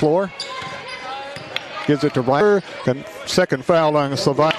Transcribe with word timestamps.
floor. 0.00 0.32
Gives 1.86 2.02
it 2.04 2.14
to 2.14 2.22
Ryder. 2.22 2.62
Second 3.26 3.64
foul 3.64 3.96
on 3.96 4.16
Savannah. 4.16 4.56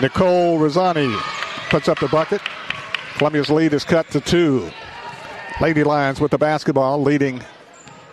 Nicole 0.00 0.58
Rosani 0.58 1.12
puts 1.70 1.88
up 1.88 1.98
the 1.98 2.08
bucket. 2.08 2.40
Columbia's 3.16 3.50
lead 3.50 3.72
is 3.74 3.84
cut 3.84 4.08
to 4.10 4.20
two. 4.20 4.70
Lady 5.60 5.82
Lions 5.82 6.20
with 6.20 6.30
the 6.30 6.38
basketball, 6.38 7.02
leading 7.02 7.42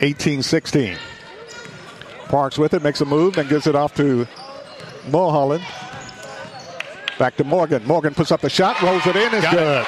18 0.01 0.41
16. 0.41 0.97
Parks 2.28 2.58
with 2.58 2.74
it, 2.74 2.82
makes 2.82 3.02
a 3.02 3.06
move, 3.06 3.36
then 3.36 3.47
gives 3.47 3.68
it 3.68 3.76
off 3.76 3.94
to 3.96 4.28
Mulholland. 5.12 5.63
Back 7.20 7.36
to 7.38 7.44
Morgan. 7.44 7.86
Morgan 7.86 8.16
puts 8.16 8.32
up 8.32 8.42
the 8.42 8.50
shot, 8.50 8.82
rolls 8.82 9.06
it 9.06 9.16
in, 9.16 9.34
is 9.36 9.44
Got 9.44 9.54
good. 9.54 9.82
it. 9.82 9.88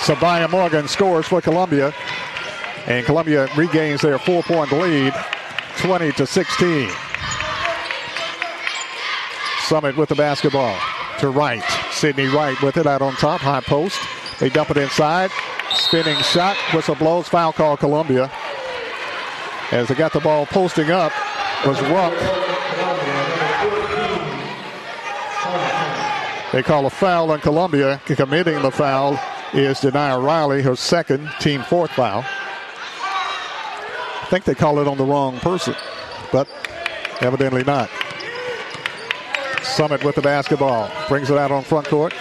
Savaya 0.00 0.48
Morgan 0.50 0.86
scores 0.88 1.26
for 1.26 1.40
Columbia. 1.40 1.92
And 2.88 3.04
Columbia 3.04 3.48
regains 3.54 4.00
their 4.00 4.18
four 4.18 4.42
point 4.42 4.72
lead, 4.72 5.12
20 5.76 6.10
to 6.12 6.26
16. 6.26 6.90
Summit 9.60 9.94
with 9.98 10.08
the 10.08 10.14
basketball 10.14 10.74
to 11.18 11.28
Wright. 11.28 11.62
Sydney 11.90 12.28
Wright 12.28 12.60
with 12.62 12.78
it 12.78 12.86
out 12.86 13.02
on 13.02 13.12
top, 13.16 13.42
high 13.42 13.60
post. 13.60 14.00
They 14.40 14.48
dump 14.48 14.70
it 14.70 14.78
inside. 14.78 15.30
Spinning 15.74 16.16
shot, 16.22 16.56
whistle 16.72 16.94
blows, 16.94 17.28
foul 17.28 17.52
call 17.52 17.76
Columbia. 17.76 18.32
As 19.70 19.88
they 19.88 19.94
got 19.94 20.14
the 20.14 20.20
ball 20.20 20.46
posting 20.46 20.90
up, 20.90 21.12
was 21.66 21.76
Runk. 21.80 22.16
They 26.52 26.62
call 26.62 26.86
a 26.86 26.90
foul 26.90 27.30
on 27.32 27.40
Columbia. 27.40 28.00
Committing 28.06 28.62
the 28.62 28.70
foul 28.70 29.20
is 29.52 29.80
Denia 29.80 30.18
Riley, 30.18 30.62
her 30.62 30.74
second, 30.74 31.30
team 31.38 31.62
fourth 31.64 31.90
foul. 31.90 32.24
I 34.28 34.30
think 34.30 34.44
they 34.44 34.54
call 34.54 34.78
it 34.78 34.86
on 34.86 34.98
the 34.98 35.06
wrong 35.06 35.38
person, 35.38 35.74
but 36.30 36.46
evidently 37.22 37.64
not. 37.64 37.88
Summit 39.62 40.04
with 40.04 40.16
the 40.16 40.20
basketball. 40.20 40.90
Brings 41.08 41.30
it 41.30 41.38
out 41.38 41.50
on 41.50 41.62
front 41.62 41.88
court. 41.88 42.12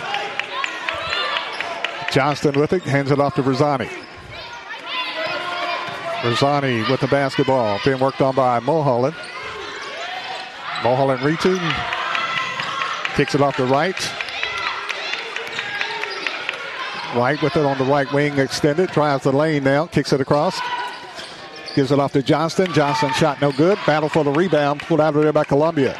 Johnston 2.09 2.57
with 2.57 2.71
it. 2.71 2.83
Hands 2.83 3.11
it 3.11 3.19
off 3.19 3.35
to 3.35 3.43
Verzani. 3.43 3.89
Verzani 6.21 6.89
with 6.89 7.01
the 7.01 7.07
basketball. 7.07 7.77
Being 7.83 7.99
worked 7.99 8.21
on 8.21 8.33
by 8.33 8.61
Mulholland. 8.61 9.15
Mulholland 10.85 11.21
reaching. 11.23 11.59
Kicks 13.15 13.35
it 13.35 13.41
off 13.41 13.57
to 13.57 13.65
Wright. 13.65 13.99
Wright 17.17 17.41
with 17.41 17.57
it 17.57 17.65
on 17.65 17.77
the 17.77 17.83
right 17.83 18.09
wing 18.13 18.37
extended. 18.39 18.91
Drives 18.91 19.25
the 19.25 19.33
lane 19.33 19.65
now. 19.65 19.87
Kicks 19.87 20.13
it 20.13 20.21
across. 20.21 20.57
Gives 21.77 21.91
it 21.91 21.99
off 21.99 22.11
to 22.13 22.23
Johnston. 22.23 22.73
Johnston 22.73 23.13
shot 23.13 23.39
no 23.39 23.51
good. 23.51 23.77
Battle 23.85 24.09
for 24.09 24.23
the 24.23 24.31
rebound. 24.31 24.81
Pulled 24.81 24.99
out 24.99 25.15
of 25.15 25.21
there 25.21 25.31
by 25.31 25.43
Columbia. 25.43 25.93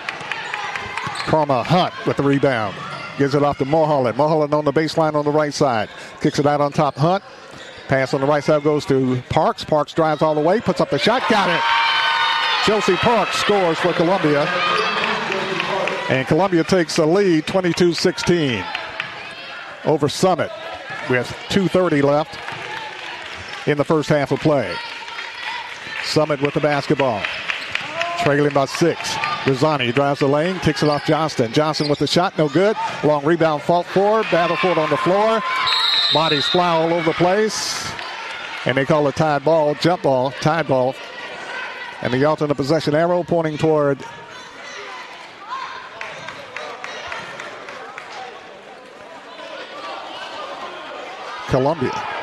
Karma 1.27 1.61
Hunt 1.61 1.93
with 2.07 2.17
the 2.17 2.23
rebound. 2.23 2.75
Gives 3.19 3.35
it 3.35 3.43
off 3.43 3.59
to 3.59 3.65
Mulholland. 3.65 4.17
Mulholland 4.17 4.55
on 4.55 4.65
the 4.65 4.73
baseline 4.73 5.13
on 5.13 5.23
the 5.23 5.29
right 5.29 5.53
side. 5.53 5.87
Kicks 6.19 6.39
it 6.39 6.47
out 6.47 6.61
on 6.61 6.71
top. 6.71 6.95
Hunt. 6.95 7.23
Pass 7.89 8.15
on 8.15 8.21
the 8.21 8.25
right 8.25 8.43
side 8.43 8.63
goes 8.63 8.87
to 8.87 9.21
Parks. 9.29 9.63
Parks 9.63 9.93
drives 9.93 10.23
all 10.23 10.33
the 10.33 10.41
way. 10.41 10.59
Puts 10.59 10.81
up 10.81 10.89
the 10.89 10.97
shot. 10.97 11.21
Got 11.29 11.47
it. 11.47 11.61
Chelsea 12.65 12.95
Parks 12.95 13.37
scores 13.37 13.77
for 13.77 13.93
Columbia. 13.93 14.47
And 16.09 16.27
Columbia 16.27 16.63
takes 16.63 16.95
the 16.95 17.05
lead 17.05 17.45
22 17.45 17.93
16 17.93 18.65
over 19.85 20.09
Summit 20.09 20.49
with 21.07 21.27
2.30 21.49 22.01
left 22.01 22.39
in 23.67 23.77
the 23.77 23.85
first 23.85 24.09
half 24.09 24.31
of 24.31 24.39
play. 24.39 24.75
Summit 26.07 26.41
with 26.41 26.53
the 26.53 26.59
basketball. 26.59 27.21
Trailing 28.19 28.53
by 28.53 28.65
six. 28.65 29.15
Rosani 29.45 29.93
drives 29.93 30.19
the 30.19 30.27
lane, 30.27 30.59
kicks 30.59 30.81
it 30.81 30.89
off 30.89 31.05
Johnston. 31.05 31.51
Johnson 31.53 31.89
with 31.89 31.99
the 31.99 32.07
shot, 32.07 32.37
no 32.37 32.49
good. 32.49 32.75
Long 33.03 33.23
rebound, 33.23 33.61
fault 33.61 33.85
for 33.87 34.21
it 34.21 34.33
on 34.33 34.89
the 34.89 34.97
floor. 34.97 35.41
Bodies 36.13 36.45
fly 36.45 36.69
all 36.69 36.93
over 36.93 37.03
the 37.03 37.13
place. 37.13 37.91
And 38.65 38.77
they 38.77 38.85
call 38.85 39.07
it 39.07 39.15
tied 39.15 39.43
ball, 39.45 39.75
jump 39.75 40.03
ball, 40.03 40.31
tied 40.31 40.67
ball. 40.67 40.95
And 42.01 42.13
the 42.13 42.25
alternate 42.25 42.55
possession 42.55 42.95
arrow 42.95 43.23
pointing 43.23 43.57
toward 43.57 44.03
Columbia. 51.47 52.16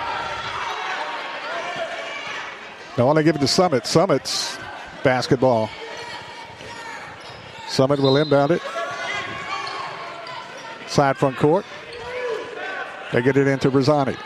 Now, 2.97 3.05
I 3.05 3.06
want 3.06 3.16
to 3.19 3.22
give 3.25 3.37
it 3.37 3.41
to 3.41 3.49
Summit. 3.49 3.87
Summit's 3.87 4.56
basketball. 5.03 5.69
Summit 7.69 7.99
will 7.99 8.16
inbound 8.16 8.53
it. 8.53 8.62
Side 10.87 11.16
front 11.16 11.37
court. 11.37 11.65
They 13.12 13.21
get 13.22 13.37
it 13.37 13.47
into 13.49 13.69
Rosani. 13.71 14.16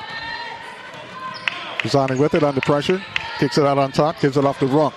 Rosani 1.82 2.18
with 2.18 2.34
it 2.34 2.42
under 2.42 2.60
pressure. 2.60 3.02
Kicks 3.38 3.56
it 3.56 3.64
out 3.64 3.78
on 3.78 3.92
top. 3.92 4.20
Gives 4.20 4.36
it 4.36 4.44
off 4.44 4.58
to 4.58 4.66
Runk. 4.66 4.92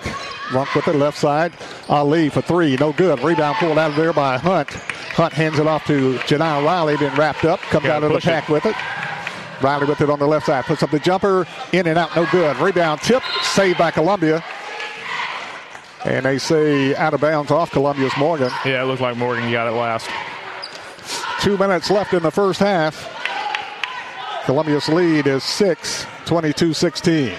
Runk 0.50 0.74
with 0.76 0.88
it 0.90 0.96
left 0.96 1.18
side. 1.18 1.54
Ali 1.88 2.28
for 2.30 2.42
three. 2.42 2.76
No 2.78 2.92
good. 2.92 3.22
Rebound 3.24 3.56
pulled 3.58 3.78
out 3.78 3.92
of 3.92 3.96
there 3.96 4.12
by 4.12 4.38
Hunt. 4.38 4.70
Hunt 4.70 5.34
hands 5.34 5.60
it 5.60 5.68
off 5.68 5.86
to 5.88 6.16
Janai 6.20 6.66
Riley. 6.66 6.98
Been 6.98 7.16
wrapped 7.16 7.46
up. 7.46 7.60
Comes 7.62 7.86
Gotta 7.86 7.94
out 7.94 8.04
of 8.04 8.10
the 8.10 8.16
push 8.16 8.26
it. 8.28 8.30
pack 8.32 8.50
with 8.50 8.66
it. 8.66 8.76
Riley 9.64 9.86
with 9.86 10.02
it 10.02 10.10
on 10.10 10.20
the 10.20 10.28
left 10.28 10.46
side. 10.46 10.66
Puts 10.66 10.84
up 10.84 10.92
the 10.92 11.00
jumper. 11.00 11.46
In 11.74 11.88
and 11.88 11.98
out. 11.98 12.16
No 12.16 12.26
good. 12.32 12.58
Rebound 12.58 13.02
tip. 13.02 13.24
Saved 13.42 13.78
by 13.78 13.92
Columbia. 13.92 14.44
And 16.06 16.26
they 16.26 16.38
say 16.40 16.96
out 16.96 17.14
of 17.14 17.22
bounds 17.22 17.52
off 17.52 17.72
Columbia's 17.72 18.14
Morgan. 18.18 18.52
Yeah, 18.66 18.82
it 18.82 18.86
looked 18.86 19.02
like 19.02 19.18
Morgan 19.18 19.52
got 19.52 19.68
it 19.68 19.72
last. 19.72 20.10
Two 21.42 21.58
minutes 21.58 21.90
left 21.92 22.14
in 22.14 22.24
the 22.24 22.32
first 22.32 22.60
half. 22.60 23.08
Columbia's 24.46 24.90
lead 24.90 25.28
is 25.28 25.44
6, 25.44 26.06
22 26.26 26.74
16. 26.74 27.34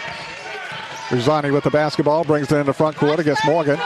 Rosani 1.11 1.51
with 1.51 1.65
the 1.65 1.71
basketball 1.71 2.25
brings 2.25 2.51
it 2.51 2.55
into 2.55 2.65
the 2.65 2.73
front 2.73 2.97
court 2.97 3.19
against 3.19 3.45
Morgan. 3.45 3.79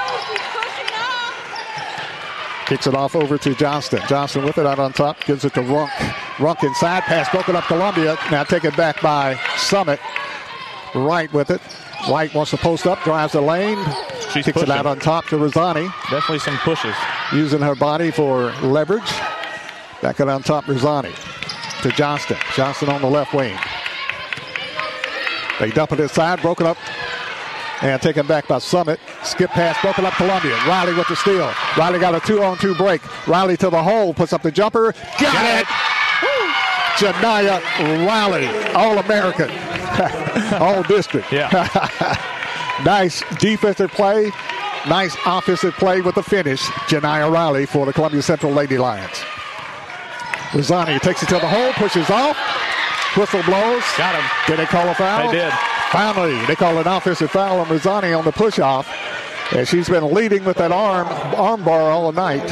Kicks 2.66 2.86
it 2.86 2.94
off 2.94 3.14
over 3.14 3.38
to 3.38 3.54
Johnston. 3.54 4.00
Johnston 4.08 4.44
with 4.44 4.58
it 4.58 4.66
out 4.66 4.80
on 4.80 4.92
top, 4.92 5.24
gives 5.24 5.44
it 5.44 5.54
to 5.54 5.60
Runk. 5.60 5.88
Runk 6.36 6.64
inside, 6.64 7.04
pass 7.04 7.30
broken 7.30 7.54
up 7.54 7.64
Columbia. 7.64 8.18
Now 8.30 8.42
taken 8.42 8.74
back 8.74 9.00
by 9.00 9.38
Summit. 9.56 10.00
Wright 10.94 11.32
with 11.32 11.50
it. 11.50 11.60
Wright 12.08 12.32
wants 12.34 12.50
to 12.50 12.56
post 12.56 12.86
up, 12.86 13.02
drives 13.02 13.32
the 13.32 13.40
lane, 13.40 13.78
She's 14.32 14.44
kicks 14.44 14.62
it 14.62 14.70
out 14.70 14.86
on 14.86 14.98
top 14.98 15.26
to 15.26 15.36
Rosani 15.36 15.88
Definitely 16.10 16.38
some 16.40 16.56
pushes. 16.58 16.94
using 17.32 17.60
her 17.60 17.74
body 17.74 18.10
for 18.10 18.52
leverage. 18.62 19.10
Back 20.02 20.20
it 20.20 20.28
on 20.28 20.42
top, 20.42 20.66
Rosani 20.68 21.12
to 21.82 21.90
Johnston. 21.90 22.36
Johnston 22.54 22.88
on 22.88 23.00
the 23.00 23.08
left 23.08 23.32
wing. 23.34 23.56
They 25.58 25.70
dump 25.70 25.92
it 25.92 26.00
inside, 26.00 26.42
broken 26.42 26.66
up, 26.66 26.76
and 27.82 28.00
taken 28.00 28.26
back 28.26 28.48
by 28.48 28.58
Summit. 28.58 28.98
Skip 29.22 29.50
pass, 29.50 29.80
broken 29.82 30.04
up 30.04 30.14
Columbia. 30.14 30.56
Riley 30.66 30.94
with 30.94 31.08
the 31.08 31.16
steal. 31.16 31.52
Riley 31.76 31.98
got 31.98 32.14
a 32.14 32.20
two-on-two 32.26 32.74
break. 32.76 33.02
Riley 33.26 33.56
to 33.58 33.70
the 33.70 33.82
hole, 33.82 34.14
puts 34.14 34.32
up 34.32 34.42
the 34.42 34.50
jumper. 34.50 34.92
Got 35.20 35.60
it! 35.60 35.66
Janaya 36.96 37.60
Riley, 38.06 38.46
All-American, 38.72 39.50
All 40.60 40.82
District. 40.82 41.30
Yeah. 41.32 42.32
Nice 42.84 43.22
defensive 43.38 43.90
play. 43.90 44.30
Nice 44.86 45.16
offensive 45.24 45.72
play 45.74 46.02
with 46.02 46.14
the 46.14 46.22
finish. 46.22 46.60
Janaya 46.90 47.32
Riley 47.32 47.64
for 47.64 47.86
the 47.86 47.92
Columbia 47.92 48.20
Central 48.20 48.52
Lady 48.52 48.76
Lions. 48.76 49.24
Rosani 50.52 50.98
takes 51.00 51.22
it 51.22 51.28
to 51.30 51.36
the 51.36 51.48
hole, 51.48 51.72
pushes 51.72 52.10
off. 52.10 52.36
Whistle 53.16 53.42
blows. 53.44 53.82
Got 53.96 54.14
him. 54.14 54.24
Did 54.46 54.58
they 54.58 54.66
call 54.66 54.86
a 54.88 54.94
foul? 54.94 55.30
They 55.30 55.38
did. 55.38 55.52
Finally, 55.96 56.44
they 56.44 56.54
call 56.54 56.76
an 56.76 56.86
offensive 56.86 57.30
foul 57.30 57.58
on 57.58 57.68
Rosani 57.68 58.12
on 58.12 58.22
the 58.26 58.30
push 58.30 58.58
off. 58.58 58.86
And 59.54 59.66
she's 59.66 59.88
been 59.88 60.12
leading 60.12 60.44
with 60.44 60.58
that 60.58 60.70
arm 60.70 61.08
arm 61.08 61.64
bar 61.64 61.90
all 61.90 62.12
night. 62.12 62.44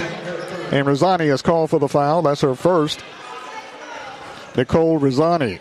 And 0.73 0.87
Rosani 0.87 1.27
has 1.27 1.43
called 1.43 1.69
for 1.69 1.79
the 1.79 1.87
foul. 1.87 2.23
That's 2.23 2.41
her 2.41 2.55
first. 2.55 3.05
Nicole 4.57 4.99
Rosani. 4.99 5.59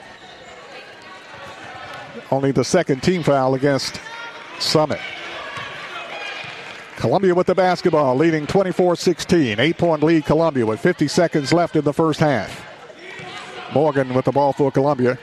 Only 2.31 2.53
the 2.53 2.63
second 2.63 3.03
team 3.03 3.21
foul 3.21 3.53
against 3.53 3.99
Summit. 4.59 5.01
Columbia 6.95 7.35
with 7.35 7.47
the 7.47 7.55
basketball, 7.55 8.15
leading 8.15 8.47
24 8.47 8.95
16. 8.95 9.59
Eight 9.59 9.77
point 9.77 10.01
lead, 10.03 10.23
Columbia, 10.23 10.65
with 10.65 10.79
50 10.79 11.09
seconds 11.09 11.51
left 11.51 11.75
in 11.75 11.83
the 11.83 11.91
first 11.91 12.21
half. 12.21 12.65
Morgan 13.73 14.13
with 14.13 14.23
the 14.23 14.31
ball 14.31 14.53
for 14.53 14.71
Columbia. 14.71 15.19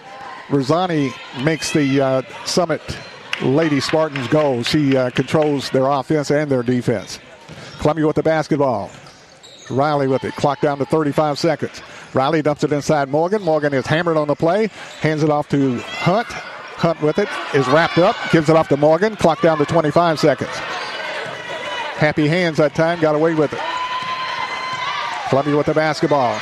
Rosani 0.50 1.12
makes 1.44 1.72
the 1.72 2.00
uh, 2.00 2.22
Summit 2.44 2.82
Lady 3.42 3.80
Spartans 3.80 4.26
go. 4.28 4.62
She 4.62 4.96
uh, 4.96 5.10
controls 5.10 5.70
their 5.70 5.86
offense 5.86 6.30
and 6.30 6.50
their 6.50 6.62
defense. 6.62 7.18
Columbia 7.78 8.06
with 8.06 8.16
the 8.16 8.22
basketball. 8.22 8.90
Riley 9.70 10.08
with 10.08 10.24
it. 10.24 10.34
Clock 10.34 10.60
down 10.60 10.78
to 10.78 10.84
35 10.84 11.38
seconds. 11.38 11.80
Riley 12.12 12.42
dumps 12.42 12.64
it 12.64 12.72
inside 12.72 13.08
Morgan. 13.08 13.42
Morgan 13.42 13.72
is 13.72 13.86
hammered 13.86 14.16
on 14.16 14.26
the 14.26 14.34
play. 14.34 14.66
Hands 15.00 15.22
it 15.22 15.30
off 15.30 15.48
to 15.50 15.78
Hunt. 15.78 16.26
Hunt 16.26 17.00
with 17.02 17.18
it 17.18 17.28
is 17.54 17.68
wrapped 17.68 17.98
up, 17.98 18.16
gives 18.32 18.48
it 18.48 18.56
off 18.56 18.68
to 18.68 18.76
Morgan. 18.76 19.14
Clock 19.14 19.42
down 19.42 19.58
to 19.58 19.66
25 19.66 20.18
seconds. 20.18 20.50
Happy 20.50 22.26
hands 22.26 22.56
that 22.56 22.74
time, 22.74 22.98
got 23.00 23.14
away 23.14 23.34
with 23.34 23.52
it. 23.52 23.60
Columbia 25.28 25.56
with 25.58 25.66
the 25.66 25.74
basketball. 25.74 26.38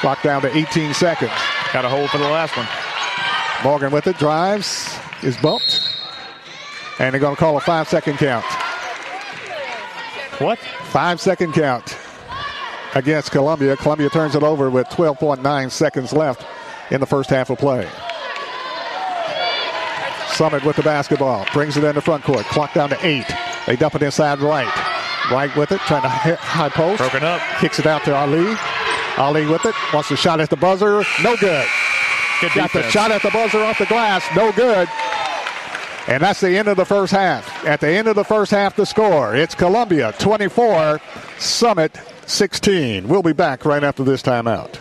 Clock 0.00 0.22
down 0.22 0.42
to 0.42 0.54
18 0.54 0.92
seconds. 0.92 1.30
Got 1.76 1.84
a 1.84 1.90
hold 1.90 2.08
for 2.08 2.16
the 2.16 2.24
last 2.24 2.56
one. 2.56 2.66
Morgan 3.62 3.92
with 3.92 4.06
it, 4.06 4.16
drives, 4.16 4.98
is 5.22 5.36
bumped. 5.36 5.94
And 6.98 7.12
they're 7.12 7.20
going 7.20 7.36
to 7.36 7.38
call 7.38 7.58
a 7.58 7.60
five 7.60 7.86
second 7.86 8.16
count. 8.16 8.46
What? 10.38 10.58
Five 10.58 11.20
second 11.20 11.52
count 11.52 11.94
against 12.94 13.30
Columbia. 13.30 13.76
Columbia 13.76 14.08
turns 14.08 14.34
it 14.34 14.42
over 14.42 14.70
with 14.70 14.86
12.9 14.86 15.70
seconds 15.70 16.14
left 16.14 16.46
in 16.90 16.98
the 16.98 17.06
first 17.06 17.28
half 17.28 17.50
of 17.50 17.58
play. 17.58 17.86
Summit 20.28 20.64
with 20.64 20.76
the 20.76 20.82
basketball. 20.82 21.44
Brings 21.52 21.76
it 21.76 21.84
into 21.84 22.00
front 22.00 22.24
court. 22.24 22.46
Clock 22.46 22.72
down 22.72 22.88
to 22.88 23.06
eight. 23.06 23.30
They 23.66 23.76
dump 23.76 23.96
it 23.96 24.02
inside 24.02 24.38
Wright. 24.38 24.64
Wright 25.30 25.54
with 25.54 25.72
it. 25.72 25.80
Trying 25.82 26.04
to 26.04 26.08
hit 26.08 26.38
high 26.38 26.70
post. 26.70 27.00
Broken 27.00 27.22
up. 27.22 27.42
Kicks 27.60 27.78
it 27.78 27.84
out 27.84 28.02
to 28.06 28.14
Ali. 28.14 28.56
Ali 29.18 29.46
with 29.46 29.64
it. 29.64 29.74
Wants 29.92 30.10
a 30.10 30.16
shot 30.16 30.40
at 30.40 30.50
the 30.50 30.56
buzzer. 30.56 31.02
No 31.22 31.36
good. 31.36 31.66
Good 32.40 32.52
Got 32.54 32.72
the 32.72 32.82
shot 32.90 33.10
at 33.10 33.22
the 33.22 33.30
buzzer 33.30 33.62
off 33.62 33.78
the 33.78 33.86
glass. 33.86 34.24
No 34.36 34.52
good. 34.52 34.88
And 36.08 36.22
that's 36.22 36.40
the 36.40 36.56
end 36.56 36.68
of 36.68 36.76
the 36.76 36.84
first 36.84 37.12
half. 37.12 37.64
At 37.64 37.80
the 37.80 37.88
end 37.88 38.08
of 38.08 38.14
the 38.14 38.24
first 38.24 38.50
half, 38.50 38.76
the 38.76 38.86
score 38.86 39.34
it's 39.34 39.54
Columbia 39.54 40.14
24, 40.18 41.00
Summit 41.38 41.98
16. 42.26 43.08
We'll 43.08 43.22
be 43.22 43.32
back 43.32 43.64
right 43.64 43.82
after 43.82 44.04
this 44.04 44.22
timeout. 44.22 44.78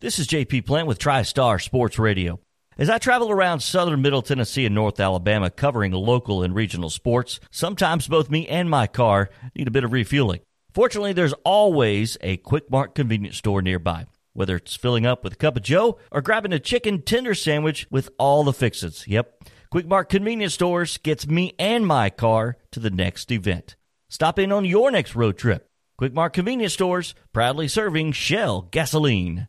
This 0.00 0.18
is 0.18 0.26
JP 0.26 0.66
Plant 0.66 0.86
with 0.86 0.98
TriStar 0.98 1.62
Sports 1.62 1.98
Radio. 1.98 2.40
As 2.76 2.90
I 2.90 2.98
travel 2.98 3.30
around 3.30 3.60
southern 3.60 4.02
Middle 4.02 4.22
Tennessee 4.22 4.66
and 4.66 4.74
North 4.74 5.00
Alabama 5.00 5.50
covering 5.50 5.92
local 5.92 6.42
and 6.42 6.54
regional 6.54 6.90
sports, 6.90 7.40
sometimes 7.50 8.06
both 8.06 8.30
me 8.30 8.46
and 8.46 8.70
my 8.70 8.86
car 8.86 9.30
need 9.56 9.66
a 9.66 9.72
bit 9.72 9.82
of 9.84 9.92
refueling. 9.92 10.40
Fortunately, 10.78 11.12
there's 11.12 11.34
always 11.42 12.16
a 12.20 12.36
Quick 12.36 12.70
Mart 12.70 12.94
convenience 12.94 13.36
store 13.36 13.60
nearby. 13.62 14.06
Whether 14.32 14.54
it's 14.54 14.76
filling 14.76 15.06
up 15.06 15.24
with 15.24 15.32
a 15.32 15.36
cup 15.36 15.56
of 15.56 15.64
Joe 15.64 15.98
or 16.12 16.22
grabbing 16.22 16.52
a 16.52 16.60
chicken 16.60 17.02
tender 17.02 17.34
sandwich 17.34 17.88
with 17.90 18.10
all 18.16 18.44
the 18.44 18.52
fixins. 18.52 19.04
Yep. 19.08 19.42
Quick 19.72 19.88
Mart 19.88 20.08
convenience 20.08 20.54
stores 20.54 20.96
gets 20.98 21.26
me 21.26 21.52
and 21.58 21.84
my 21.84 22.10
car 22.10 22.58
to 22.70 22.78
the 22.78 22.90
next 22.90 23.32
event. 23.32 23.74
Stop 24.08 24.38
in 24.38 24.52
on 24.52 24.64
your 24.64 24.92
next 24.92 25.16
road 25.16 25.36
trip. 25.36 25.68
Quick 25.96 26.14
Mart 26.14 26.32
convenience 26.32 26.74
stores 26.74 27.12
proudly 27.32 27.66
serving 27.66 28.12
Shell 28.12 28.68
gasoline. 28.70 29.48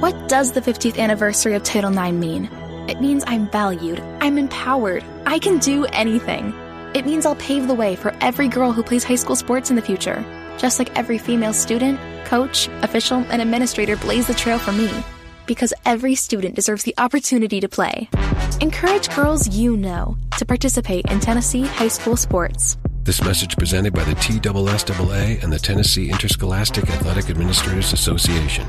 What 0.00 0.28
does 0.28 0.52
the 0.52 0.60
50th 0.60 0.98
anniversary 0.98 1.54
of 1.54 1.62
Title 1.62 1.90
IX 1.90 2.12
mean? 2.12 2.50
It 2.86 3.00
means 3.00 3.24
I'm 3.26 3.50
valued, 3.50 3.98
I'm 4.20 4.36
empowered, 4.36 5.02
I 5.24 5.38
can 5.38 5.58
do 5.58 5.86
anything. 5.86 6.52
It 6.94 7.06
means 7.06 7.24
I'll 7.24 7.36
pave 7.36 7.66
the 7.66 7.74
way 7.74 7.96
for 7.96 8.14
every 8.20 8.46
girl 8.46 8.72
who 8.72 8.82
plays 8.82 9.04
high 9.04 9.14
school 9.14 9.36
sports 9.36 9.70
in 9.70 9.76
the 9.76 9.80
future, 9.82 10.22
just 10.58 10.78
like 10.78 10.94
every 10.98 11.16
female 11.16 11.54
student, 11.54 11.98
coach, 12.26 12.68
official, 12.82 13.24
and 13.30 13.40
administrator 13.40 13.96
blaze 13.96 14.26
the 14.26 14.34
trail 14.34 14.58
for 14.58 14.72
me. 14.72 14.90
Because 15.46 15.72
every 15.86 16.14
student 16.14 16.54
deserves 16.54 16.82
the 16.82 16.94
opportunity 16.98 17.58
to 17.60 17.68
play. 17.68 18.10
Encourage 18.60 19.08
girls 19.16 19.48
you 19.48 19.78
know 19.78 20.18
to 20.36 20.44
participate 20.44 21.06
in 21.10 21.20
Tennessee 21.20 21.64
high 21.64 21.88
school 21.88 22.16
sports. 22.16 22.76
This 23.04 23.22
message 23.22 23.56
presented 23.56 23.94
by 23.94 24.04
the 24.04 24.14
TSSAA 24.16 25.42
and 25.42 25.52
the 25.52 25.58
Tennessee 25.58 26.10
Interscholastic 26.10 26.90
Athletic 26.90 27.30
Administrators 27.30 27.94
Association. 27.94 28.68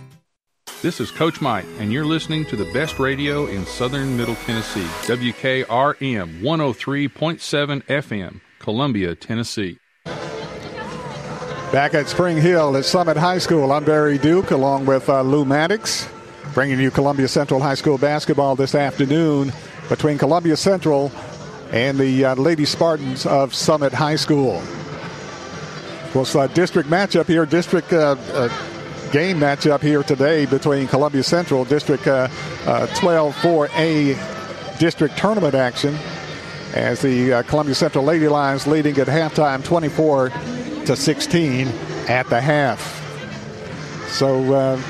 This 0.81 0.99
is 0.99 1.11
Coach 1.11 1.41
Mike, 1.41 1.67
and 1.77 1.93
you're 1.93 2.05
listening 2.05 2.43
to 2.45 2.55
the 2.55 2.65
best 2.73 2.97
radio 2.97 3.45
in 3.45 3.67
southern 3.67 4.17
Middle 4.17 4.33
Tennessee. 4.33 4.87
WKRM 5.05 6.41
103.7 6.41 7.83
FM, 7.83 8.41
Columbia, 8.57 9.13
Tennessee. 9.13 9.77
Back 11.71 11.93
at 11.93 12.07
Spring 12.07 12.35
Hill 12.37 12.75
at 12.77 12.85
Summit 12.85 13.15
High 13.15 13.37
School, 13.37 13.71
I'm 13.71 13.85
Barry 13.85 14.17
Duke 14.17 14.49
along 14.49 14.87
with 14.87 15.07
uh, 15.07 15.21
Lou 15.21 15.45
Maddox, 15.45 16.09
bringing 16.55 16.79
you 16.79 16.89
Columbia 16.89 17.27
Central 17.27 17.59
High 17.59 17.75
School 17.75 17.99
basketball 17.99 18.55
this 18.55 18.73
afternoon 18.73 19.53
between 19.87 20.17
Columbia 20.17 20.57
Central 20.57 21.11
and 21.71 21.99
the 21.99 22.25
uh, 22.25 22.33
Lady 22.33 22.65
Spartans 22.65 23.27
of 23.27 23.53
Summit 23.53 23.93
High 23.93 24.15
School. 24.15 24.63
Well, 26.15 26.23
it's 26.23 26.33
a 26.33 26.47
district 26.47 26.89
matchup 26.89 27.27
here, 27.27 27.45
district 27.45 27.93
uh, 27.93 28.15
uh, 28.33 28.49
game 29.11 29.39
matchup 29.39 29.81
here 29.81 30.03
today 30.03 30.45
between 30.45 30.87
Columbia 30.87 31.23
Central, 31.23 31.65
District 31.65 32.07
uh, 32.07 32.27
uh, 32.65 32.87
12 32.95 33.35
4A 33.35 34.79
district 34.79 35.17
tournament 35.17 35.53
action 35.53 35.95
as 36.73 37.01
the 37.01 37.33
uh, 37.33 37.43
Columbia 37.43 37.75
Central 37.75 38.05
Lady 38.05 38.27
Lions 38.27 38.65
leading 38.65 38.97
at 38.97 39.07
halftime 39.07 39.63
24 39.63 40.29
to 40.85 40.95
16 40.95 41.67
at 42.07 42.27
the 42.29 42.39
half. 42.39 42.97
So 44.07 44.53
uh, 44.53 44.81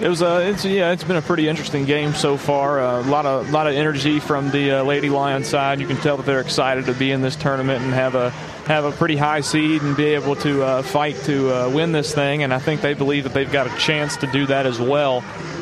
It 0.00 0.08
was 0.08 0.22
uh, 0.22 0.42
it's 0.44 0.64
yeah, 0.64 0.90
it's 0.90 1.04
been 1.04 1.16
a 1.16 1.22
pretty 1.22 1.48
interesting 1.48 1.84
game 1.84 2.12
so 2.14 2.36
far. 2.36 2.80
A 2.80 3.00
lot 3.02 3.24
of 3.26 3.50
lot 3.50 3.68
of 3.68 3.74
energy 3.74 4.18
from 4.18 4.50
the 4.50 4.80
uh, 4.80 4.82
Lady 4.82 5.08
Lion 5.08 5.44
side. 5.44 5.80
You 5.80 5.86
can 5.86 5.96
tell 5.98 6.16
that 6.16 6.26
they're 6.26 6.40
excited 6.40 6.86
to 6.86 6.94
be 6.94 7.12
in 7.12 7.22
this 7.22 7.36
tournament 7.36 7.84
and 7.84 7.94
have 7.94 8.16
a 8.16 8.32
have 8.66 8.84
a 8.84 8.92
pretty 8.92 9.16
high 9.16 9.40
seed 9.40 9.82
and 9.82 9.96
be 9.96 10.06
able 10.06 10.36
to 10.36 10.62
uh, 10.62 10.82
fight 10.82 11.16
to 11.24 11.54
uh, 11.54 11.70
win 11.70 11.92
this 11.92 12.14
thing. 12.14 12.42
And 12.42 12.52
I 12.52 12.58
think 12.58 12.80
they 12.80 12.94
believe 12.94 13.24
that 13.24 13.34
they've 13.34 13.50
got 13.50 13.66
a 13.66 13.78
chance 13.78 14.16
to 14.18 14.26
do 14.26 14.46
that 14.46 14.66
as 14.66 14.80
well. 14.80 15.18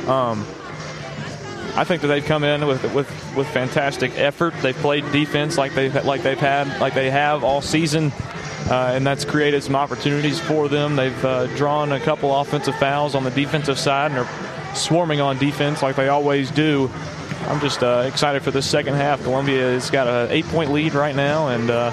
Um, 0.09 0.47
I 1.75 1.85
think 1.85 2.03
that 2.03 2.09
they've 2.09 2.25
come 2.25 2.45
in 2.45 2.67
with 2.67 2.83
with 2.95 3.09
with 3.37 3.49
fantastic 3.49 4.19
effort. 4.19 4.55
They've 4.61 4.77
played 4.77 5.11
defense 5.11 5.57
like 5.57 5.75
they've 5.75 6.05
like 6.05 6.23
they've 6.23 6.39
had 6.39 6.81
like 6.81 6.95
they 6.95 7.11
have 7.11 7.45
all 7.45 7.63
season. 7.63 8.13
Uh, 8.71 8.93
and 8.95 9.05
that's 9.05 9.25
created 9.25 9.63
some 9.63 9.75
opportunities 9.75 10.39
for 10.39 10.69
them. 10.69 10.95
They've 10.95 11.25
uh, 11.25 11.47
drawn 11.57 11.91
a 11.93 11.99
couple 11.99 12.35
offensive 12.35 12.77
fouls 12.77 13.17
on 13.17 13.25
the 13.25 13.31
defensive 13.31 13.77
side 13.77 14.13
and 14.13 14.21
are 14.21 14.75
swarming 14.75 15.21
on 15.21 15.37
defense 15.39 15.83
like 15.83 15.97
they 15.97 16.09
always 16.09 16.51
do. 16.51 16.89
I'm 17.49 17.61
just 17.61 17.83
uh, 17.83 18.05
excited 18.07 18.43
for 18.43 18.53
this 18.53 18.69
second 18.71 18.95
half. 18.95 19.23
Columbia 19.25 19.63
has 19.63 19.91
got 19.91 20.07
an 20.07 20.31
eight-point 20.31 20.71
lead 20.71 20.95
right 20.95 21.15
now, 21.15 21.49
and 21.49 21.71
uh, 21.71 21.91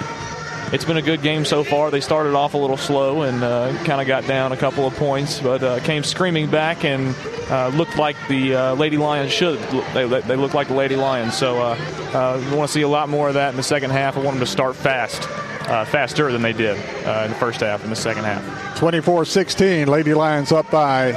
it's 0.72 0.84
been 0.84 0.96
a 0.96 1.02
good 1.02 1.22
game 1.22 1.44
so 1.44 1.64
far. 1.64 1.90
They 1.90 2.00
started 2.00 2.34
off 2.34 2.54
a 2.54 2.58
little 2.58 2.76
slow 2.76 3.22
and 3.22 3.42
uh, 3.42 3.72
kind 3.84 4.00
of 4.00 4.06
got 4.06 4.26
down 4.26 4.52
a 4.52 4.56
couple 4.56 4.86
of 4.86 4.94
points, 4.94 5.40
but 5.40 5.62
uh, 5.62 5.80
came 5.80 6.04
screaming 6.04 6.50
back 6.50 6.84
and 6.84 7.14
uh, 7.50 7.68
looked 7.68 7.96
like 7.96 8.16
the 8.28 8.54
uh, 8.54 8.74
Lady 8.74 8.96
Lions 8.96 9.32
should. 9.32 9.58
They, 9.94 10.06
they 10.06 10.36
look 10.36 10.54
like 10.54 10.68
the 10.68 10.74
Lady 10.74 10.96
Lions. 10.96 11.36
So 11.36 11.54
we 11.54 12.56
want 12.56 12.68
to 12.68 12.72
see 12.72 12.82
a 12.82 12.88
lot 12.88 13.08
more 13.08 13.28
of 13.28 13.34
that 13.34 13.50
in 13.50 13.56
the 13.56 13.62
second 13.62 13.90
half. 13.90 14.16
I 14.16 14.20
want 14.20 14.38
them 14.38 14.46
to 14.46 14.50
start 14.50 14.76
fast. 14.76 15.28
Uh, 15.70 15.84
faster 15.84 16.32
than 16.32 16.42
they 16.42 16.52
did 16.52 16.76
uh, 17.06 17.22
in 17.26 17.30
the 17.30 17.36
first 17.36 17.60
half 17.60 17.84
and 17.84 17.92
the 17.92 17.96
second 17.96 18.24
half. 18.24 18.76
24 18.78 19.24
16, 19.24 19.86
Lady 19.86 20.14
Lions 20.14 20.50
up 20.50 20.68
by 20.68 21.14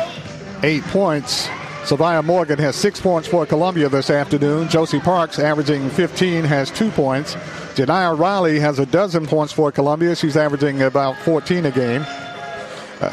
eight 0.62 0.84
points. 0.84 1.48
Savia 1.84 2.24
Morgan 2.24 2.60
has 2.60 2.76
six 2.76 3.02
points 3.02 3.28
for 3.28 3.48
Columbia 3.48 3.90
this 3.90 4.12
afternoon. 4.12 4.70
Josie 4.70 5.00
Parks, 5.00 5.40
averaging 5.40 5.90
15, 5.90 6.44
has 6.44 6.70
two 6.70 6.92
points. 6.92 7.36
Janiah 7.76 8.18
Riley 8.18 8.60
has 8.60 8.78
a 8.78 8.86
dozen 8.86 9.26
points 9.26 9.52
for 9.52 9.72
Columbia. 9.72 10.16
She's 10.16 10.38
averaging 10.38 10.84
about 10.84 11.18
14 11.18 11.66
a 11.66 11.72
game. 11.72 12.02
Uh, 13.02 13.10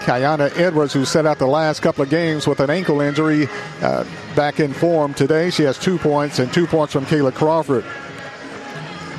Kayana 0.00 0.54
Edwards, 0.58 0.92
who 0.92 1.04
set 1.04 1.26
out 1.26 1.38
the 1.38 1.46
last 1.46 1.80
couple 1.80 2.02
of 2.02 2.10
games 2.10 2.46
with 2.46 2.58
an 2.58 2.70
ankle 2.70 3.00
injury, 3.00 3.48
uh, 3.82 4.04
back 4.34 4.58
in 4.58 4.72
form 4.72 5.14
today. 5.14 5.48
She 5.50 5.62
has 5.62 5.78
two 5.78 5.96
points 5.96 6.40
and 6.40 6.52
two 6.52 6.66
points 6.66 6.92
from 6.92 7.06
Kayla 7.06 7.32
Crawford. 7.32 7.84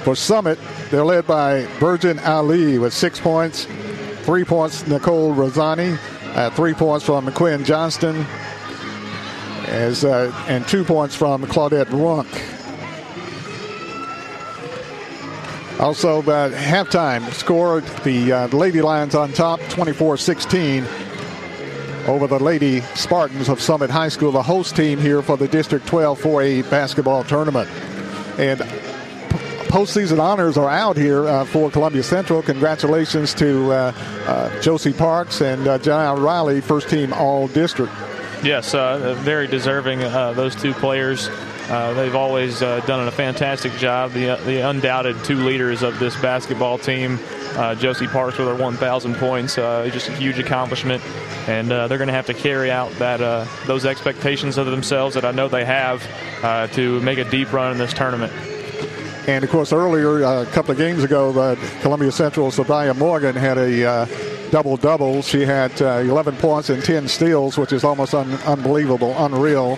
For 0.03 0.15
Summit, 0.15 0.59
they're 0.91 1.05
led 1.05 1.25
by 1.25 1.67
Bergen 1.79 2.19
Ali 2.19 2.77
with 2.77 2.93
six 2.93 3.19
points, 3.19 3.65
three 4.23 4.43
points 4.43 4.85
Nicole 4.87 5.33
Rosani, 5.33 5.97
uh, 6.35 6.49
three 6.51 6.73
points 6.73 7.05
from 7.05 7.25
McQuinn 7.25 7.65
Johnston, 7.65 8.25
as 9.67 10.03
uh, 10.03 10.31
and 10.47 10.67
two 10.67 10.83
points 10.83 11.15
from 11.15 11.43
Claudette 11.45 11.85
Runk. 11.85 12.27
Also, 15.79 16.19
uh, 16.21 16.49
halftime 16.51 17.29
score 17.33 17.81
the 18.03 18.31
uh, 18.31 18.47
Lady 18.47 18.81
Lions 18.81 19.13
on 19.13 19.33
top 19.33 19.59
24 19.69 20.17
16 20.17 20.85
over 22.07 22.27
the 22.27 22.39
Lady 22.39 22.81
Spartans 22.95 23.49
of 23.49 23.59
Summit 23.59 23.89
High 23.89 24.09
School, 24.09 24.31
the 24.31 24.43
host 24.43 24.75
team 24.75 24.99
here 24.99 25.21
for 25.21 25.37
the 25.37 25.47
District 25.47 25.85
12 25.85 26.21
4A 26.21 26.69
basketball 26.69 27.23
tournament. 27.23 27.69
And 28.37 28.59
postseason 29.69 30.19
honors 30.19 30.57
are 30.57 30.69
out 30.69 30.95
here 30.95 31.27
uh, 31.27 31.43
for 31.45 31.69
Columbia 31.69 32.03
Central. 32.03 32.41
Congratulations 32.41 33.33
to 33.33 33.71
uh, 33.71 33.93
uh, 34.27 34.61
Josie 34.61 34.93
Parks 34.93 35.41
and 35.41 35.67
uh, 35.67 35.77
John 35.79 36.21
Riley, 36.21 36.61
first 36.61 36.89
team 36.89 37.11
All 37.11 37.47
District. 37.49 37.91
Yes, 38.43 38.73
uh, 38.73 39.15
very 39.19 39.47
deserving, 39.47 40.03
uh, 40.03 40.33
those 40.33 40.55
two 40.55 40.73
players. 40.75 41.29
Uh, 41.69 41.93
they've 41.93 42.15
always 42.15 42.61
uh, 42.61 42.79
done 42.81 43.07
a 43.07 43.11
fantastic 43.11 43.73
job. 43.73 44.11
The, 44.11 44.31
uh, 44.31 44.35
the 44.43 44.67
undoubted 44.69 45.23
two 45.23 45.37
leaders 45.37 45.81
of 45.81 45.97
this 45.99 46.15
basketball 46.21 46.77
team, 46.77 47.19
uh, 47.55 47.73
Josie 47.75 48.07
Parks 48.07 48.37
with 48.37 48.47
her 48.47 48.55
1,000 48.55 49.15
points, 49.15 49.55
just 49.55 50.09
a 50.09 50.11
huge 50.13 50.37
accomplishment. 50.37 51.03
And 51.47 51.69
they're 51.69 51.87
going 51.87 52.07
to 52.07 52.13
have 52.13 52.27
to 52.27 52.33
carry 52.33 52.71
out 52.71 52.91
that 52.93 53.47
those 53.65 53.85
expectations 53.85 54.57
of 54.57 54.67
themselves 54.67 55.15
that 55.15 55.25
I 55.25 55.31
know 55.31 55.47
they 55.47 55.65
have 55.65 56.01
to 56.73 56.99
make 57.01 57.17
a 57.17 57.29
deep 57.29 57.51
run 57.51 57.71
in 57.71 57.77
this 57.77 57.93
tournament. 57.93 58.31
And 59.27 59.43
of 59.43 59.49
course, 59.49 59.73
earlier, 59.73 60.21
a 60.21 60.45
couple 60.45 60.71
of 60.71 60.77
games 60.77 61.03
ago, 61.03 61.29
uh, 61.39 61.55
Columbia 61.81 62.11
Central 62.11 62.51
Savia 62.51 62.95
Morgan 62.95 63.35
had 63.35 63.57
a 63.57 63.83
uh, 63.83 64.05
double 64.51 64.77
double. 64.77 65.21
She 65.21 65.41
had 65.41 65.79
uh, 65.81 65.99
11 65.99 66.37
points 66.37 66.69
and 66.69 66.83
10 66.83 67.07
steals, 67.07 67.57
which 67.57 67.73
is 67.73 67.83
almost 67.83 68.13
un- 68.13 68.33
unbelievable, 68.45 69.13
unreal. 69.17 69.77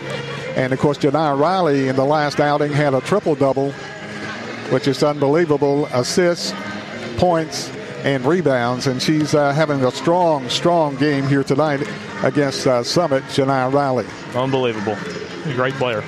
And 0.56 0.74
of 0.74 0.80
course, 0.80 0.98
Janai 0.98 1.40
Riley 1.40 1.88
in 1.88 1.96
the 1.96 2.06
last 2.06 2.40
outing 2.40 2.72
had 2.72 2.94
a 2.94 3.02
triple 3.02 3.36
double, 3.36 3.72
which 4.72 4.88
is 4.88 5.04
unbelievable 5.04 5.86
assists, 5.88 6.54
points, 7.18 7.70
and 8.04 8.26
rebounds. 8.26 8.88
And 8.88 9.02
she's 9.02 9.34
uh, 9.34 9.54
having 9.54 9.84
a 9.84 9.92
strong, 9.92 10.50
strong 10.50 10.96
game 10.98 11.28
here 11.28 11.44
tonight 11.44 11.88
against 12.24 12.66
uh, 12.68 12.84
Summit, 12.84 13.24
Janai 13.26 13.72
Riley. 13.72 14.06
Unbelievable. 14.36 14.98
Great 15.56 15.74
player. 15.76 16.04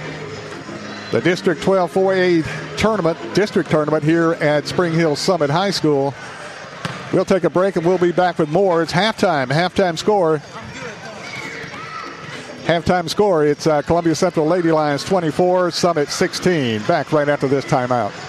The 1.12 1.22
District 1.22 1.62
12 1.62 1.92
4A 1.94 2.78
tournament, 2.78 3.18
district 3.34 3.72
tournament 3.72 4.04
here 4.04 4.34
at 4.34 4.68
Spring 4.68 4.94
Hill 4.94 5.16
Summit 5.16 5.50
High 5.50 5.72
School. 5.72 6.14
We'll 7.12 7.26
take 7.26 7.44
a 7.44 7.50
break 7.50 7.76
and 7.76 7.86
we'll 7.86 7.98
be 7.98 8.12
back 8.12 8.38
with 8.38 8.50
more. 8.50 8.84
It's 8.84 8.94
halftime. 8.94 9.48
Halftime 9.48 9.98
score 9.98 10.42
Halftime 12.70 13.10
score, 13.10 13.48
it's 13.48 13.66
uh, 13.66 13.82
Columbia 13.82 14.14
Central 14.14 14.46
Lady 14.46 14.72
Lions 14.72 15.04
24, 15.04 15.72
Summit 15.72 16.08
16. 16.10 16.84
Back 16.84 17.12
right 17.12 17.28
after 17.28 17.48
this 17.48 17.66
timeout. 17.66 18.29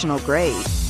professional 0.00 0.18
grade. 0.20 0.89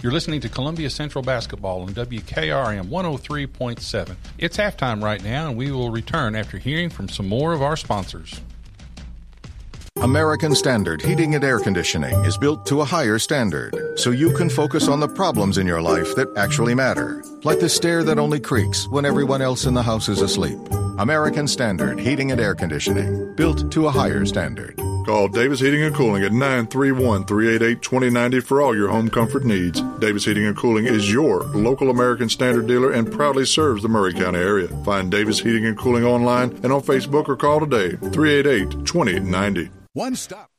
You're 0.00 0.12
listening 0.12 0.40
to 0.42 0.48
Columbia 0.48 0.90
Central 0.90 1.24
Basketball 1.24 1.82
on 1.82 1.88
WKRM 1.88 2.86
103.7. 2.86 4.16
It's 4.38 4.56
halftime 4.56 5.02
right 5.02 5.20
now, 5.24 5.48
and 5.48 5.58
we 5.58 5.72
will 5.72 5.90
return 5.90 6.36
after 6.36 6.56
hearing 6.56 6.88
from 6.88 7.08
some 7.08 7.26
more 7.26 7.52
of 7.52 7.62
our 7.62 7.76
sponsors. 7.76 8.40
American 9.96 10.54
Standard 10.54 11.02
Heating 11.02 11.34
and 11.34 11.42
Air 11.42 11.58
Conditioning 11.58 12.14
is 12.24 12.38
built 12.38 12.64
to 12.66 12.80
a 12.80 12.84
higher 12.84 13.18
standard, 13.18 13.98
so 13.98 14.12
you 14.12 14.32
can 14.34 14.48
focus 14.48 14.86
on 14.86 15.00
the 15.00 15.08
problems 15.08 15.58
in 15.58 15.66
your 15.66 15.82
life 15.82 16.14
that 16.14 16.28
actually 16.36 16.76
matter, 16.76 17.24
like 17.42 17.58
the 17.58 17.68
stair 17.68 18.04
that 18.04 18.20
only 18.20 18.38
creaks 18.38 18.86
when 18.86 19.04
everyone 19.04 19.42
else 19.42 19.64
in 19.64 19.74
the 19.74 19.82
house 19.82 20.08
is 20.08 20.20
asleep 20.20 20.60
American 20.98 21.46
Standard 21.46 22.00
Heating 22.00 22.32
and 22.32 22.40
Air 22.40 22.54
Conditioning, 22.54 23.34
built 23.36 23.70
to 23.70 23.86
a 23.86 23.90
higher 23.90 24.26
standard. 24.26 24.76
Call 25.06 25.28
Davis 25.28 25.60
Heating 25.60 25.82
and 25.84 25.94
Cooling 25.94 26.24
at 26.24 26.32
931 26.32 27.24
388 27.24 27.80
2090 27.80 28.40
for 28.40 28.60
all 28.60 28.76
your 28.76 28.88
home 28.88 29.08
comfort 29.08 29.44
needs. 29.44 29.80
Davis 30.00 30.24
Heating 30.24 30.44
and 30.44 30.56
Cooling 30.56 30.86
is 30.86 31.10
your 31.10 31.44
local 31.44 31.88
American 31.88 32.28
Standard 32.28 32.66
dealer 32.66 32.92
and 32.92 33.10
proudly 33.10 33.46
serves 33.46 33.82
the 33.82 33.88
Maury 33.88 34.12
County 34.12 34.38
area. 34.38 34.68
Find 34.84 35.10
Davis 35.10 35.40
Heating 35.40 35.64
and 35.66 35.78
Cooling 35.78 36.04
online 36.04 36.50
and 36.62 36.72
on 36.72 36.82
Facebook 36.82 37.28
or 37.28 37.36
call 37.36 37.60
today 37.60 37.96
388 38.10 38.84
2090. 38.84 39.70
One 39.94 40.14
stop. 40.14 40.50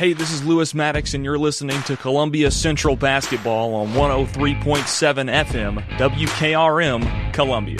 Hey, 0.00 0.14
this 0.14 0.32
is 0.32 0.42
Lewis 0.42 0.72
Maddox, 0.74 1.12
and 1.12 1.26
you're 1.26 1.36
listening 1.36 1.82
to 1.82 1.94
Columbia 1.94 2.50
Central 2.50 2.96
Basketball 2.96 3.74
on 3.74 3.88
103.7 3.88 4.64
FM, 5.44 5.86
WKRM, 5.98 7.34
Columbia. 7.34 7.76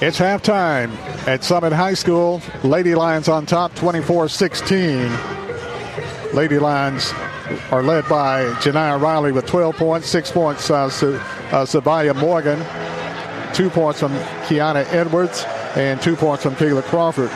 It's 0.00 0.18
halftime 0.18 0.90
at 1.28 1.44
Summit 1.44 1.74
High 1.74 1.92
School. 1.92 2.40
Lady 2.62 2.94
Lions 2.94 3.28
on 3.28 3.44
top, 3.44 3.74
24 3.74 4.30
16. 4.30 5.12
Lady 6.32 6.58
Lions 6.58 7.12
are 7.70 7.82
led 7.82 8.08
by 8.08 8.44
Janiah 8.62 8.98
Riley 8.98 9.32
with 9.32 9.44
12 9.44 9.76
points, 9.76 10.08
6 10.08 10.30
points, 10.30 10.70
uh, 10.70 10.84
uh, 10.84 10.88
Savaya 11.66 12.16
Morgan, 12.16 12.58
2 13.52 13.68
points 13.68 14.00
from 14.00 14.12
Kiana 14.46 14.90
Edwards, 14.94 15.44
and 15.76 16.00
2 16.00 16.16
points 16.16 16.42
from 16.42 16.54
Kayla 16.54 16.82
Crawford. 16.84 17.30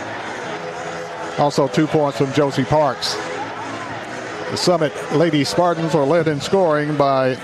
Also, 1.38 1.68
2 1.68 1.86
points 1.86 2.18
from 2.18 2.32
Josie 2.32 2.64
Parks. 2.64 3.14
The 4.50 4.56
Summit 4.56 4.92
Lady 5.12 5.44
Spartans 5.44 5.94
are 5.94 6.04
led 6.04 6.26
in 6.26 6.40
scoring 6.40 6.96
by 6.96 7.38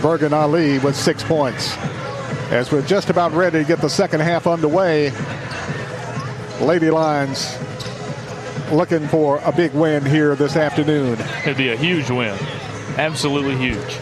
Bergen 0.00 0.32
Ali 0.32 0.78
with 0.78 0.94
6 0.94 1.24
points. 1.24 1.76
As 2.50 2.70
we're 2.70 2.82
just 2.82 3.10
about 3.10 3.32
ready 3.32 3.58
to 3.58 3.64
get 3.64 3.80
the 3.80 3.90
second 3.90 4.20
half 4.20 4.46
underway, 4.46 5.12
Lady 6.60 6.90
Lions 6.90 7.58
looking 8.70 9.08
for 9.08 9.40
a 9.44 9.52
big 9.52 9.72
win 9.72 10.04
here 10.04 10.34
this 10.36 10.54
afternoon. 10.56 11.18
It'd 11.42 11.56
be 11.56 11.70
a 11.70 11.76
huge 11.76 12.10
win. 12.10 12.38
Absolutely 12.98 13.56
huge. 13.56 13.98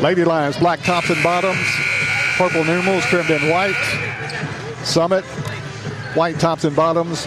Lady 0.00 0.24
Lions, 0.24 0.56
black 0.58 0.80
tops 0.80 1.10
and 1.10 1.22
bottoms, 1.22 1.66
purple 2.36 2.64
numerals 2.64 3.04
trimmed 3.06 3.30
in 3.30 3.48
white. 3.48 3.74
Summit, 4.84 5.24
white 6.14 6.38
tops 6.38 6.64
and 6.64 6.76
bottoms, 6.76 7.26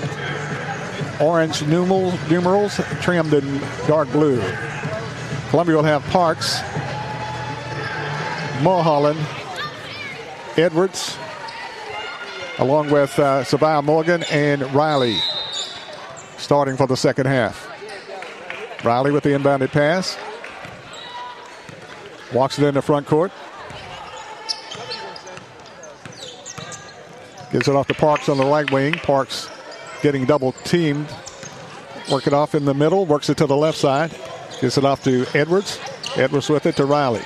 orange 1.20 1.66
numerals, 1.66 2.30
numerals 2.30 2.80
trimmed 3.02 3.34
in 3.34 3.60
dark 3.88 4.10
blue. 4.12 4.42
Columbia 5.50 5.76
will 5.76 5.84
have 5.84 6.04
Parks, 6.06 6.60
Mulholland, 8.62 9.20
Edwards, 10.58 11.18
along 12.58 12.92
with 12.92 13.18
uh, 13.20 13.82
Morgan 13.82 14.24
and 14.32 14.62
Riley, 14.74 15.18
starting 16.38 16.78
for 16.78 16.88
the 16.88 16.98
second 16.98 17.26
half. 17.26 17.68
Riley 18.84 19.12
with 19.12 19.24
the 19.24 19.32
inbounded 19.32 19.72
pass. 19.72 20.18
Walks 22.34 22.60
it 22.60 22.66
in 22.66 22.76
the 22.76 22.82
front 22.82 23.08
court. 23.08 23.32
Gives 27.52 27.68
it 27.68 27.76
off 27.76 27.88
to 27.88 27.96
Parks 27.96 28.30
on 28.30 28.38
the 28.38 28.46
right 28.46 28.70
wing. 28.72 28.94
Parks 28.94 29.50
getting 30.02 30.26
double 30.26 30.52
teamed. 30.64 31.08
Work 32.12 32.28
it 32.28 32.34
off 32.34 32.56
in 32.56 32.66
the 32.66 32.74
middle. 32.74 33.06
Works 33.06 33.30
it 33.30 33.38
to 33.38 33.46
the 33.46 33.56
left 33.56 33.78
side. 33.78 34.12
Gives 34.62 34.78
it 34.78 34.86
off 34.86 35.04
to 35.04 35.26
Edwards. 35.34 35.80
Edwards 36.16 36.50
with 36.50 36.66
it 36.66 36.76
to 36.78 36.86
Riley. 36.86 37.22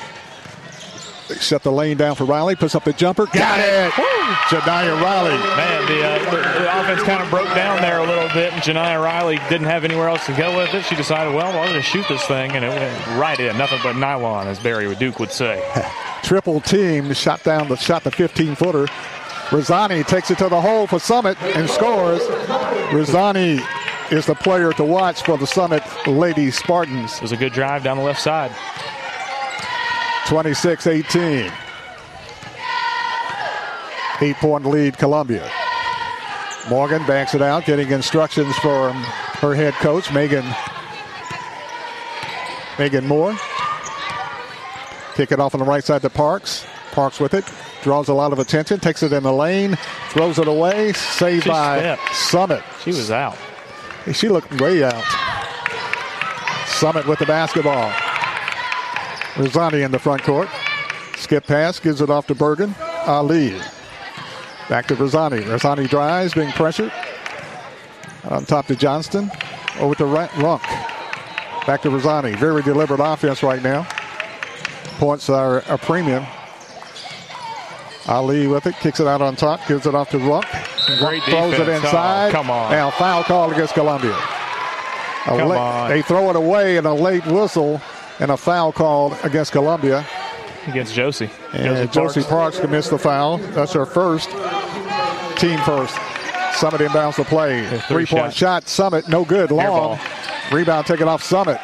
They 1.30 1.36
shut 1.36 1.64
the 1.64 1.72
lane 1.72 1.98
down 1.98 2.16
for 2.16 2.26
Riley. 2.26 2.56
Puts 2.56 2.76
up 2.76 2.84
the 2.84 2.94
jumper. 2.94 3.26
Got 3.28 3.60
it. 3.60 3.92
Janiah 4.50 5.02
Riley. 5.02 5.38
Man, 5.56 5.86
the, 5.88 6.04
uh, 6.04 6.32
the, 6.32 6.60
the, 6.60 6.82
offense 6.82 7.02
kind 7.04 7.24
of 7.24 7.30
broke 7.30 7.48
down 7.56 7.82
there 7.82 8.00
a 8.00 8.06
little 8.06 8.28
bit, 8.30 8.54
and 8.54 8.62
Janiah 8.62 9.02
Riley 9.02 9.38
didn't 9.50 9.68
have 9.68 9.84
anywhere 9.84 10.10
else 10.10 10.26
to 10.26 10.34
go 10.34 10.56
with 10.58 10.74
it. 10.74 10.84
She 10.84 10.96
decided, 10.96 11.34
well, 11.34 11.48
I'm 11.48 11.54
going 11.54 11.74
to 11.74 11.82
shoot 11.82 12.06
this 12.08 12.24
thing, 12.26 12.52
and 12.52 12.66
it 12.66 12.70
went 12.70 13.08
right 13.20 13.40
in. 13.40 13.58
Nothing 13.58 13.80
but 13.84 13.96
nylon, 13.96 14.48
as 14.48 14.60
Barry 14.60 14.94
Duke 14.96 15.20
would 15.20 15.32
say. 15.32 15.64
Triple 16.24 16.62
team 16.62 17.14
shot 17.14 17.44
down 17.44 17.68
the 17.68 17.76
shot 17.76 18.04
the 18.04 18.12
15 18.12 18.56
footer. 18.56 18.88
Rosani 19.52 20.04
takes 20.04 20.32
it 20.32 20.38
to 20.40 20.50
the 20.50 20.60
hole 20.60 20.88
for 20.88 21.00
Summit 21.00 21.42
and 21.42 21.70
scores. 21.70 22.22
Rosani 22.92 23.60
is 24.12 24.26
the 24.26 24.36
player 24.36 24.74
to 24.74 24.84
watch 24.84 25.24
for 25.24 25.38
the 25.38 25.48
Summit 25.48 25.84
Lady 26.08 26.52
Spartans. 26.52 27.16
It 27.16 27.22
was 27.22 27.32
a 27.32 27.38
good 27.38 27.54
drive 27.54 27.84
down 27.84 27.98
the 27.98 28.04
left 28.04 28.22
side. 28.22 28.52
26 30.28 30.88
18. 30.88 31.52
Eight 34.22 34.36
point 34.38 34.66
lead, 34.66 34.98
Columbia. 34.98 35.50
Morgan 36.70 37.06
backs 37.06 37.36
it 37.36 37.42
out, 37.42 37.66
getting 37.66 37.92
instructions 37.92 38.56
from 38.58 38.96
her 39.42 39.54
head 39.54 39.74
coach, 39.76 40.14
Megan, 40.14 40.46
Megan 42.80 43.06
Moore. 43.06 43.36
Kick 45.16 45.32
it 45.32 45.40
off 45.40 45.54
on 45.54 45.60
the 45.60 45.66
right 45.66 45.84
side 45.84 46.02
to 46.04 46.10
Parks. 46.10 46.66
Parks 46.92 47.20
with 47.20 47.34
it. 47.34 47.44
Draws 47.84 48.08
a 48.08 48.14
lot 48.14 48.32
of 48.32 48.40
attention. 48.40 48.80
Takes 48.80 49.04
it 49.04 49.12
in 49.12 49.24
the 49.24 49.34
lane. 49.34 49.78
Throws 50.10 50.40
it 50.40 50.48
away. 50.48 50.94
Saved 50.94 51.44
she 51.44 51.50
by 51.50 51.80
stepped. 51.80 52.16
Summit. 52.16 52.64
She 52.82 52.92
was 52.92 53.12
out. 53.12 53.38
She 54.14 54.30
looked 54.30 54.60
way 54.60 54.84
out. 54.84 55.04
Summit 56.68 57.06
with 57.08 57.20
the 57.20 57.26
basketball. 57.26 57.92
Rosani 59.36 59.82
in 59.84 59.92
the 59.92 60.00
front 60.00 60.24
court. 60.24 60.48
Skip 61.18 61.46
pass, 61.46 61.80
gives 61.80 62.02
it 62.02 62.10
off 62.10 62.28
to 62.28 62.36
Bergen. 62.36 62.74
Ali. 63.06 63.60
Back 64.70 64.88
to 64.88 64.96
Rosani. 64.96 65.42
Rosani 65.42 65.88
drives, 65.88 66.34
being 66.34 66.52
pressured. 66.52 66.92
On 68.30 68.46
top 68.46 68.68
to 68.68 68.76
Johnston. 68.76 69.30
Over 69.80 69.96
to 69.96 70.04
Runk. 70.04 70.62
Back 71.66 71.82
to 71.82 71.90
Rosani. 71.90 72.34
Very 72.36 72.62
deliberate 72.62 73.02
offense 73.02 73.44
right 73.44 73.62
now. 73.62 73.88
Points 75.00 75.30
are 75.30 75.60
a 75.68 75.78
premium. 75.78 76.26
Ali 78.08 78.48
with 78.48 78.68
it, 78.68 78.76
kicks 78.76 79.00
it 79.00 79.08
out 79.08 79.22
on 79.22 79.36
top, 79.36 79.66
gives 79.68 79.86
it 79.86 79.96
off 79.96 80.10
to 80.10 80.18
Runk. 80.18 80.46
Great 81.00 81.24
throws 81.24 81.54
it 81.54 81.68
oh, 81.68 81.72
inside. 81.72 82.30
Oh, 82.30 82.32
come 82.32 82.52
on. 82.52 82.72
Now 82.72 82.92
foul 82.92 83.24
call 83.24 83.52
against 83.52 83.74
Columbia. 83.74 84.18
La- 85.28 85.84
on. 85.84 85.90
They 85.90 86.02
throw 86.02 86.30
it 86.30 86.36
away 86.36 86.78
in 86.78 86.86
a 86.86 86.94
late 86.94 87.26
whistle 87.26 87.82
and 88.20 88.32
a 88.32 88.38
foul 88.38 88.72
called 88.72 89.18
against 89.24 89.54
Columbia. 89.54 90.06
Against 90.68 90.94
Josie. 90.94 91.30
And 91.54 91.92
Josie 91.92 92.24
Parks 92.24 92.60
can 92.60 92.72
miss 92.72 92.90
the 92.90 92.98
foul. 92.98 93.38
That's 93.38 93.74
her 93.74 93.86
first. 93.86 94.30
Team 95.38 95.60
first. 95.60 95.98
Summit 96.54 96.82
inbounds 96.82 97.16
the 97.16 97.24
play. 97.26 97.66
Three 97.88 98.06
point 98.06 98.34
shot. 98.34 98.68
Summit, 98.68 99.08
no 99.08 99.26
good. 99.26 99.52
Long. 99.52 100.00
Rebound 100.52 100.86
taken 100.86 101.08
off 101.08 101.24
Summit. 101.24 101.60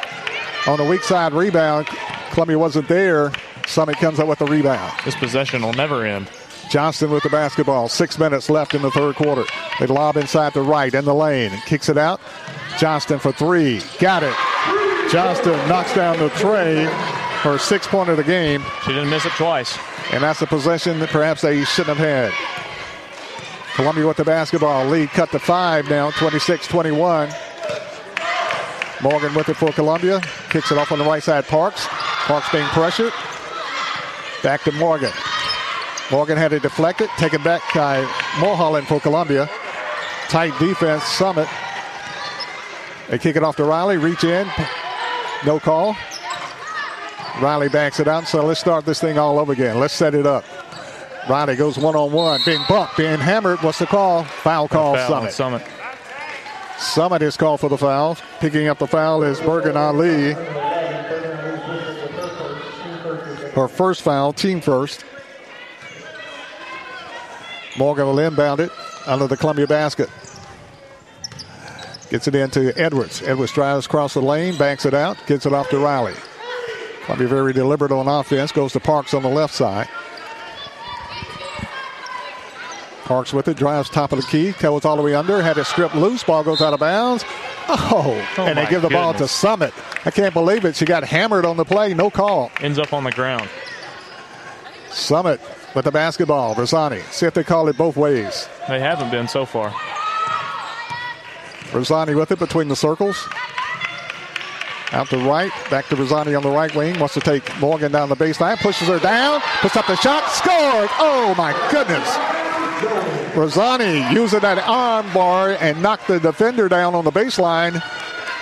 On 0.68 0.78
the 0.78 0.86
weak 0.86 1.04
side 1.04 1.34
rebound, 1.34 1.88
Columbia 2.32 2.58
wasn't 2.60 2.88
there. 2.88 3.32
Summit 3.70 3.98
comes 3.98 4.20
up 4.20 4.28
with 4.28 4.40
the 4.40 4.46
rebound. 4.46 5.00
This 5.06 5.16
possession 5.16 5.62
will 5.62 5.74
never 5.74 6.04
end. 6.04 6.28
Johnston 6.72 7.12
with 7.12 7.22
the 7.22 7.30
basketball. 7.30 7.88
Six 7.88 8.18
minutes 8.18 8.50
left 8.50 8.74
in 8.74 8.82
the 8.82 8.90
third 8.90 9.16
quarter. 9.16 9.44
They 9.80 9.86
lob 9.86 10.18
inside 10.18 10.54
the 10.54 10.62
right 10.64 10.92
in 10.92 11.06
the 11.06 11.14
lane. 11.14 11.52
Kicks 11.68 11.88
it 11.88 11.98
out. 11.98 12.20
Johnston 12.80 13.20
for 13.20 13.32
three. 13.32 13.82
Got 14.00 14.24
it. 14.24 14.34
Johnston 15.12 15.54
knocks 15.68 15.94
down 15.94 16.18
the 16.18 16.30
tray. 16.30 16.86
Her 17.42 17.60
six 17.60 17.86
point 17.88 18.10
of 18.10 18.18
the 18.18 18.24
game. 18.24 18.64
She 18.86 18.92
didn't 18.92 19.12
miss 19.12 19.26
it 19.26 19.34
twice. 19.34 19.78
And 20.12 20.24
that's 20.24 20.42
a 20.42 20.48
possession 20.48 20.98
that 21.00 21.10
perhaps 21.10 21.42
they 21.42 21.64
shouldn't 21.64 21.98
have 21.98 22.32
had. 22.32 23.76
Columbia 23.76 24.08
with 24.08 24.18
the 24.18 24.26
basketball. 24.26 24.86
Lead 24.86 25.10
cut 25.10 25.30
to 25.32 25.40
five 25.40 25.88
now, 25.90 26.10
26 26.12 26.68
21. 26.68 27.30
Morgan 29.02 29.34
with 29.36 29.48
it 29.48 29.56
for 29.56 29.72
Columbia. 29.72 30.22
Kicks 30.50 30.72
it 30.72 30.78
off 30.80 30.92
on 30.92 30.98
the 30.98 31.06
right 31.06 31.24
side. 31.24 31.48
Parks. 31.48 31.86
Parks 31.88 32.52
being 32.52 32.66
pressured. 32.68 33.14
Back 34.42 34.64
to 34.64 34.72
Morgan. 34.74 35.12
Morgan 36.12 36.38
had 36.38 36.50
to 36.50 36.60
deflect 36.60 37.02
it 37.02 37.06
deflected. 37.06 37.32
Taken 37.32 37.44
back 37.44 37.62
by 37.74 38.02
Mulholland 38.40 38.88
for 38.88 39.00
Columbia. 39.00 39.50
Tight 40.30 40.58
defense, 40.60 41.04
Summit. 41.04 41.48
They 43.10 43.18
kick 43.18 43.36
it 43.36 43.44
off 43.44 43.56
to 43.58 43.64
Riley. 43.64 43.98
Reach 43.98 44.24
in. 44.24 44.48
No 45.46 45.60
call. 45.60 45.96
Riley 47.42 47.70
backs 47.70 48.00
it 48.00 48.08
out. 48.08 48.28
So 48.28 48.46
let's 48.46 48.60
start 48.60 48.86
this 48.86 49.00
thing 49.00 49.18
all 49.18 49.40
over 49.40 49.54
again. 49.54 49.80
Let's 49.80 49.94
set 49.94 50.14
it 50.16 50.26
up. 50.26 50.46
Riley 51.30 51.56
goes 51.56 51.78
one 51.78 51.96
on 51.96 52.12
one. 52.12 52.40
Being 52.46 52.64
bumped, 52.68 52.98
being 52.98 53.20
hammered. 53.20 53.62
What's 53.62 53.80
the 53.80 53.86
call? 53.86 54.24
Foul 54.24 54.68
call, 54.68 54.96
Foul 54.96 55.08
Summit. 55.08 55.34
Summit. 55.34 55.64
Summit 56.80 57.22
is 57.22 57.38
called 57.38 57.60
for 57.60 57.70
the 57.70 57.78
foul. 57.78 58.18
Picking 58.40 58.68
up 58.68 58.80
the 58.80 58.88
foul 58.88 59.24
is 59.24 59.40
Bergen 59.42 59.76
Ali. 59.78 60.34
Her 63.54 63.68
first 63.68 64.02
foul, 64.02 64.34
team 64.34 64.62
first. 64.62 65.04
Morgan 67.78 68.06
will 68.06 68.20
inbound 68.20 68.60
it 68.60 68.72
under 69.06 69.28
the 69.28 69.38
Columbia 69.38 69.68
basket. 69.68 70.10
Gets 72.10 72.28
it 72.28 72.36
into 72.36 72.78
Edwards. 72.80 73.22
Edwards 73.22 73.52
drives 73.54 73.86
across 73.86 74.14
the 74.16 74.22
lane, 74.22 74.58
banks 74.58 74.86
it 74.86 74.94
out, 74.94 75.18
gets 75.28 75.46
it 75.46 75.54
off 75.54 75.70
to 75.70 75.78
Riley. 75.78 76.16
Columbia 77.06 77.28
very 77.28 77.54
deliberate 77.54 77.92
on 77.92 78.08
offense, 78.08 78.52
goes 78.52 78.74
to 78.74 78.80
Parks 78.80 79.14
on 79.14 79.24
the 79.24 79.30
left 79.30 79.54
side. 79.54 79.88
Parks 83.10 83.34
with 83.34 83.48
it, 83.48 83.58
drives 83.58 83.90
top 83.90 84.12
of 84.12 84.22
the 84.22 84.28
key, 84.28 84.52
goes 84.60 84.86
all 84.86 84.96
the 84.96 85.02
way 85.02 85.16
under, 85.16 85.42
had 85.42 85.58
it 85.58 85.64
stripped 85.66 85.96
loose, 85.96 86.24
ball 86.24 86.44
goes 86.44 86.62
out 86.62 86.76
of 86.76 86.80
bounds. 86.80 87.26
Oh, 87.68 88.24
Oh, 88.38 88.46
and 88.46 88.56
they 88.56 88.68
give 88.68 88.84
the 88.84 88.90
ball 88.90 89.16
to. 89.16 89.28
Summit. 89.28 89.74
I 90.06 90.12
can't 90.12 90.32
believe 90.32 90.64
it. 90.64 90.76
She 90.76 90.86
got 90.86 91.04
hammered 91.04 91.44
on 91.44 91.58
the 91.58 91.66
play, 91.66 91.96
no 91.96 92.12
call. 92.12 92.52
Ends 92.62 92.78
up 92.78 92.94
on 92.94 93.04
the 93.04 93.12
ground. 93.12 93.50
Summit 94.92 95.42
with 95.74 95.86
the 95.86 95.92
basketball. 95.92 96.54
Rosani, 96.54 97.02
see 97.10 97.26
if 97.26 97.34
they 97.34 97.44
call 97.44 97.68
it 97.68 97.76
both 97.78 97.98
ways. 97.98 98.48
They 98.68 98.80
haven't 98.80 99.10
been 99.10 99.28
so 99.28 99.44
far. 99.44 99.74
Rosani 101.74 102.14
with 102.14 102.32
it 102.32 102.38
between 102.38 102.68
the 102.68 102.76
circles. 102.76 103.28
Out 104.92 105.08
to 105.10 105.18
Wright, 105.18 105.52
back 105.72 105.88
to 105.88 105.96
Rosani 105.96 106.36
on 106.36 106.44
the 106.44 106.50
right 106.52 106.74
wing. 106.76 107.00
Wants 107.00 107.16
to 107.16 107.22
take 107.22 107.60
Morgan 107.60 107.92
down 107.92 108.10
the 108.10 108.16
baseline, 108.16 108.58
pushes 108.58 108.88
her 108.88 109.00
down, 109.00 109.42
puts 109.62 109.76
up 109.76 109.88
the 109.88 109.96
shot, 109.96 110.30
scored. 110.30 110.90
Oh 111.00 111.34
my 111.36 111.54
goodness. 111.72 112.39
Rosani 113.34 114.12
using 114.14 114.40
that 114.40 114.58
arm 114.60 115.12
bar 115.14 115.52
and 115.60 115.82
knocked 115.82 116.08
the 116.08 116.20
defender 116.20 116.68
down 116.70 116.96
on 116.96 117.04
the 117.06 117.12
baseline 117.12 117.82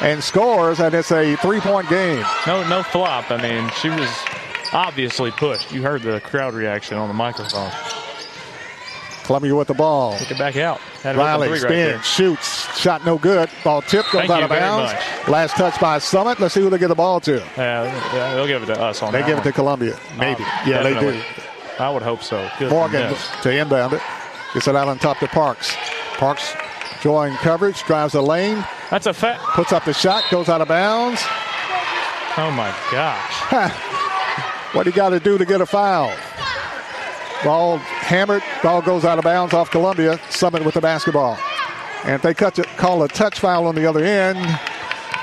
and 0.02 0.24
scores, 0.24 0.80
and 0.80 0.94
it's 0.94 1.12
a 1.12 1.36
three 1.38 1.60
point 1.60 1.90
game. 1.90 2.24
No, 2.46 2.68
no 2.68 2.84
flop. 2.84 3.32
I 3.32 3.42
mean, 3.42 3.70
she 3.82 3.90
was 3.90 4.10
obviously 4.74 5.32
pushed. 5.32 5.72
You 5.72 5.82
heard 5.82 6.02
the 6.04 6.22
crowd 6.22 6.54
reaction 6.54 6.98
on 6.98 7.08
the 7.08 7.14
microphone. 7.14 7.72
Columbia 9.24 9.54
with 9.56 9.68
the 9.68 9.74
ball. 9.74 10.18
Take 10.18 10.32
it 10.32 10.38
back 10.38 10.56
out. 10.56 10.80
Had 11.04 11.18
Riley 11.18 11.58
spins, 11.60 11.96
right 11.96 12.06
shoots, 12.06 12.80
shot 12.80 13.06
no 13.06 13.18
good. 13.18 13.50
Ball 13.62 13.82
tipped, 13.82 14.12
goes 14.14 14.22
Thank 14.22 14.32
out 14.32 14.44
of 14.44 14.50
bounds. 14.50 14.94
much. 14.94 15.28
Last 15.28 15.58
touch 15.58 15.78
by 15.82 16.00
Summit. 16.00 16.40
Let's 16.40 16.54
see 16.54 16.62
who 16.62 16.70
they 16.70 16.78
get 16.78 16.88
the 16.88 16.96
ball 16.96 17.20
to. 17.22 17.44
Yeah, 17.58 17.84
yeah, 18.14 18.36
they'll 18.36 18.48
give 18.48 18.64
it 18.64 18.68
to 18.68 18.82
us 18.82 19.04
on 19.04 19.12
They 19.12 19.24
give 19.26 19.38
it 19.38 19.44
to 19.44 19.52
Columbia. 19.52 20.00
Maybe. 20.18 20.44
Uh, 20.44 20.64
yeah, 20.66 20.82
they 20.82 20.98
do. 20.98 21.22
I 21.78 21.90
would 21.90 22.04
hope 22.04 22.24
so. 22.24 22.50
Good 22.58 22.72
Morgan 22.72 23.14
to 23.42 23.52
inbound 23.52 23.94
it. 23.94 24.02
Gets 24.54 24.68
it 24.68 24.76
out 24.76 24.88
on 24.88 24.98
top 25.00 25.20
to 25.20 25.28
Parks. 25.28 25.76
Parks 26.18 26.54
drawing 27.02 27.34
coverage, 27.36 27.84
drives 27.84 28.14
the 28.14 28.22
lane. 28.22 28.66
That's 28.90 29.06
a 29.06 29.14
fat. 29.14 29.40
Puts 29.40 29.72
up 29.72 29.86
the 29.86 29.94
shot, 29.94 30.24
goes 30.32 30.50
out 30.50 30.62
of 30.62 30.68
bounds. 30.68 31.22
Oh 32.38 32.52
my 32.52 32.74
gosh. 32.92 33.74
What 34.74 34.84
do 34.84 34.90
you 34.90 34.96
got 34.96 35.10
to 35.10 35.20
do 35.20 35.38
to 35.38 35.46
get 35.46 35.62
a 35.62 35.66
foul? 35.66 36.14
Ball 37.44 37.78
hammered. 37.78 38.44
Ball 38.62 38.82
goes 38.82 39.06
out 39.06 39.18
of 39.18 39.24
bounds 39.24 39.54
off 39.54 39.72
Columbia. 39.72 40.20
Summit 40.30 40.66
with 40.66 40.74
the 40.74 40.82
basketball. 40.82 41.38
And 42.04 42.16
if 42.16 42.22
they 42.22 42.34
cut 42.34 42.60
it, 42.60 42.68
call 42.78 43.02
a 43.04 43.08
touch 43.08 43.40
foul 43.40 43.66
on 43.66 43.76
the 43.76 43.86
other 43.86 44.04
end, 44.04 44.38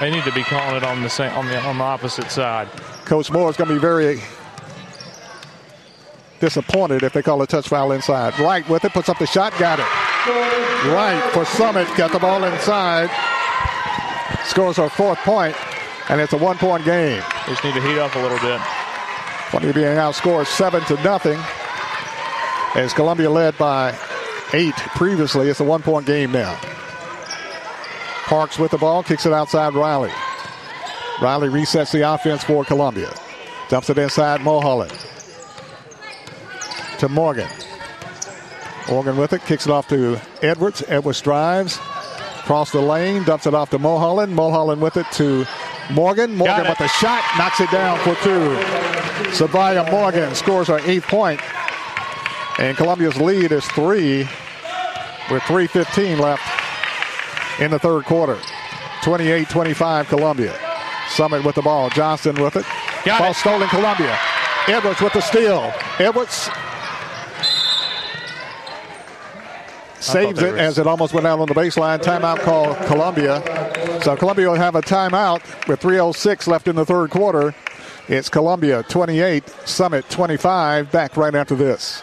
They 0.01 0.11
need 0.11 0.25
to 0.25 0.33
be 0.33 0.43
calling 0.43 0.77
it 0.77 0.83
on 0.83 1.03
the 1.03 1.11
same 1.11 1.31
on 1.35 1.47
the 1.47 1.61
on 1.61 1.79
the 1.79 1.85
opposite 1.85 2.31
side. 2.31 2.69
Coach 3.05 3.31
Moore 3.31 3.51
is 3.51 3.57
going 3.57 3.69
to 3.69 3.75
be 3.75 3.81
very 3.81 4.23
disappointed 6.45 7.03
if 7.03 7.15
they 7.15 7.23
call 7.23 7.41
a 7.41 7.47
touch 7.47 7.69
foul 7.69 7.93
inside. 7.93 8.39
Wright 8.39 8.69
with 8.69 8.85
it, 8.85 8.93
puts 8.93 9.09
up 9.09 9.19
the 9.19 9.27
shot, 9.27 9.57
got 9.59 9.79
it. 9.79 10.93
Wright 10.93 11.23
for 11.33 11.47
Summit, 11.47 11.89
got 11.97 12.13
the 12.13 12.19
ball 12.19 12.45
inside. 12.45 13.09
Scores 14.45 14.79
our 14.79 14.91
fourth 14.91 15.19
point, 15.21 15.57
and 16.11 16.21
it's 16.21 16.35
a 16.35 16.37
one 16.37 16.59
point 16.59 16.85
game. 16.85 17.23
Just 17.47 17.65
need 17.65 17.73
to 17.73 17.81
heat 17.81 17.99
up 17.99 18.15
a 18.15 18.19
little 18.19 18.39
bit. 18.41 18.61
Columbia 19.49 19.73
being 19.73 19.97
outscored 19.97 20.47
seven 20.47 20.83
to 20.83 21.03
nothing. 21.03 21.41
As 22.75 22.93
Columbia 22.93 23.31
led 23.31 23.57
by 23.57 23.97
eight 24.53 24.75
previously, 24.75 25.49
it's 25.49 25.61
a 25.61 25.65
one 25.65 25.81
point 25.81 26.05
game 26.07 26.31
now. 26.31 26.61
Parks 28.25 28.59
with 28.59 28.71
the 28.71 28.79
ball, 28.79 29.03
kicks 29.03 29.25
it 29.25 29.33
outside 29.33 29.73
Riley. 29.73 30.13
Riley 31.23 31.49
resets 31.49 31.91
the 31.91 32.13
offense 32.13 32.45
for 32.45 32.67
Columbia. 32.67 33.11
Dumps 33.71 33.89
it 33.89 33.97
inside 33.97 34.43
Mulholland. 34.43 34.93
To 37.05 37.11
Morgan. 37.11 37.49
Morgan 38.89 39.19
with 39.19 39.35
it, 39.35 39.43
kicks 39.43 39.67
it 39.67 39.71
off 39.71 39.89
to 39.89 40.19
Edwards. 40.41 40.83
Edwards 40.89 41.21
drives. 41.21 41.77
Across 42.39 42.73
the 42.73 42.81
lane, 42.81 43.25
dumps 43.25 43.47
it 43.47 43.53
off 43.53 43.69
to 43.73 43.79
Mulholland. 43.79 44.35
Mulholland 44.35 44.81
with 44.81 44.97
it 44.97 45.05
to 45.13 45.45
Morgan. 45.91 46.35
Morgan 46.35 46.67
with 46.67 46.79
the 46.79 46.89
shot, 46.89 47.23
knocks 47.37 47.61
it 47.61 47.71
down 47.71 47.99
for 47.99 48.15
two. 48.25 48.57
Savaya 49.37 49.91
Morgan 49.91 50.35
scores 50.35 50.71
our 50.71 50.81
eighth 50.87 51.07
point. 51.07 51.43
And 52.59 52.75
Columbia's 52.75 53.19
lead 53.19 53.53
is 53.53 53.67
three 53.67 54.21
with 55.31 55.43
3.15 55.43 56.19
left 56.19 57.61
in 57.61 57.71
the 57.71 57.79
third 57.79 58.07
quarter. 58.07 58.39
28 59.03 59.47
25 59.51 60.09
Columbia. 60.09 60.59
Summit 61.11 61.45
with 61.45 61.57
the 61.57 61.63
ball. 61.63 61.91
Johnston 61.91 62.41
with 62.43 62.57
it. 62.57 62.65
Got 63.05 63.19
ball 63.19 63.33
it. 63.33 63.37
stolen 63.37 63.69
Columbia. 63.69 64.19
Edwards 64.69 65.03
with 65.03 65.13
the 65.13 65.21
steal. 65.21 65.71
Edwards 65.99 66.49
saves 70.05 70.43
it 70.43 70.55
as 70.57 70.79
it 70.79 70.87
almost 70.87 71.15
went 71.15 71.27
out 71.27 71.41
on 71.41 71.49
the 71.49 71.55
baseline. 71.55 71.99
Timeout 71.99 72.41
call 72.41 72.75
Columbia. 72.87 73.43
So 74.03 74.17
Columbia 74.17 74.49
will 74.49 74.57
have 74.57 74.75
a 74.75 74.83
timeout 74.83 75.43
with 75.67 75.81
3.06 75.81 76.47
left 76.47 76.69
in 76.69 76.77
the 76.77 76.85
third 76.85 77.11
quarter. 77.11 77.55
It's 78.09 78.29
Columbia 78.29 78.83
28, 78.83 79.49
Summit 79.65 80.09
25. 80.11 80.93
Back 80.93 81.17
right 81.17 81.35
after 81.35 81.55
this. 81.55 82.03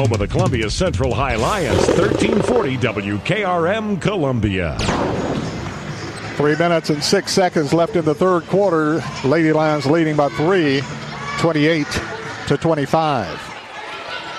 Home 0.00 0.12
of 0.12 0.18
the 0.18 0.28
Columbia 0.28 0.70
Central 0.70 1.12
High 1.12 1.34
Lions, 1.34 1.86
1340 1.88 2.78
WKRM 2.78 4.00
Columbia. 4.00 4.78
Three 6.38 6.56
minutes 6.56 6.88
and 6.88 7.04
six 7.04 7.32
seconds 7.32 7.74
left 7.74 7.96
in 7.96 8.06
the 8.06 8.14
third 8.14 8.46
quarter. 8.46 9.04
Lady 9.26 9.52
Lions 9.52 9.84
leading 9.84 10.16
by 10.16 10.30
three, 10.30 10.80
28 11.40 11.86
to 12.46 12.56
25. 12.56 13.50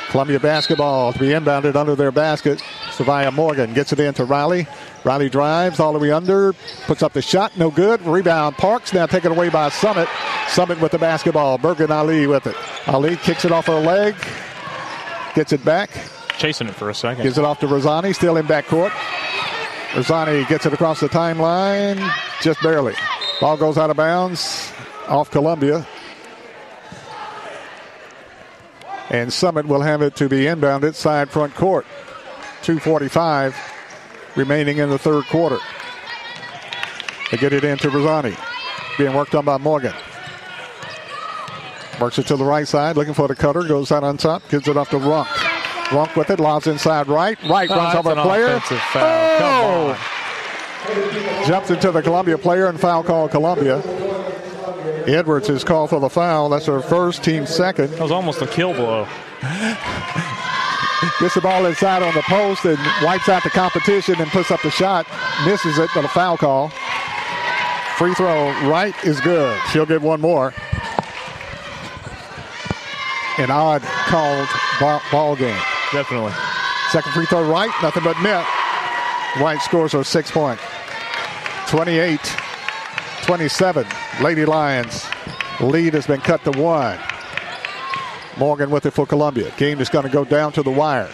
Columbia 0.09 0.39
basketball 0.39 1.13
to 1.13 1.19
be 1.19 1.27
inbounded 1.27 1.75
under 1.75 1.95
their 1.95 2.11
basket. 2.11 2.57
Savia 2.89 3.31
Morgan 3.31 3.75
gets 3.75 3.93
it 3.93 3.99
into 3.99 4.25
Riley. 4.25 4.65
Riley 5.03 5.29
drives 5.29 5.79
all 5.79 5.93
the 5.93 5.99
way 5.99 6.11
under, 6.11 6.53
puts 6.87 7.03
up 7.03 7.13
the 7.13 7.21
shot, 7.21 7.55
no 7.55 7.69
good. 7.69 8.01
Rebound 8.01 8.57
Parks, 8.57 8.93
now 8.93 9.05
taken 9.05 9.31
away 9.31 9.49
by 9.49 9.69
Summit. 9.69 10.09
Summit 10.47 10.81
with 10.81 10.91
the 10.91 10.97
basketball. 10.97 11.59
Bergen 11.59 11.91
Ali 11.91 12.25
with 12.25 12.47
it. 12.47 12.55
Ali 12.87 13.15
kicks 13.17 13.45
it 13.45 13.51
off 13.51 13.67
her 13.67 13.79
leg, 13.79 14.15
gets 15.35 15.53
it 15.53 15.63
back, 15.63 15.89
Chasing 16.37 16.67
it 16.67 16.75
for 16.75 16.89
a 16.89 16.93
second. 16.93 17.23
gives 17.23 17.37
it 17.37 17.45
off 17.45 17.59
to 17.59 17.67
Rosani, 17.67 18.13
still 18.13 18.37
in 18.37 18.45
backcourt. 18.47 18.91
Rosani 19.93 20.45
gets 20.47 20.65
it 20.65 20.73
across 20.73 20.99
the 20.99 21.09
timeline, 21.09 21.97
just 22.41 22.61
barely. 22.61 22.93
Ball 23.39 23.57
goes 23.57 23.77
out 23.77 23.89
of 23.89 23.97
bounds 23.97 24.71
off 25.07 25.29
Columbia. 25.31 25.85
And 29.09 29.31
Summit 29.33 29.65
will 29.65 29.81
have 29.81 30.01
it 30.01 30.15
to 30.17 30.29
be 30.29 30.45
inbounded 30.45 30.95
side 30.95 31.29
front 31.29 31.53
court. 31.55 31.85
2.45 32.61 33.53
remaining 34.37 34.77
in 34.77 34.89
the 34.89 34.97
third 34.97 35.25
quarter. 35.25 35.57
They 37.29 37.37
get 37.37 37.51
it 37.51 37.63
into 37.63 37.89
Rosani. 37.89 38.35
Being 38.97 39.13
worked 39.13 39.35
on 39.35 39.43
by 39.43 39.57
Morgan. 39.57 39.93
Works 42.01 42.17
it 42.17 42.25
to 42.27 42.35
the 42.35 42.43
right 42.43 42.67
side, 42.67 42.97
looking 42.97 43.13
for 43.13 43.27
the 43.27 43.35
cutter. 43.35 43.61
Goes 43.63 43.91
out 43.91 44.03
on 44.03 44.17
top, 44.17 44.41
gives 44.49 44.67
it 44.67 44.75
off 44.75 44.89
to 44.89 44.97
Runk. 44.97 45.27
Runk 45.91 46.15
with 46.15 46.31
it, 46.31 46.39
lobs 46.39 46.65
inside 46.65 47.07
Wright. 47.07 47.37
Wright 47.43 47.69
Oh, 47.69 47.75
runs 47.75 47.95
over 47.95 48.09
a 48.09 48.15
an 48.15 48.21
player. 48.23 48.47
offensive 48.47 48.79
foul. 48.79 49.37
Come 49.37 49.97
Oh! 50.87 51.45
Jumps 51.45 51.69
into 51.69 51.91
the 51.91 52.01
Columbia 52.01 52.39
player 52.39 52.65
and 52.67 52.79
foul 52.79 53.03
call 53.03 53.29
Columbia. 53.29 53.83
Edwards 55.05 55.47
is 55.49 55.63
called 55.63 55.91
for 55.91 55.99
the 55.99 56.09
foul. 56.09 56.49
That's 56.49 56.65
her 56.65 56.81
first, 56.81 57.23
team 57.23 57.45
second. 57.45 57.91
That 57.91 58.01
was 58.01 58.11
almost 58.11 58.41
a 58.41 58.47
kill 58.47 58.73
blow. 58.73 59.07
Gets 61.19 61.35
the 61.35 61.41
ball 61.41 61.65
inside 61.67 62.01
on 62.01 62.13
the 62.15 62.23
post 62.23 62.65
and 62.65 62.79
wipes 63.03 63.29
out 63.29 63.43
the 63.43 63.49
competition 63.51 64.19
and 64.19 64.29
puts 64.31 64.49
up 64.49 64.61
the 64.63 64.71
shot. 64.71 65.05
Misses 65.45 65.77
it, 65.77 65.89
but 65.93 66.03
a 66.05 66.07
foul 66.07 66.37
call. 66.37 66.69
Free 67.97 68.13
throw 68.15 68.49
Wright 68.67 68.95
is 69.03 69.21
good. 69.21 69.55
She'll 69.71 69.85
get 69.85 70.01
one 70.01 70.19
more. 70.19 70.51
An 73.41 73.49
odd 73.49 73.81
called 73.81 74.47
ball, 74.79 75.01
ball 75.11 75.35
game. 75.35 75.59
Definitely. 75.91 76.31
Second 76.91 77.11
free 77.13 77.25
throw 77.25 77.49
Wright, 77.49 77.71
nothing 77.81 78.03
but 78.03 78.21
net. 78.21 78.45
White 79.37 79.61
scores 79.61 79.93
her 79.93 80.03
six 80.03 80.29
point. 80.29 80.59
28 81.67 82.19
27. 83.23 83.87
Lady 84.21 84.45
Lions 84.45 85.07
lead 85.59 85.95
has 85.95 86.05
been 86.05 86.21
cut 86.21 86.43
to 86.43 86.51
one. 86.51 86.99
Morgan 88.37 88.69
with 88.69 88.85
it 88.85 88.91
for 88.91 89.07
Columbia. 89.07 89.51
Game 89.57 89.79
is 89.79 89.89
going 89.89 90.05
to 90.05 90.11
go 90.11 90.23
down 90.23 90.51
to 90.53 90.61
the 90.61 90.69
wire. 90.69 91.09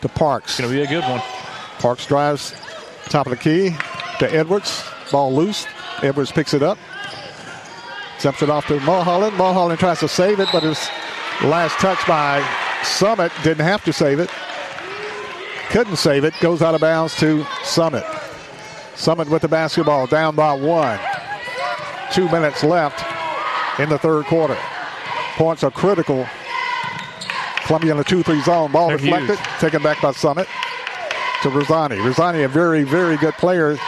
to 0.00 0.08
Parks. 0.08 0.58
Going 0.58 0.70
to 0.70 0.76
be 0.76 0.82
a 0.82 0.86
good 0.86 1.08
one. 1.08 1.20
Parks 1.78 2.06
drives 2.06 2.54
top 3.06 3.26
of 3.26 3.30
the 3.30 3.36
key 3.36 3.76
to 4.18 4.32
Edwards. 4.32 4.84
Ball 5.10 5.34
loose. 5.34 5.66
Edwards 6.02 6.32
picks 6.32 6.54
it 6.54 6.62
up. 6.62 6.78
Jumps 8.20 8.42
it 8.42 8.48
off 8.48 8.66
to 8.68 8.78
Mulholland. 8.80 9.36
Mulholland 9.36 9.80
tries 9.80 9.98
to 10.00 10.08
save 10.08 10.38
it, 10.38 10.48
but 10.52 10.62
his 10.62 10.88
last 11.44 11.78
touch 11.78 12.04
by 12.06 12.46
Summit 12.82 13.32
didn't 13.42 13.64
have 13.64 13.84
to 13.84 13.92
save 13.92 14.18
it. 14.20 14.30
Couldn't 15.70 15.96
save 15.96 16.24
it. 16.24 16.34
Goes 16.40 16.62
out 16.62 16.74
of 16.74 16.80
bounds 16.80 17.16
to 17.16 17.44
Summit. 17.64 18.04
Summit 18.94 19.28
with 19.28 19.42
the 19.42 19.48
basketball 19.48 20.06
down 20.06 20.34
by 20.36 20.52
one. 20.52 20.98
Two 22.12 22.28
minutes 22.28 22.62
left 22.62 23.02
in 23.80 23.88
the 23.88 23.98
third 23.98 24.26
quarter. 24.26 24.56
Points 25.36 25.64
are 25.64 25.70
critical. 25.70 26.26
Columbia 27.64 27.92
in 27.92 27.96
the 27.96 28.04
2 28.04 28.22
3 28.22 28.40
zone. 28.42 28.72
Ball 28.72 28.88
They're 28.88 28.98
deflected. 28.98 29.38
huge. 29.38 29.58
Taken 29.60 29.82
back 29.82 30.00
by 30.02 30.12
Summit 30.12 30.46
to 31.42 31.48
Rosani. 31.48 31.96
Rosani, 31.96 32.42
a 32.42 32.48
very, 32.48 32.82
very 32.82 33.16
good 33.16 33.34
player. 33.34 33.78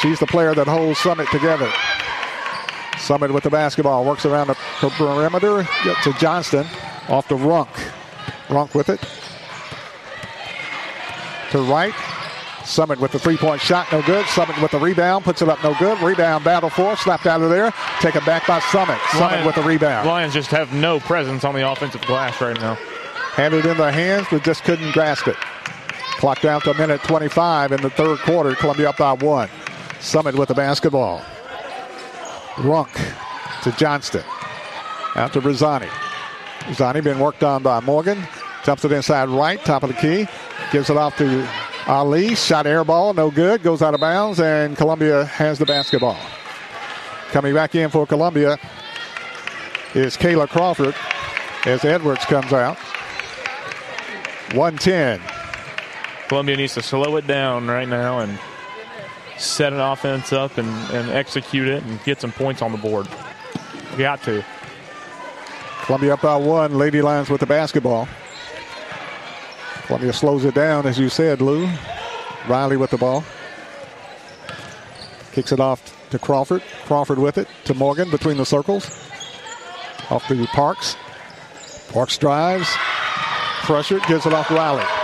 She's 0.00 0.18
the 0.18 0.26
player 0.26 0.54
that 0.54 0.66
holds 0.66 0.98
Summit 1.00 1.28
together. 1.28 1.70
Summit 3.00 3.32
with 3.32 3.44
the 3.44 3.50
basketball. 3.50 4.04
Works 4.04 4.24
around 4.26 4.48
the 4.48 4.54
perimeter. 4.80 5.66
To 6.04 6.12
Johnston. 6.18 6.66
Off 7.08 7.26
to 7.28 7.34
Runk. 7.34 7.68
Runk 8.48 8.74
with 8.74 8.88
it. 8.88 9.00
To 11.52 11.62
Wright. 11.62 11.94
Summit 12.64 13.00
with 13.00 13.10
the 13.10 13.18
three-point 13.18 13.60
shot, 13.60 13.90
no 13.90 14.00
good. 14.02 14.24
Summit 14.26 14.60
with 14.60 14.70
the 14.70 14.78
rebound, 14.78 15.24
puts 15.24 15.42
it 15.42 15.48
up, 15.48 15.60
no 15.64 15.74
good. 15.78 15.98
Rebound, 16.00 16.44
battle 16.44 16.70
for, 16.70 16.94
slapped 16.96 17.26
out 17.26 17.42
of 17.42 17.50
there. 17.50 17.72
Taken 18.00 18.22
back 18.24 18.46
by 18.46 18.60
Summit. 18.60 18.98
Summit 19.10 19.20
Lions- 19.24 19.46
with 19.46 19.54
the 19.56 19.62
rebound. 19.62 20.06
Lions 20.06 20.34
just 20.34 20.50
have 20.50 20.72
no 20.72 21.00
presence 21.00 21.42
on 21.42 21.54
the 21.54 21.68
offensive 21.68 22.02
glass 22.02 22.40
right 22.40 22.54
now. 22.60 22.74
Had 23.32 23.54
it 23.54 23.64
in 23.66 23.76
their 23.76 23.90
hands, 23.90 24.26
but 24.30 24.44
just 24.44 24.62
couldn't 24.62 24.92
grasp 24.92 25.26
it. 25.26 25.36
Clock 26.18 26.42
down 26.42 26.60
to 26.60 26.70
a 26.70 26.74
minute 26.74 27.02
25 27.02 27.72
in 27.72 27.80
the 27.80 27.90
third 27.90 28.18
quarter. 28.20 28.54
Columbia 28.54 28.90
up 28.90 28.98
by 28.98 29.14
one. 29.14 29.48
Summit 29.98 30.36
with 30.36 30.48
the 30.48 30.54
basketball. 30.54 31.22
Runk 32.60 32.90
to 33.62 33.72
Johnston. 33.72 34.24
Out 35.16 35.32
to 35.32 35.40
Rosani. 35.40 35.88
Rosani 36.66 37.00
being 37.00 37.18
worked 37.18 37.42
on 37.42 37.62
by 37.62 37.80
Morgan. 37.80 38.22
Jumps 38.64 38.84
it 38.84 38.92
inside 38.92 39.28
Wright, 39.28 39.62
top 39.64 39.82
of 39.82 39.88
the 39.88 39.94
key. 39.94 40.28
Gives 40.70 40.90
it 40.90 40.96
off 40.96 41.16
to 41.16 41.48
Ali. 41.86 42.34
Shot 42.34 42.66
air 42.66 42.84
ball, 42.84 43.14
no 43.14 43.30
good. 43.30 43.62
Goes 43.62 43.80
out 43.80 43.94
of 43.94 44.00
bounds, 44.00 44.40
and 44.40 44.76
Columbia 44.76 45.24
has 45.24 45.58
the 45.58 45.66
basketball. 45.66 46.18
Coming 47.30 47.54
back 47.54 47.74
in 47.74 47.90
for 47.90 48.06
Columbia 48.06 48.58
is 49.94 50.16
Kayla 50.16 50.48
Crawford 50.48 50.94
as 51.64 51.84
Edwards 51.84 52.24
comes 52.26 52.52
out. 52.52 52.76
110. 54.52 55.20
Columbia 56.28 56.56
needs 56.56 56.74
to 56.74 56.82
slow 56.82 57.16
it 57.16 57.26
down 57.26 57.68
right 57.68 57.88
now 57.88 58.18
and 58.18 58.38
set 59.40 59.72
an 59.72 59.80
offense 59.80 60.32
up 60.32 60.58
and, 60.58 60.68
and 60.92 61.10
execute 61.10 61.68
it 61.68 61.82
and 61.82 62.02
get 62.04 62.20
some 62.20 62.32
points 62.32 62.62
on 62.62 62.72
the 62.72 62.78
board. 62.78 63.08
Got 63.96 64.22
to. 64.24 64.44
Columbia 65.82 66.14
up 66.14 66.22
by 66.22 66.36
one. 66.36 66.76
Lady 66.76 67.02
Lions 67.02 67.30
with 67.30 67.40
the 67.40 67.46
basketball. 67.46 68.06
Columbia 69.86 70.12
slows 70.12 70.44
it 70.44 70.54
down, 70.54 70.86
as 70.86 70.98
you 70.98 71.08
said, 71.08 71.40
Lou. 71.40 71.68
Riley 72.48 72.76
with 72.76 72.90
the 72.90 72.98
ball. 72.98 73.24
Kicks 75.32 75.52
it 75.52 75.60
off 75.60 76.08
to 76.10 76.18
Crawford. 76.18 76.62
Crawford 76.84 77.18
with 77.18 77.38
it 77.38 77.48
to 77.64 77.74
Morgan 77.74 78.10
between 78.10 78.36
the 78.36 78.46
circles. 78.46 78.86
Off 80.10 80.26
to 80.28 80.46
Parks. 80.46 80.96
Parks 81.92 82.18
drives. 82.18 82.68
Pressure. 83.62 84.00
Gives 84.06 84.26
it 84.26 84.32
off 84.32 84.50
Riley. 84.50 84.99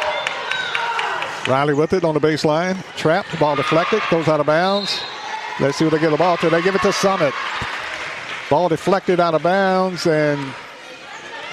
Riley 1.48 1.74
with 1.74 1.92
it 1.92 2.02
on 2.02 2.14
the 2.14 2.20
baseline. 2.20 2.76
Trapped. 2.96 3.38
Ball 3.38 3.54
deflected. 3.54 4.02
Goes 4.10 4.26
out 4.26 4.40
of 4.40 4.46
bounds. 4.46 5.00
Let's 5.60 5.78
see 5.78 5.84
what 5.84 5.92
they 5.92 6.00
get 6.00 6.10
the 6.10 6.16
ball 6.16 6.36
to. 6.38 6.50
They 6.50 6.60
give 6.60 6.74
it 6.74 6.82
to 6.82 6.92
Summit. 6.92 7.32
Ball 8.50 8.68
deflected 8.68 9.20
out 9.20 9.34
of 9.34 9.42
bounds, 9.42 10.06
and 10.06 10.54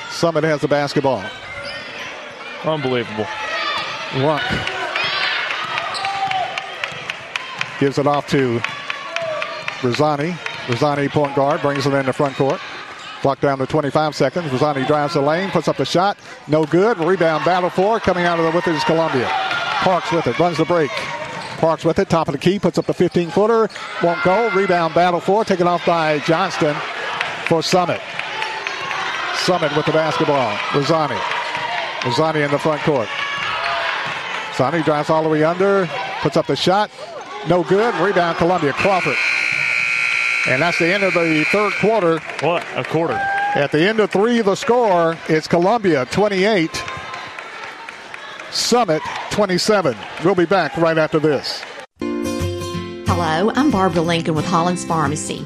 Summit 0.10 0.44
has 0.44 0.62
the 0.62 0.68
basketball. 0.68 1.24
Unbelievable. 2.64 3.26
Runk. 4.14 4.44
Gives 7.80 7.98
it 7.98 8.08
off 8.08 8.28
to 8.30 8.60
Rosani. 9.82 10.36
Rosani, 10.68 11.10
point 11.10 11.36
guard, 11.36 11.62
brings 11.62 11.86
it 11.86 11.94
in 11.94 12.06
the 12.06 12.14
front 12.14 12.36
court. 12.36 12.60
Clock 13.22 13.40
down 13.42 13.58
to 13.60 13.66
25 13.66 14.16
seconds. 14.16 14.52
Rosani 14.52 14.86
drives 14.86 15.14
the 15.14 15.22
lane, 15.22 15.50
puts 15.52 15.68
up 15.68 15.78
the 15.78 15.86
shot. 15.86 16.18
No 16.48 16.66
good. 16.66 16.98
Rebound 16.98 17.46
battle 17.46 17.70
for. 17.70 18.00
Coming 18.00 18.26
out 18.26 18.40
of 18.40 18.46
the 18.46 18.52
with 18.52 18.68
it 18.68 18.76
is 18.76 18.84
Columbia. 18.84 19.30
Parks 19.84 20.12
with 20.14 20.28
it. 20.28 20.40
Runs 20.40 20.58
the 20.58 20.66
break. 20.66 20.92
Parks 21.60 21.84
with 21.84 22.00
it. 22.00 22.10
Top 22.10 22.30
of 22.30 22.32
the 22.32 22.38
key. 22.38 22.58
Puts 22.58 22.78
up 22.78 22.86
the 22.86 22.94
15 22.94 23.32
footer. 23.32 23.70
Won't 24.02 24.24
go. 24.24 24.50
Rebound 24.52 24.94
battle 24.96 25.20
for. 25.20 25.44
Taken 25.44 25.68
off 25.68 25.86
by 25.86 26.20
Johnston 26.20 26.74
for 27.48 27.62
Summit. 27.62 28.00
Summit 29.36 29.76
with 29.76 29.86
the 29.86 29.92
basketball. 29.92 30.58
Rosani. 30.74 31.20
Rosani 32.06 32.44
in 32.44 32.52
the 32.52 32.60
front 32.60 32.82
court. 32.84 33.10
Rosani 34.52 34.84
drives 34.84 35.10
all 35.10 35.22
the 35.22 35.30
way 35.30 35.44
under. 35.44 35.90
Puts 36.22 36.38
up 36.38 36.48
the 36.48 36.56
shot. 36.56 36.90
No 37.50 37.64
good. 37.64 37.94
Rebound 37.96 38.38
Columbia. 38.38 38.72
Crawford. 38.72 39.18
And 40.48 40.62
that's 40.62 40.80
the 40.80 40.94
end 40.94 41.04
of 41.04 41.14
the 41.14 41.46
third 41.52 41.74
quarter. 41.82 42.20
What 42.42 42.66
a 42.76 42.86
quarter. 42.86 43.16
At 43.56 43.72
the 43.72 43.88
end 43.88 44.00
of 44.00 44.12
three, 44.12 44.42
the 44.42 44.56
score 44.56 45.18
is 45.30 45.48
Columbia 45.48 46.06
28, 46.06 46.72
Summit 48.54 49.02
27. 49.32 49.98
We'll 50.24 50.36
be 50.36 50.46
back 50.46 50.78
right 50.78 50.98
after 50.98 51.20
this. 51.20 51.64
Hello, 52.00 53.52
I'm 53.56 53.72
Barbara 53.72 54.02
Lincoln 54.02 54.36
with 54.36 54.46
Hollins 54.46 54.86
Pharmacy. 54.86 55.46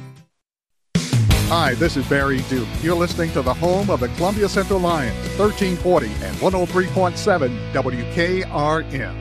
Hi, 1.53 1.73
this 1.73 1.97
is 1.97 2.07
Barry 2.07 2.39
Duke. 2.43 2.65
You're 2.81 2.95
listening 2.95 3.29
to 3.33 3.41
the 3.41 3.53
home 3.53 3.89
of 3.89 3.99
the 3.99 4.07
Columbia 4.15 4.47
Central 4.47 4.79
Lions, 4.79 5.13
1340 5.37 6.07
and 6.23 6.37
103.7 6.37 7.73
WKRM. 7.73 9.17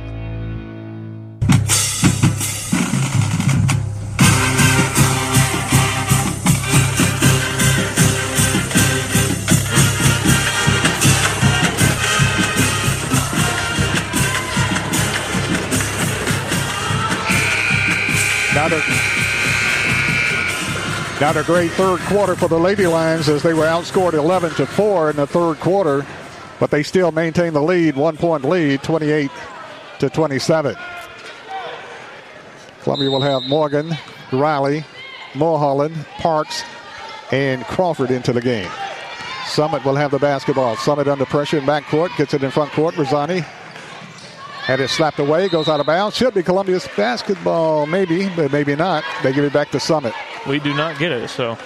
Not 18.54 18.72
a, 18.72 19.19
not 21.20 21.36
a 21.36 21.42
great 21.42 21.70
third 21.72 22.00
quarter 22.00 22.34
for 22.34 22.48
the 22.48 22.58
Lady 22.58 22.86
Lions 22.86 23.28
as 23.28 23.42
they 23.42 23.52
were 23.52 23.66
outscored 23.66 24.14
11 24.14 24.52
to 24.54 24.64
4 24.64 25.10
in 25.10 25.16
the 25.16 25.26
third 25.26 25.60
quarter, 25.60 26.06
but 26.58 26.70
they 26.70 26.82
still 26.82 27.12
maintain 27.12 27.52
the 27.52 27.62
lead, 27.62 27.94
one 27.94 28.16
point 28.16 28.42
lead, 28.42 28.82
28 28.82 29.30
to 29.98 30.08
27. 30.08 30.74
Columbia 32.82 33.10
will 33.10 33.20
have 33.20 33.42
Morgan, 33.42 33.92
Riley, 34.32 34.82
Mulholland, 35.34 35.94
Parks, 36.18 36.62
and 37.30 37.64
Crawford 37.64 38.10
into 38.10 38.32
the 38.32 38.40
game. 38.40 38.70
Summit 39.44 39.84
will 39.84 39.96
have 39.96 40.12
the 40.12 40.18
basketball. 40.18 40.76
Summit 40.76 41.06
under 41.06 41.26
pressure 41.26 41.58
in 41.58 41.64
backcourt, 41.64 42.16
gets 42.16 42.32
it 42.32 42.42
in 42.42 42.50
front 42.50 42.72
court. 42.72 42.96
Rosani 42.96 43.40
had 44.64 44.80
it 44.80 44.88
slapped 44.88 45.18
away, 45.18 45.48
goes 45.50 45.68
out 45.68 45.80
of 45.80 45.86
bounds. 45.86 46.16
Should 46.16 46.32
be 46.32 46.42
Columbia's 46.42 46.88
basketball, 46.96 47.84
maybe, 47.84 48.30
but 48.30 48.50
maybe 48.52 48.74
not. 48.74 49.04
They 49.22 49.34
give 49.34 49.44
it 49.44 49.52
back 49.52 49.70
to 49.72 49.80
Summit. 49.80 50.14
We 50.48 50.58
do 50.58 50.74
not 50.74 50.98
get 50.98 51.12
it, 51.12 51.28
so. 51.28 51.58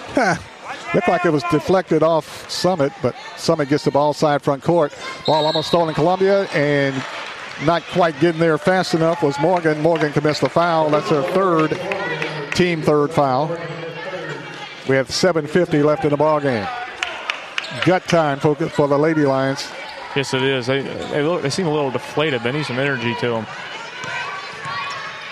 Looked 0.93 1.07
like 1.07 1.25
it 1.25 1.31
was 1.31 1.43
deflected 1.51 2.03
off 2.03 2.49
Summit, 2.49 2.93
but 3.01 3.15
Summit 3.37 3.69
gets 3.69 3.83
the 3.83 3.91
ball 3.91 4.13
side 4.13 4.41
front 4.41 4.63
court. 4.63 4.93
Ball 5.25 5.45
almost 5.45 5.67
stolen 5.67 5.93
Columbia, 5.93 6.45
and 6.53 6.95
not 7.65 7.83
quite 7.83 8.19
getting 8.19 8.39
there 8.39 8.57
fast 8.57 8.93
enough 8.93 9.23
was 9.23 9.39
Morgan. 9.39 9.81
Morgan 9.81 10.11
commits 10.13 10.39
the 10.39 10.49
foul. 10.49 10.89
That's 10.89 11.09
her 11.09 11.23
third, 11.33 11.71
team 12.53 12.81
third 12.81 13.11
foul. 13.11 13.47
We 14.87 14.95
have 14.95 15.07
7.50 15.07 15.83
left 15.83 16.03
in 16.03 16.11
the 16.11 16.17
ball 16.17 16.39
game. 16.39 16.67
Gut 17.83 18.03
time 18.05 18.39
for, 18.39 18.55
for 18.55 18.87
the 18.87 18.97
Lady 18.97 19.25
Lions. 19.25 19.67
Yes, 20.15 20.33
it 20.33 20.43
is. 20.43 20.67
They, 20.67 20.81
they, 20.81 21.23
look, 21.23 21.41
they 21.41 21.49
seem 21.49 21.67
a 21.67 21.73
little 21.73 21.91
deflated. 21.91 22.43
They 22.43 22.51
need 22.51 22.65
some 22.65 22.79
energy 22.79 23.15
to 23.15 23.29
them. 23.29 23.45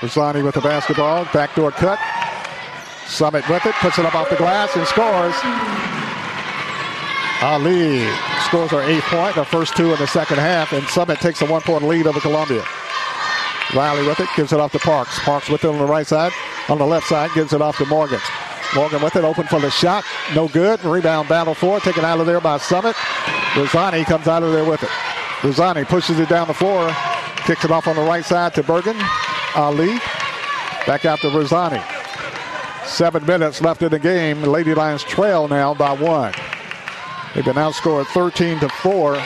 Rosani 0.01 0.43
with 0.43 0.55
the 0.55 0.61
basketball. 0.61 1.25
Backdoor 1.31 1.71
cut. 1.71 1.99
Summit 3.07 3.47
with 3.49 3.65
it. 3.65 3.75
Puts 3.75 3.99
it 3.99 4.05
up 4.05 4.15
off 4.15 4.29
the 4.29 4.35
glass 4.35 4.75
and 4.75 4.85
scores. 4.87 5.35
Ali 7.43 8.07
scores 8.45 8.71
our 8.71 8.83
eighth 8.83 9.03
point, 9.05 9.35
the 9.35 9.43
first 9.43 9.75
two 9.75 9.91
in 9.91 9.99
the 9.99 10.07
second 10.07 10.37
half, 10.37 10.71
and 10.71 10.87
Summit 10.87 11.19
takes 11.19 11.41
a 11.41 11.45
one 11.45 11.61
point 11.61 11.83
lead 11.83 12.07
over 12.07 12.21
Columbia. 12.21 12.63
Riley 13.75 14.07
with 14.07 14.19
it, 14.19 14.29
gives 14.35 14.53
it 14.53 14.59
off 14.59 14.71
to 14.71 14.79
Parks. 14.79 15.19
Parks 15.19 15.49
with 15.49 15.63
it 15.63 15.67
on 15.67 15.77
the 15.77 15.85
right 15.85 16.07
side. 16.07 16.31
On 16.69 16.77
the 16.77 16.85
left 16.85 17.07
side, 17.07 17.31
gives 17.33 17.51
it 17.53 17.61
off 17.61 17.77
to 17.79 17.85
Morgan. 17.85 18.19
Morgan 18.75 19.01
with 19.01 19.15
it, 19.15 19.23
open 19.23 19.45
for 19.45 19.59
the 19.59 19.69
shot. 19.69 20.05
No 20.33 20.47
good. 20.47 20.83
Rebound 20.85 21.27
battle 21.27 21.53
for 21.53 21.79
taken 21.79 22.05
out 22.05 22.19
of 22.19 22.25
there 22.25 22.39
by 22.39 22.57
Summit. 22.59 22.95
Rosani 23.55 24.05
comes 24.05 24.27
out 24.27 24.43
of 24.43 24.53
there 24.53 24.63
with 24.63 24.81
it. 24.81 24.89
Rosani 25.41 25.85
pushes 25.85 26.19
it 26.19 26.29
down 26.29 26.47
the 26.47 26.53
floor, 26.53 26.95
kicks 27.45 27.65
it 27.65 27.71
off 27.71 27.87
on 27.87 27.95
the 27.95 28.01
right 28.01 28.23
side 28.23 28.53
to 28.55 28.63
Bergen. 28.63 28.95
Ali. 29.55 29.99
Back 30.87 31.05
out 31.05 31.19
to 31.19 31.29
Rosani. 31.29 31.81
Seven 32.93 33.25
minutes 33.25 33.59
left 33.59 33.81
in 33.81 33.89
the 33.89 33.97
game. 33.97 34.43
Lady 34.43 34.75
Lions 34.75 35.03
trail 35.03 35.47
now 35.47 35.73
by 35.73 35.93
one. 35.93 36.31
They've 37.33 37.43
been 37.43 37.55
outscored 37.55 38.05
13 38.05 38.59
to 38.59 38.69
4. 38.69 39.17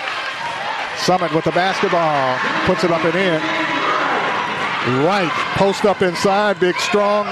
Summit 0.99 1.33
with 1.33 1.43
the 1.43 1.51
basketball. 1.51 2.37
Puts 2.65 2.85
it 2.85 2.91
up 2.91 3.03
and 3.03 3.13
in. 3.13 5.03
Wright. 5.03 5.29
Post 5.57 5.83
up 5.83 6.01
inside. 6.01 6.61
Big 6.61 6.77
strong. 6.77 7.27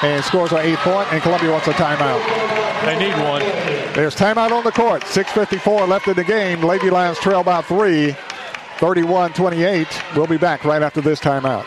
And 0.00 0.24
scores 0.24 0.52
an 0.52 0.60
eight 0.60 0.78
point. 0.78 1.12
And 1.12 1.22
Columbia 1.22 1.50
wants 1.50 1.68
a 1.68 1.72
timeout. 1.72 2.24
They 2.86 2.98
need 2.98 3.14
one. 3.28 3.42
There's 3.92 4.16
timeout 4.16 4.52
on 4.52 4.64
the 4.64 4.72
court. 4.72 5.02
6.54 5.02 5.86
left 5.86 6.08
in 6.08 6.14
the 6.14 6.24
game. 6.24 6.62
Lady 6.62 6.88
Lions 6.88 7.18
trail 7.18 7.44
by 7.44 7.60
three. 7.60 8.16
31 8.78 9.34
28. 9.34 9.86
We'll 10.16 10.26
be 10.26 10.38
back 10.38 10.64
right 10.64 10.80
after 10.80 11.02
this 11.02 11.20
timeout. 11.20 11.66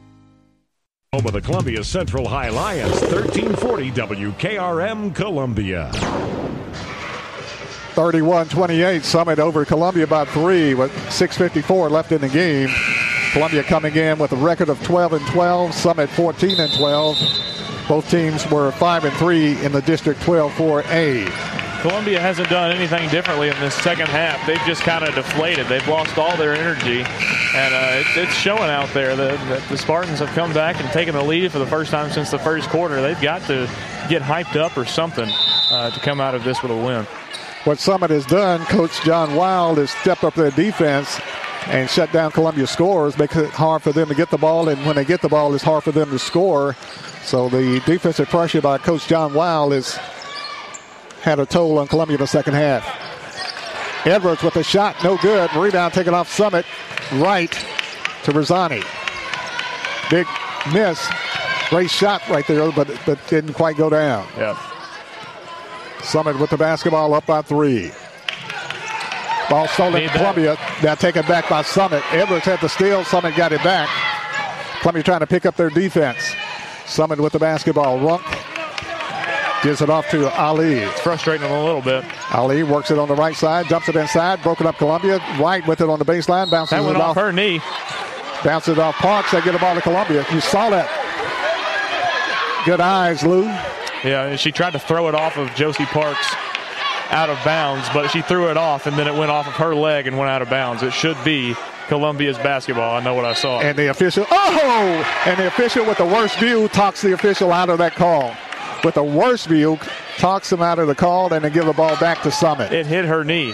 Home 1.13 1.27
of 1.27 1.33
the 1.33 1.41
Columbia 1.41 1.83
Central 1.83 2.25
High 2.25 2.47
Lions, 2.47 2.93
1340 3.01 3.91
WKRM 3.91 5.13
Columbia. 5.13 5.91
31-28, 7.95 9.03
Summit 9.03 9.37
over 9.37 9.65
Columbia 9.65 10.07
by 10.07 10.23
three 10.23 10.73
with 10.73 10.89
6.54 11.07 11.91
left 11.91 12.13
in 12.13 12.21
the 12.21 12.29
game. 12.29 12.69
Columbia 13.33 13.61
coming 13.61 13.93
in 13.93 14.19
with 14.19 14.31
a 14.31 14.37
record 14.37 14.69
of 14.69 14.81
12 14.83 15.11
and 15.11 15.27
12, 15.27 15.73
Summit 15.73 16.09
14 16.11 16.61
and 16.61 16.71
12. 16.75 17.17
Both 17.89 18.09
teams 18.09 18.49
were 18.49 18.71
5 18.71 19.03
and 19.03 19.13
3 19.17 19.65
in 19.65 19.73
the 19.73 19.81
District 19.81 20.21
12 20.21 20.53
4A. 20.53 21.60
Columbia 21.81 22.19
hasn't 22.19 22.47
done 22.49 22.71
anything 22.71 23.09
differently 23.09 23.49
in 23.49 23.59
this 23.59 23.73
second 23.73 24.07
half. 24.07 24.45
They've 24.45 24.61
just 24.67 24.83
kind 24.83 25.03
of 25.03 25.15
deflated. 25.15 25.65
They've 25.65 25.87
lost 25.87 26.15
all 26.15 26.37
their 26.37 26.53
energy, 26.53 26.99
and 26.99 27.73
uh, 27.73 27.99
it, 27.99 28.05
it's 28.17 28.35
showing 28.35 28.69
out 28.69 28.87
there 28.93 29.15
that, 29.15 29.39
that, 29.49 29.67
the 29.67 29.77
Spartans 29.79 30.19
have 30.19 30.29
come 30.29 30.53
back 30.53 30.79
and 30.79 30.87
taken 30.91 31.15
the 31.15 31.23
lead 31.23 31.51
for 31.51 31.57
the 31.57 31.65
first 31.65 31.89
time 31.89 32.11
since 32.11 32.29
the 32.29 32.37
first 32.37 32.69
quarter. 32.69 33.01
They've 33.01 33.19
got 33.19 33.41
to 33.47 33.67
get 34.09 34.21
hyped 34.21 34.55
up 34.57 34.77
or 34.77 34.85
something 34.85 35.27
uh, 35.71 35.89
to 35.89 35.99
come 36.01 36.21
out 36.21 36.35
of 36.35 36.43
this 36.43 36.61
with 36.61 36.71
a 36.71 36.77
win. 36.77 37.03
What 37.63 37.79
Summit 37.79 38.11
has 38.11 38.27
done, 38.27 38.63
Coach 38.65 39.01
John 39.03 39.35
Wild 39.35 39.79
has 39.79 39.89
stepped 39.89 40.23
up 40.23 40.35
their 40.35 40.51
defense 40.51 41.19
and 41.65 41.89
shut 41.89 42.11
down 42.11 42.29
Columbia 42.29 42.67
scores, 42.67 43.17
makes 43.17 43.35
it 43.35 43.49
hard 43.49 43.81
for 43.81 43.91
them 43.91 44.07
to 44.07 44.13
get 44.13 44.29
the 44.29 44.37
ball, 44.37 44.69
and 44.69 44.85
when 44.85 44.95
they 44.95 45.05
get 45.05 45.21
the 45.21 45.29
ball, 45.29 45.53
it's 45.55 45.63
hard 45.63 45.83
for 45.83 45.91
them 45.91 46.11
to 46.11 46.19
score. 46.19 46.75
So 47.23 47.49
the 47.49 47.81
defensive 47.87 48.29
pressure 48.29 48.61
by 48.61 48.77
Coach 48.77 49.07
John 49.07 49.33
Wild 49.33 49.73
is 49.73 49.97
had 51.21 51.39
a 51.39 51.45
toll 51.45 51.77
on 51.79 51.87
Columbia 51.87 52.15
in 52.15 52.21
the 52.21 52.27
second 52.27 52.53
half. 52.53 52.85
Edwards 54.05 54.41
with 54.41 54.55
a 54.55 54.63
shot, 54.63 54.95
no 55.03 55.17
good. 55.17 55.53
Rebound 55.55 55.93
taken 55.93 56.13
off 56.13 56.31
Summit, 56.31 56.65
right 57.13 57.51
to 58.23 58.31
Rosani. 58.31 58.83
Big 60.09 60.27
miss. 60.73 61.07
Great 61.69 61.89
shot 61.89 62.27
right 62.27 62.45
there, 62.47 62.71
but 62.71 62.87
but 63.05 63.19
didn't 63.27 63.53
quite 63.53 63.77
go 63.77 63.89
down. 63.89 64.27
Yeah. 64.37 64.57
Summit 66.01 66.39
with 66.39 66.49
the 66.49 66.57
basketball 66.57 67.13
up 67.13 67.25
by 67.25 67.41
three. 67.43 67.91
Ball 69.49 69.67
stolen 69.67 70.09
Columbia. 70.09 70.57
Now 70.81 70.95
taken 70.95 71.25
back 71.27 71.47
by 71.49 71.61
Summit. 71.61 72.03
Edwards 72.11 72.45
had 72.45 72.59
the 72.61 72.69
steal. 72.69 73.03
Summit 73.03 73.35
got 73.35 73.51
it 73.51 73.63
back. 73.63 73.89
Columbia 74.81 75.03
trying 75.03 75.19
to 75.19 75.27
pick 75.27 75.45
up 75.45 75.55
their 75.55 75.69
defense. 75.69 76.35
Summit 76.87 77.19
with 77.19 77.33
the 77.33 77.39
basketball. 77.39 77.99
Runk 77.99 78.23
Gives 79.63 79.81
it 79.81 79.91
off 79.91 80.09
to 80.09 80.27
Ali. 80.31 80.79
It's 80.79 80.99
frustrating 81.01 81.47
them 81.47 81.55
a 81.55 81.63
little 81.63 81.83
bit. 81.83 82.03
Ali 82.33 82.63
works 82.63 82.89
it 82.89 82.97
on 82.97 83.07
the 83.07 83.15
right 83.15 83.35
side, 83.35 83.67
dumps 83.67 83.89
it 83.89 83.95
inside, 83.95 84.41
broken 84.41 84.65
up 84.65 84.77
Columbia. 84.77 85.19
White 85.37 85.67
with 85.67 85.81
it 85.81 85.89
on 85.89 85.99
the 85.99 86.05
baseline, 86.05 86.49
bounces 86.49 86.71
that 86.71 86.83
went 86.83 86.97
it 86.97 87.01
off, 87.01 87.15
her 87.15 87.31
knee. 87.31 87.59
Bounces 88.43 88.77
it 88.77 88.79
off 88.79 88.95
Parks. 88.95 89.31
They 89.31 89.41
get 89.41 89.51
the 89.51 89.59
ball 89.59 89.75
to 89.75 89.81
Columbia. 89.81 90.25
You 90.33 90.41
saw 90.41 90.71
that. 90.71 90.89
Good 92.65 92.81
eyes, 92.81 93.23
Lou. 93.23 93.43
Yeah, 94.03 94.35
she 94.35 94.51
tried 94.51 94.71
to 94.71 94.79
throw 94.79 95.07
it 95.09 95.13
off 95.13 95.37
of 95.37 95.53
Josie 95.53 95.85
Parks 95.85 96.33
out 97.11 97.29
of 97.29 97.37
bounds, 97.45 97.87
but 97.93 98.07
she 98.07 98.23
threw 98.23 98.49
it 98.49 98.57
off, 98.57 98.87
and 98.87 98.97
then 98.97 99.05
it 99.05 99.13
went 99.13 99.29
off 99.29 99.45
of 99.45 99.53
her 99.53 99.75
leg 99.75 100.07
and 100.07 100.17
went 100.17 100.31
out 100.31 100.41
of 100.41 100.49
bounds. 100.49 100.81
It 100.81 100.93
should 100.93 101.17
be 101.23 101.55
Columbia's 101.87 102.37
basketball. 102.37 102.95
I 102.95 103.03
know 103.03 103.13
what 103.13 103.25
I 103.25 103.33
saw. 103.33 103.59
And 103.61 103.77
the 103.77 103.91
official, 103.91 104.25
oh! 104.31 105.21
And 105.27 105.37
the 105.39 105.45
official 105.45 105.85
with 105.85 105.99
the 105.99 106.05
worst 106.05 106.39
view 106.39 106.67
talks 106.69 107.03
the 107.03 107.13
official 107.13 107.51
out 107.51 107.69
of 107.69 107.77
that 107.77 107.93
call 107.93 108.35
with 108.83 108.95
the 108.95 109.03
worst 109.03 109.47
view, 109.47 109.77
talks 110.17 110.51
him 110.51 110.61
out 110.61 110.79
of 110.79 110.87
the 110.87 110.95
call, 110.95 111.31
and 111.33 111.43
then 111.43 111.51
give 111.51 111.65
the 111.65 111.73
ball 111.73 111.95
back 111.97 112.21
to 112.23 112.31
Summit. 112.31 112.71
It 112.71 112.85
hit 112.85 113.05
her 113.05 113.23
knee. 113.23 113.53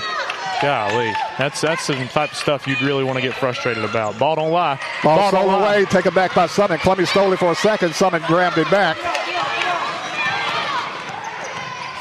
Golly, 0.62 1.14
that's 1.38 1.62
that's 1.62 1.84
some 1.84 2.08
type 2.08 2.32
of 2.32 2.38
stuff 2.38 2.66
you'd 2.66 2.82
really 2.82 3.04
want 3.04 3.18
to 3.18 3.22
get 3.22 3.36
frustrated 3.36 3.84
about. 3.86 4.18
Ball 4.18 4.36
don't 4.38 4.52
lie. 4.52 4.80
Ball, 5.04 5.18
Ball 5.18 5.30
stolen 5.30 5.62
away, 5.62 5.86
taken 5.86 6.14
back 6.16 6.34
by 6.34 6.48
Summit. 6.48 6.82
Columbia 6.82 7.06
stole 7.06 7.32
it 7.32 7.38
for 7.38 7.52
a 7.52 7.56
second. 7.56 7.94
Summit 7.94 8.24
grabbed 8.24 8.58
it 8.58 8.70
back. 8.72 8.98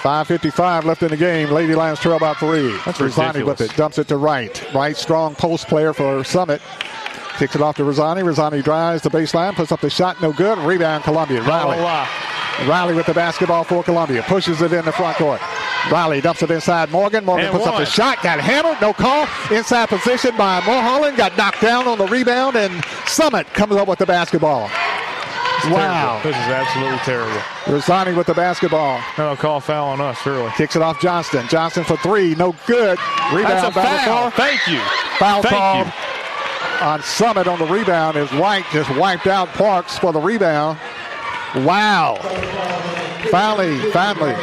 5.55 0.03 0.85
left 0.85 1.03
in 1.03 1.09
the 1.09 1.17
game. 1.17 1.51
Lady 1.51 1.75
Lions 1.75 1.99
trail 1.99 2.19
by 2.21 2.33
three. 2.35 2.71
That's 2.85 2.99
Rosani 3.01 3.27
ridiculous. 3.29 3.61
with 3.61 3.73
it. 3.73 3.77
Dumps 3.77 3.99
it 3.99 4.09
to 4.09 4.17
Wright. 4.17 4.65
Wright, 4.73 4.97
strong 4.97 5.35
post 5.35 5.67
player 5.67 5.93
for 5.93 6.23
Summit. 6.23 6.63
Kicks 7.39 7.57
it 7.57 7.61
off 7.61 7.77
to 7.77 7.85
Rosani. 7.85 8.23
Rosani 8.23 8.63
drives 8.63 9.03
the 9.03 9.11
baseline, 9.11 9.55
puts 9.55 9.73
up 9.73 9.81
the 9.81 9.91
shot, 9.91 10.23
no 10.23 10.33
good. 10.33 10.59
Rebound, 10.59 11.03
Columbia. 11.05 11.43
Riley. 11.43 11.77
Riley 12.67 12.95
with 12.95 13.07
the 13.07 13.15
basketball 13.15 13.65
for 13.65 13.83
Columbia. 13.83 14.23
Pushes 14.23 14.63
it 14.63 14.73
in 14.73 14.85
the 14.85 14.93
front 14.93 15.17
court. 15.19 15.41
Riley 15.91 16.21
dumps 16.21 16.43
it 16.43 16.51
inside 16.51 16.91
Morgan. 16.91 17.25
Morgan 17.25 17.47
And 17.47 17.55
puts 17.55 17.67
up 17.67 17.75
one. 17.75 17.83
the 17.83 17.87
shot. 17.87 18.23
Got 18.23 18.41
hammered. 18.41 18.81
No 18.81 18.93
call. 18.93 19.27
Inside 19.55 19.89
position 19.89 20.37
by 20.37 20.61
Mulholland. 20.65 21.17
Got 21.17 21.37
knocked 21.37 21.61
down 21.61 21.87
on 21.87 21.99
the 21.99 22.07
rebound. 22.07 22.57
And 22.57 22.83
Summit 23.07 23.47
comes 23.55 23.75
up 23.77 23.87
with 23.87 23.99
the 23.99 24.07
basketball. 24.07 24.71
Wow. 25.71 26.21
This 26.23 26.37
is 26.37 26.43
absolutely 26.43 26.99
terrible. 26.99 27.41
Rosani 27.67 28.17
with 28.17 28.27
the 28.27 28.35
basketball. 28.35 29.01
No 29.19 29.35
call 29.37 29.61
foul 29.61 29.89
on 29.89 30.01
us, 30.01 30.25
really. 30.25 30.51
Kicks 30.53 30.77
it 30.77 30.83
off 30.83 31.01
Johnston. 31.01 31.47
Johnston 31.49 31.85
for 31.85 31.97
three. 31.99 32.35
No 32.37 32.55
good. 32.67 32.99
Rebound. 33.33 33.75
That's 33.75 33.77
a 33.77 33.81
foul. 34.07 34.31
Thank 34.31 34.67
you. 34.69 34.79
Foul 35.19 35.43
Thank 35.43 35.55
called 35.55 35.87
you. 35.87 36.87
on 36.87 37.03
Summit 37.03 37.49
on 37.49 37.59
the 37.59 37.67
rebound 37.67 38.17
is 38.17 38.31
White 38.33 38.65
just 38.73 38.89
wiped 38.97 39.27
out 39.27 39.49
Parks 39.49 39.99
for 39.99 40.13
the 40.13 40.21
rebound. 40.21 40.79
Wow. 41.65 42.17
Finally, 43.31 43.91
finally. 43.91 44.35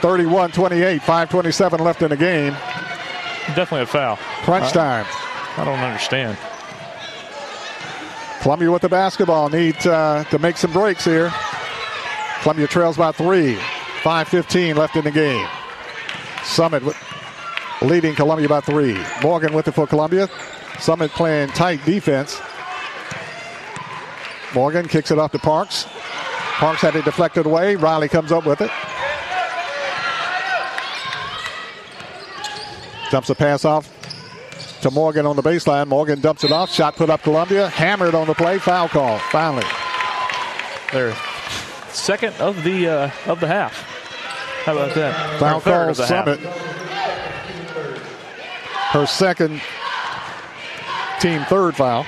31-28, 0.00 1.00
5.27 1.00 1.80
left 1.80 2.02
in 2.02 2.10
the 2.10 2.16
game. 2.16 2.52
Definitely 3.54 3.82
a 3.82 3.86
foul. 3.86 4.16
Crunch 4.42 4.72
time. 4.72 5.06
I 5.56 5.64
don't 5.64 5.78
understand. 5.78 6.36
Columbia 8.42 8.70
with 8.70 8.82
the 8.82 8.88
basketball. 8.88 9.48
Need 9.48 9.86
uh, 9.86 10.24
to 10.24 10.38
make 10.38 10.56
some 10.56 10.72
breaks 10.72 11.04
here. 11.04 11.32
Columbia 12.42 12.66
trails 12.66 12.96
by 12.96 13.12
three. 13.12 13.54
5.15 14.02 14.76
left 14.76 14.96
in 14.96 15.04
the 15.04 15.10
game. 15.10 15.48
Summit 16.42 16.82
leading 17.80 18.14
Columbia 18.14 18.48
by 18.48 18.60
three. 18.60 18.98
Morgan 19.22 19.54
with 19.54 19.68
it 19.68 19.72
for 19.72 19.86
Columbia. 19.86 20.28
Summit 20.78 21.10
playing 21.12 21.48
tight 21.50 21.82
defense. 21.86 22.38
Morgan 24.54 24.88
kicks 24.88 25.10
it 25.10 25.18
off 25.18 25.32
to 25.32 25.38
Parks. 25.38 25.86
Parks 26.58 26.82
had 26.82 26.94
it 26.94 27.04
deflected 27.04 27.46
away. 27.46 27.76
Riley 27.76 28.08
comes 28.08 28.30
up 28.30 28.46
with 28.46 28.60
it. 28.60 28.70
Dumps 33.10 33.30
a 33.30 33.34
pass 33.34 33.64
off 33.64 33.90
to 34.82 34.90
Morgan 34.90 35.26
on 35.26 35.36
the 35.36 35.42
baseline. 35.42 35.88
Morgan 35.88 36.20
dumps 36.20 36.44
it 36.44 36.52
off. 36.52 36.70
Shot 36.70 36.96
put 36.96 37.10
up 37.10 37.22
Columbia. 37.22 37.68
Hammered 37.68 38.14
on 38.14 38.26
the 38.26 38.34
play. 38.34 38.58
Foul 38.58 38.88
call. 38.88 39.18
Finally. 39.18 39.64
They're 40.92 41.14
second 41.88 42.34
of 42.34 42.62
the 42.62 42.88
uh, 42.88 43.10
of 43.26 43.40
the 43.40 43.46
half. 43.46 43.72
How 44.64 44.72
about 44.72 44.94
that? 44.94 45.40
Foul 45.40 45.60
call 45.60 45.92
the 45.94 46.06
half. 46.06 46.38
Her 48.92 49.06
second 49.06 49.60
team 51.20 51.42
third 51.44 51.74
foul. 51.76 52.06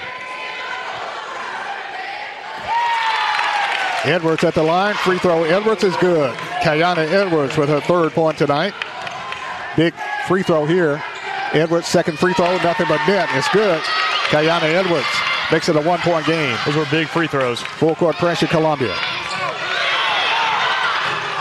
Edwards 4.06 4.44
at 4.44 4.54
the 4.54 4.62
line. 4.62 4.94
Free 4.94 5.18
throw. 5.18 5.42
Edwards 5.44 5.82
is 5.82 5.96
good. 5.96 6.32
Kayana 6.62 7.10
Edwards 7.10 7.56
with 7.56 7.68
her 7.68 7.80
third 7.80 8.12
point 8.12 8.38
tonight. 8.38 8.72
Big 9.76 9.94
free 10.28 10.44
throw 10.44 10.64
here. 10.64 11.02
Edwards 11.52 11.88
second 11.88 12.18
free 12.18 12.32
throw. 12.34 12.56
Nothing 12.58 12.86
but 12.88 13.04
net. 13.08 13.28
It's 13.32 13.48
good. 13.48 13.80
Kayana 14.28 14.62
Edwards 14.62 15.06
makes 15.50 15.68
it 15.68 15.76
a 15.76 15.80
one 15.80 15.98
point 16.00 16.24
game. 16.24 16.56
Those 16.64 16.76
were 16.76 16.86
big 16.90 17.08
free 17.08 17.26
throws. 17.26 17.60
Full 17.60 17.96
court 17.96 18.16
pressure, 18.16 18.46
Columbia. 18.46 18.94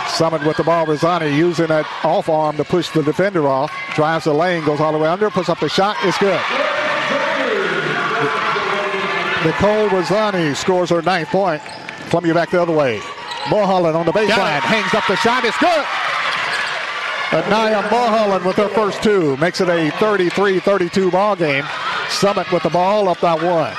Summit 0.09 0.43
with 0.45 0.57
the 0.57 0.63
ball. 0.63 0.87
Rosani 0.87 1.35
using 1.35 1.67
that 1.67 1.85
off 2.03 2.29
arm 2.29 2.57
to 2.57 2.63
push 2.63 2.89
the 2.89 3.03
defender 3.03 3.47
off. 3.47 3.71
Drives 3.93 4.25
the 4.25 4.33
lane, 4.33 4.65
goes 4.65 4.79
all 4.79 4.91
the 4.91 4.97
way 4.97 5.09
under, 5.09 5.29
puts 5.29 5.49
up 5.49 5.59
the 5.59 5.69
shot. 5.69 5.97
It's 6.03 6.17
good. 6.17 6.41
Nicole 9.45 9.89
Rosani 9.89 10.55
scores 10.55 10.89
her 10.89 11.03
ninth 11.03 11.29
point. 11.29 11.61
Columbia 12.15 12.33
back 12.33 12.49
the 12.49 12.61
other 12.61 12.71
way. 12.71 13.01
Mulholland 13.49 13.97
on 13.97 14.05
the 14.05 14.13
baseline. 14.13 14.61
Hangs 14.61 14.93
up 14.93 15.05
the 15.05 15.17
shot. 15.17 15.43
It's 15.43 15.57
good. 15.57 15.85
Anaya 17.33 17.85
Mulholland 17.91 18.45
with 18.45 18.55
her 18.55 18.69
first 18.69 19.03
two 19.03 19.35
makes 19.35 19.59
it 19.59 19.67
a 19.67 19.91
33-32 19.97 21.11
ball 21.11 21.35
game. 21.35 21.65
Summit 22.07 22.49
with 22.53 22.63
the 22.63 22.69
ball 22.69 23.09
up 23.09 23.19
by 23.19 23.33
one. 23.33 23.75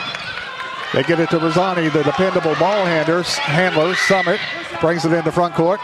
They 0.92 1.02
get 1.04 1.18
it 1.18 1.30
to 1.30 1.38
Rosani, 1.38 1.90
the 1.90 2.02
dependable 2.02 2.54
ball. 2.56 2.84
Handler 2.84 3.94
Summit 3.94 4.38
brings 4.82 5.06
it 5.06 5.14
into 5.14 5.32
front 5.32 5.54
court. 5.54 5.80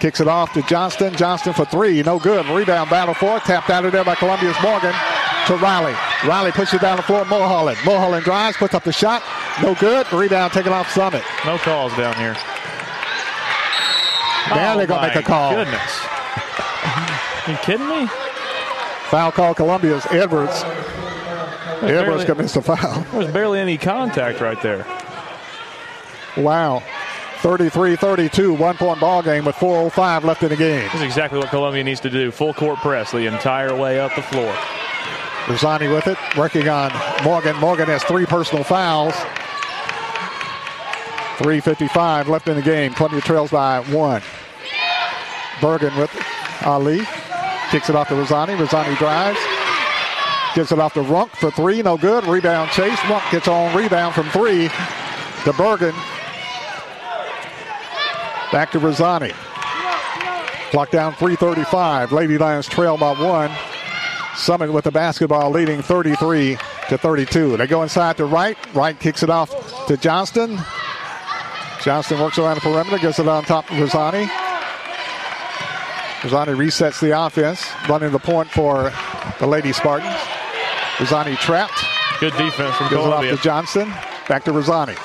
Kicks 0.00 0.18
it 0.18 0.26
off 0.26 0.52
to 0.54 0.62
Johnston. 0.62 1.14
Johnston 1.14 1.52
for 1.52 1.66
three. 1.66 2.02
No 2.02 2.18
good. 2.18 2.46
Rebound 2.46 2.90
battle 2.90 3.14
for 3.14 3.36
it. 3.36 3.44
Tapped 3.44 3.70
out 3.70 3.84
of 3.84 3.92
there 3.92 4.04
by 4.04 4.16
Columbia's 4.16 4.56
Morgan 4.60 4.94
to 5.48 5.56
Riley. 5.56 5.94
Riley 6.26 6.52
pushes 6.52 6.80
down 6.80 6.96
the 6.98 7.02
floor. 7.02 7.24
Mulholland. 7.24 7.78
Mulholland 7.84 8.24
drives, 8.24 8.56
puts 8.56 8.74
up 8.74 8.84
the 8.84 8.92
shot. 8.92 9.22
No 9.62 9.74
good. 9.74 10.10
Rebound 10.12 10.52
taken 10.52 10.72
off 10.72 10.90
Summit. 10.90 11.22
No 11.44 11.58
calls 11.58 11.94
down 11.96 12.14
here. 12.16 12.34
Now 14.54 14.74
Oh 14.74 14.76
they're 14.78 14.86
going 14.86 15.00
to 15.02 15.08
make 15.08 15.16
a 15.16 15.22
call. 15.22 15.52
Goodness. 15.52 16.06
you 17.48 17.56
kidding 17.62 17.88
me? 17.88 18.06
Foul 19.08 19.32
call 19.32 19.54
Columbia's 19.54 20.06
Edwards. 20.10 20.62
Edwards 21.82 21.82
barely- 21.82 22.24
commits 22.26 22.54
the 22.54 22.62
foul. 22.62 23.02
There 23.10 23.20
was 23.20 23.32
barely 23.32 23.58
any 23.60 23.78
contact 23.78 24.40
right 24.40 24.60
there. 24.62 24.86
Wow. 26.36 26.82
33-32, 27.40 28.58
one-point 28.58 29.00
ball 29.00 29.22
game 29.22 29.44
with 29.44 29.54
4.05 29.56 30.24
left 30.24 30.42
in 30.42 30.48
the 30.48 30.56
game. 30.56 30.84
This 30.84 30.96
is 30.96 31.02
exactly 31.02 31.38
what 31.38 31.48
Columbia 31.50 31.84
needs 31.84 32.00
to 32.00 32.10
do. 32.10 32.30
Full 32.32 32.52
court 32.52 32.78
press 32.80 33.12
the 33.12 33.26
entire 33.26 33.74
way 33.74 34.00
up 34.00 34.14
the 34.16 34.22
floor. 34.22 34.52
Rosani 35.48 35.88
with 35.88 36.06
it, 36.06 36.18
working 36.36 36.68
on 36.68 36.92
Morgan. 37.24 37.56
Morgan 37.56 37.86
has 37.86 38.04
three 38.04 38.26
personal 38.26 38.62
fouls. 38.62 39.14
3.55 41.38 42.26
left 42.26 42.48
in 42.48 42.56
the 42.56 42.62
game. 42.62 42.92
Columbia 42.92 43.20
trails 43.20 43.50
by 43.50 43.80
one. 43.92 44.20
Bergen 45.60 45.96
with. 45.96 46.10
Ali 46.64 47.00
kicks 47.70 47.88
it 47.88 47.96
off 47.96 48.08
to 48.08 48.14
Rosani. 48.14 48.58
Rosani 48.58 48.94
drives. 48.96 49.38
Gets 50.54 50.72
it 50.72 50.78
off 50.78 50.94
to 50.94 51.02
Runk 51.02 51.30
for 51.30 51.50
three. 51.50 51.80
No 51.80 51.96
good. 51.96 52.24
Rebound 52.24 52.70
chase. 52.72 52.98
Runk 53.00 53.30
gets 53.30 53.48
on 53.48 53.74
rebound 53.76 54.14
from 54.14 54.28
three 54.30 54.68
to 55.44 55.52
Bergen. 55.52 55.94
Back 58.50 58.72
to 58.72 58.78
Rosani. 58.78 59.32
Clock 60.70 60.90
down 60.90 61.12
3.35. 61.14 62.10
Lady 62.10 62.36
Lions 62.36 62.66
trail 62.66 62.98
by 62.98 63.12
one. 63.12 63.50
Summit 64.38 64.72
with 64.72 64.84
the 64.84 64.92
basketball 64.92 65.50
leading 65.50 65.82
33 65.82 66.56
to 66.88 66.96
32. 66.96 67.56
They 67.56 67.66
go 67.66 67.82
inside 67.82 68.16
to 68.18 68.24
Wright. 68.24 68.56
Wright 68.72 68.98
kicks 68.98 69.22
it 69.24 69.30
off 69.30 69.50
to 69.88 69.96
Johnston. 69.96 70.58
Johnston 71.82 72.20
works 72.20 72.38
around 72.38 72.54
the 72.54 72.60
perimeter, 72.60 72.98
gets 72.98 73.18
it 73.18 73.26
on 73.26 73.44
top 73.44 73.70
of 73.70 73.78
Rosani. 73.78 74.28
Rosani 76.22 76.56
resets 76.56 77.00
the 77.00 77.20
offense, 77.20 77.68
running 77.88 78.12
the 78.12 78.18
point 78.18 78.48
for 78.48 78.92
the 79.40 79.46
Lady 79.46 79.72
Spartans. 79.72 80.16
Rosani 81.00 81.36
trapped. 81.36 81.84
Good 82.20 82.32
defense 82.36 82.74
from 82.76 82.88
Gives 82.90 83.04
it 83.04 83.12
off 83.12 83.22
to 83.22 83.36
Johnston. 83.38 83.88
Back 84.28 84.44
to 84.44 84.52
Rosani. 84.52 84.96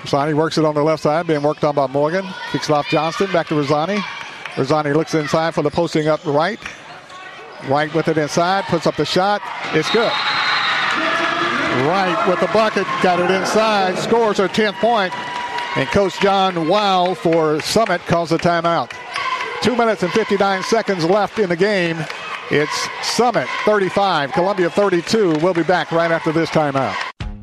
Rosani 0.00 0.34
works 0.34 0.58
it 0.58 0.64
on 0.64 0.74
the 0.74 0.82
left 0.82 1.02
side, 1.02 1.26
being 1.28 1.42
worked 1.42 1.62
on 1.62 1.74
by 1.74 1.86
Morgan. 1.86 2.26
Kicks 2.50 2.68
it 2.68 2.72
off 2.72 2.88
Johnston. 2.88 3.30
Back 3.32 3.46
to 3.48 3.54
Rosani. 3.54 4.00
Rosani 4.56 4.92
looks 4.92 5.14
inside 5.14 5.54
for 5.54 5.62
the 5.62 5.70
posting 5.70 6.08
up 6.08 6.24
Wright. 6.24 6.58
Wright 7.68 7.92
with 7.94 8.08
it 8.08 8.18
inside, 8.18 8.64
puts 8.64 8.86
up 8.86 8.96
the 8.96 9.04
shot. 9.04 9.40
It's 9.72 9.90
good. 9.90 10.12
Wright 11.86 12.28
with 12.28 12.40
the 12.40 12.48
bucket, 12.48 12.86
got 13.02 13.18
it 13.18 13.30
inside, 13.30 13.98
scores 13.98 14.38
her 14.38 14.48
10th 14.48 14.74
point, 14.74 15.14
and 15.76 15.88
Coach 15.88 16.20
John 16.20 16.68
Wow 16.68 17.14
for 17.14 17.60
Summit 17.60 18.00
calls 18.02 18.30
the 18.30 18.38
timeout. 18.38 18.92
Two 19.62 19.76
minutes 19.76 20.02
and 20.02 20.12
59 20.12 20.62
seconds 20.64 21.04
left 21.04 21.38
in 21.38 21.48
the 21.48 21.56
game. 21.56 22.04
It's 22.50 22.88
Summit 23.02 23.48
35, 23.64 24.32
Columbia 24.32 24.68
32. 24.68 25.38
We'll 25.40 25.54
be 25.54 25.62
back 25.62 25.92
right 25.92 26.10
after 26.10 26.32
this 26.32 26.50
timeout. 26.50 27.11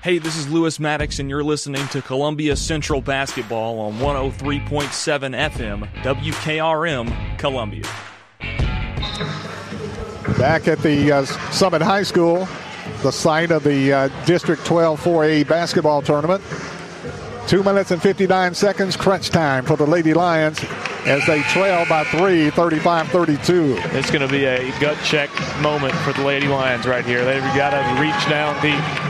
Hey, 0.00 0.18
this 0.18 0.36
is 0.36 0.48
Lewis 0.48 0.78
Maddox, 0.78 1.18
and 1.18 1.28
you're 1.28 1.42
listening 1.42 1.84
to 1.88 2.00
Columbia 2.00 2.54
Central 2.54 3.00
Basketball 3.00 3.80
on 3.80 3.94
103.7 3.94 5.50
FM, 5.50 5.92
WKRM, 6.02 7.38
Columbia. 7.38 7.82
Back 10.38 10.68
at 10.68 10.78
the 10.82 11.10
uh, 11.10 11.24
Summit 11.50 11.82
High 11.82 12.04
School, 12.04 12.46
the 13.02 13.10
site 13.10 13.50
of 13.50 13.64
the 13.64 13.92
uh, 13.92 14.24
District 14.24 14.64
12 14.64 15.02
4A 15.02 15.48
basketball 15.48 16.00
tournament. 16.00 16.44
Two 17.48 17.64
minutes 17.64 17.90
and 17.90 18.00
59 18.00 18.54
seconds, 18.54 18.96
crunch 18.96 19.30
time 19.30 19.64
for 19.64 19.76
the 19.76 19.86
Lady 19.86 20.14
Lions 20.14 20.64
as 21.06 21.26
they 21.26 21.42
trail 21.42 21.84
by 21.88 22.04
three, 22.04 22.50
35 22.50 23.08
32. 23.08 23.76
It's 23.96 24.12
going 24.12 24.24
to 24.24 24.28
be 24.28 24.44
a 24.44 24.70
gut 24.78 24.96
check 25.02 25.28
moment 25.60 25.94
for 25.96 26.12
the 26.12 26.22
Lady 26.22 26.46
Lions 26.46 26.86
right 26.86 27.04
here. 27.04 27.24
They've 27.24 27.42
got 27.56 27.70
to 27.70 28.00
reach 28.00 28.28
down 28.28 28.62
deep 28.62 29.07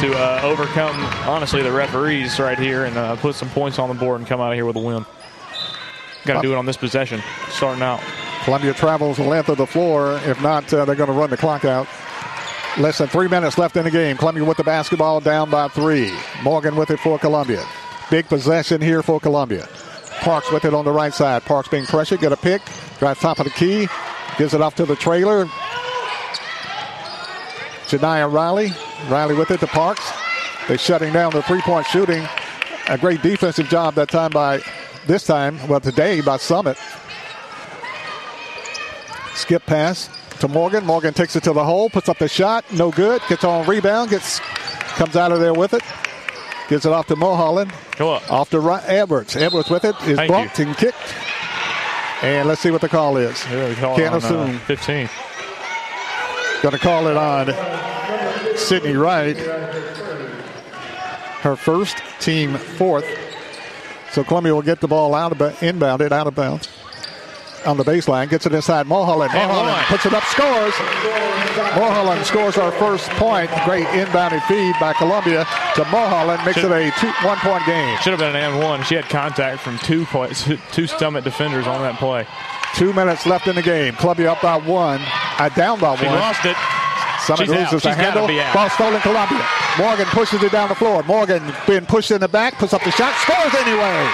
to 0.00 0.14
uh, 0.14 0.40
overcome, 0.44 0.94
honestly, 1.28 1.60
the 1.62 1.72
referees 1.72 2.38
right 2.38 2.58
here 2.58 2.84
and 2.84 2.96
uh, 2.96 3.16
put 3.16 3.34
some 3.34 3.48
points 3.50 3.78
on 3.80 3.88
the 3.88 3.94
board 3.94 4.20
and 4.20 4.28
come 4.28 4.40
out 4.40 4.52
of 4.52 4.54
here 4.54 4.64
with 4.64 4.76
a 4.76 4.80
win. 4.80 5.04
Got 6.24 6.40
to 6.40 6.42
do 6.42 6.52
it 6.52 6.56
on 6.56 6.66
this 6.66 6.76
possession, 6.76 7.20
starting 7.48 7.82
out. 7.82 8.00
Columbia 8.44 8.74
travels 8.74 9.16
the 9.16 9.24
length 9.24 9.48
of 9.48 9.58
the 9.58 9.66
floor. 9.66 10.20
If 10.24 10.40
not, 10.40 10.72
uh, 10.72 10.84
they're 10.84 10.94
going 10.94 11.08
to 11.08 11.14
run 11.14 11.30
the 11.30 11.36
clock 11.36 11.64
out. 11.64 11.88
Less 12.78 12.98
than 12.98 13.08
three 13.08 13.26
minutes 13.26 13.58
left 13.58 13.76
in 13.76 13.84
the 13.84 13.90
game. 13.90 14.16
Columbia 14.16 14.44
with 14.44 14.56
the 14.56 14.64
basketball 14.64 15.20
down 15.20 15.50
by 15.50 15.66
three. 15.68 16.16
Morgan 16.42 16.76
with 16.76 16.90
it 16.90 17.00
for 17.00 17.18
Columbia. 17.18 17.66
Big 18.08 18.28
possession 18.28 18.80
here 18.80 19.02
for 19.02 19.18
Columbia. 19.18 19.68
Parks 20.20 20.52
with 20.52 20.64
it 20.64 20.74
on 20.74 20.84
the 20.84 20.92
right 20.92 21.12
side. 21.12 21.44
Parks 21.44 21.68
being 21.68 21.86
pressured. 21.86 22.20
Get 22.20 22.32
a 22.32 22.36
pick. 22.36 22.62
Drives 22.98 23.20
top 23.20 23.40
of 23.40 23.44
the 23.44 23.50
key. 23.50 23.88
Gives 24.38 24.54
it 24.54 24.60
off 24.60 24.76
to 24.76 24.86
the 24.86 24.96
trailer. 24.96 25.48
Janiyah 27.88 28.30
Riley. 28.32 28.72
Riley 29.08 29.34
with 29.34 29.50
it 29.50 29.60
to 29.60 29.66
Parks. 29.66 30.10
They're 30.66 30.78
shutting 30.78 31.12
down 31.12 31.32
the 31.32 31.42
three-point 31.42 31.86
shooting. 31.86 32.26
A 32.88 32.98
great 32.98 33.22
defensive 33.22 33.68
job 33.68 33.94
that 33.94 34.08
time 34.08 34.30
by 34.30 34.60
this 35.06 35.24
time, 35.26 35.58
well 35.68 35.80
today 35.80 36.20
by 36.20 36.36
Summit. 36.36 36.76
Skip 39.34 39.64
pass 39.66 40.10
to 40.40 40.48
Morgan. 40.48 40.84
Morgan 40.84 41.14
takes 41.14 41.36
it 41.36 41.42
to 41.44 41.52
the 41.52 41.64
hole, 41.64 41.88
puts 41.88 42.08
up 42.08 42.18
the 42.18 42.28
shot, 42.28 42.64
no 42.72 42.90
good. 42.90 43.22
Gets 43.28 43.44
on 43.44 43.66
rebound, 43.66 44.10
gets 44.10 44.40
comes 44.98 45.16
out 45.16 45.32
of 45.32 45.40
there 45.40 45.54
with 45.54 45.74
it. 45.74 45.82
Gives 46.68 46.84
it 46.84 46.92
off 46.92 47.06
to 47.06 47.16
Mulholland. 47.16 47.72
Go 47.96 48.12
up. 48.12 48.30
Off 48.30 48.50
to 48.50 48.60
Ri- 48.60 48.80
Edwards. 48.86 49.36
Edwards 49.36 49.70
with 49.70 49.84
it 49.84 49.94
is 50.06 50.16
Thank 50.16 50.30
bumped 50.30 50.58
and 50.58 50.76
kicked. 50.76 50.96
And 52.22 52.48
let's 52.48 52.60
see 52.60 52.70
what 52.70 52.80
the 52.82 52.88
call 52.88 53.16
is. 53.16 53.42
Yeah, 53.46 53.72
call 53.74 53.96
Can't 53.96 54.12
on, 54.12 54.18
assume. 54.18 54.56
Uh, 54.56 54.58
15. 54.60 55.08
Going 56.62 56.72
to 56.72 56.78
call 56.78 57.06
it 57.06 57.16
on 57.16 58.56
Sydney 58.56 58.94
Wright. 58.94 59.36
Her 61.42 61.54
first, 61.54 62.02
team 62.20 62.54
fourth. 62.54 63.06
So 64.10 64.24
Columbia 64.24 64.54
will 64.54 64.62
get 64.62 64.80
the 64.80 64.88
ball 64.88 65.14
out 65.14 65.32
of 65.32 65.38
inbounded, 65.38 66.10
out 66.10 66.26
of 66.26 66.34
bounds 66.34 66.68
on 67.64 67.76
the 67.76 67.84
baseline. 67.84 68.28
Gets 68.28 68.46
it 68.46 68.54
inside 68.54 68.86
Mulholland. 68.86 69.32
And 69.32 69.48
Mulholland 69.48 69.76
one. 69.76 69.84
puts 69.84 70.06
it 70.06 70.14
up, 70.14 70.24
scores. 70.24 70.74
Mulholland 71.76 72.24
scores 72.26 72.56
our 72.56 72.72
first 72.72 73.08
point. 73.10 73.50
Great 73.64 73.86
inbounded 73.86 74.42
feed 74.48 74.74
by 74.80 74.92
Columbia 74.94 75.46
to 75.76 75.84
Mulholland. 75.86 76.44
Makes 76.44 76.58
it 76.58 76.72
a 76.72 76.90
two, 76.98 77.12
one-point 77.26 77.64
game. 77.66 77.98
Should 77.98 78.12
have 78.12 78.20
been 78.20 78.34
an 78.34 78.36
and 78.36 78.58
one. 78.58 78.82
She 78.84 78.94
had 78.94 79.04
contact 79.04 79.60
from 79.60 79.78
two 79.78 80.06
points, 80.06 80.48
two 80.72 80.86
Summit 80.86 81.24
defenders 81.24 81.66
on 81.66 81.82
that 81.82 81.96
play. 81.96 82.26
Two 82.74 82.92
minutes 82.92 83.26
left 83.26 83.48
in 83.48 83.54
the 83.56 83.62
game. 83.62 83.94
Columbia 83.94 84.32
up 84.32 84.42
by 84.42 84.56
one. 84.56 85.00
Uh, 85.38 85.48
down 85.50 85.78
by 85.80 85.96
She 85.96 86.06
one. 86.06 86.14
lost 86.16 86.44
it. 86.44 86.56
Summit 87.26 87.46
She's 87.46 87.50
loses 87.50 87.82
the 87.82 87.94
handle. 87.94 88.26
Ball 88.54 88.70
stolen 88.70 89.00
Columbia. 89.02 89.44
Morgan 89.76 90.06
pushes 90.06 90.42
it 90.42 90.52
down 90.52 90.68
the 90.68 90.74
floor. 90.74 91.02
Morgan 91.02 91.42
being 91.66 91.84
pushed 91.84 92.10
in 92.10 92.20
the 92.20 92.28
back, 92.28 92.54
puts 92.58 92.72
up 92.72 92.82
the 92.84 92.90
shot, 92.92 93.12
scores 93.22 93.54
anyway. 93.54 94.06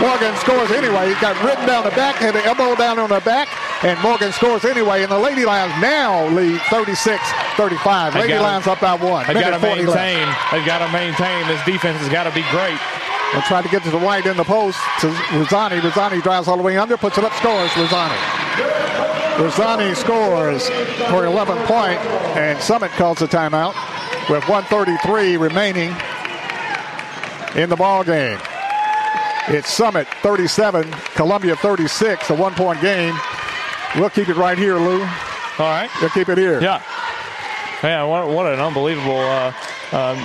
Morgan 0.00 0.34
scores 0.36 0.70
anyway. 0.70 1.08
He 1.12 1.20
got 1.20 1.34
ridden 1.44 1.66
down 1.66 1.84
the 1.84 1.90
back, 1.90 2.16
had 2.16 2.34
the 2.34 2.44
elbow 2.44 2.74
down 2.74 2.98
on 2.98 3.10
the 3.10 3.20
back, 3.20 3.48
and 3.84 3.98
Morgan 4.00 4.32
scores 4.32 4.64
anyway. 4.64 5.02
And 5.02 5.10
the 5.12 5.18
Lady 5.18 5.44
Lions 5.44 5.74
now 5.82 6.26
lead 6.28 6.58
36-35. 6.70 8.14
Lady 8.14 8.34
Lions 8.38 8.66
up 8.66 8.80
by 8.80 8.94
one. 8.94 9.26
They've 9.26 9.38
got 9.38 9.50
to 9.50 9.60
40 9.60 9.86
left. 9.86 9.96
maintain. 9.98 10.26
They've 10.52 10.66
got 10.66 10.78
to 10.84 10.90
maintain. 10.92 11.46
This 11.48 11.62
defense 11.66 11.98
has 11.98 12.08
got 12.08 12.24
to 12.24 12.32
be 12.34 12.42
great. 12.50 12.78
They'll 13.32 13.42
try 13.42 13.62
to 13.62 13.68
get 13.68 13.82
to 13.84 13.90
the 13.90 13.98
right 13.98 14.24
in 14.24 14.36
the 14.36 14.44
post 14.44 14.78
to 15.00 15.08
Rosani. 15.32 15.80
Rosani 15.80 16.20
drives 16.22 16.46
all 16.48 16.56
the 16.56 16.62
way 16.62 16.76
under, 16.76 16.96
puts 16.96 17.18
it 17.18 17.24
up, 17.24 17.32
scores. 17.34 17.70
Rosani. 17.76 18.16
Rosani 19.38 19.94
scores 19.96 20.68
for 21.10 21.24
11 21.24 21.58
point, 21.66 21.98
and 22.36 22.60
Summit 22.60 22.92
calls 22.92 23.20
a 23.22 23.26
timeout 23.26 23.74
with 24.30 24.48
133 24.48 25.36
remaining 25.36 25.94
in 27.56 27.68
the 27.68 27.76
ball 27.76 28.04
game. 28.04 28.38
It's 29.48 29.70
Summit 29.70 30.06
37, 30.22 30.90
Columbia 31.14 31.56
36, 31.56 32.30
a 32.30 32.34
one-point 32.34 32.80
game. 32.80 33.14
We'll 33.96 34.10
keep 34.10 34.28
it 34.28 34.36
right 34.36 34.56
here, 34.56 34.76
Lou. 34.76 35.02
All 35.02 35.08
right, 35.58 35.90
we'll 36.00 36.10
keep 36.10 36.28
it 36.28 36.38
here. 36.38 36.62
Yeah. 36.62 36.82
Yeah, 37.84 38.04
what, 38.04 38.28
what 38.28 38.46
an 38.46 38.60
unbelievable 38.60 39.18
uh, 39.18 39.52
um, 39.92 40.16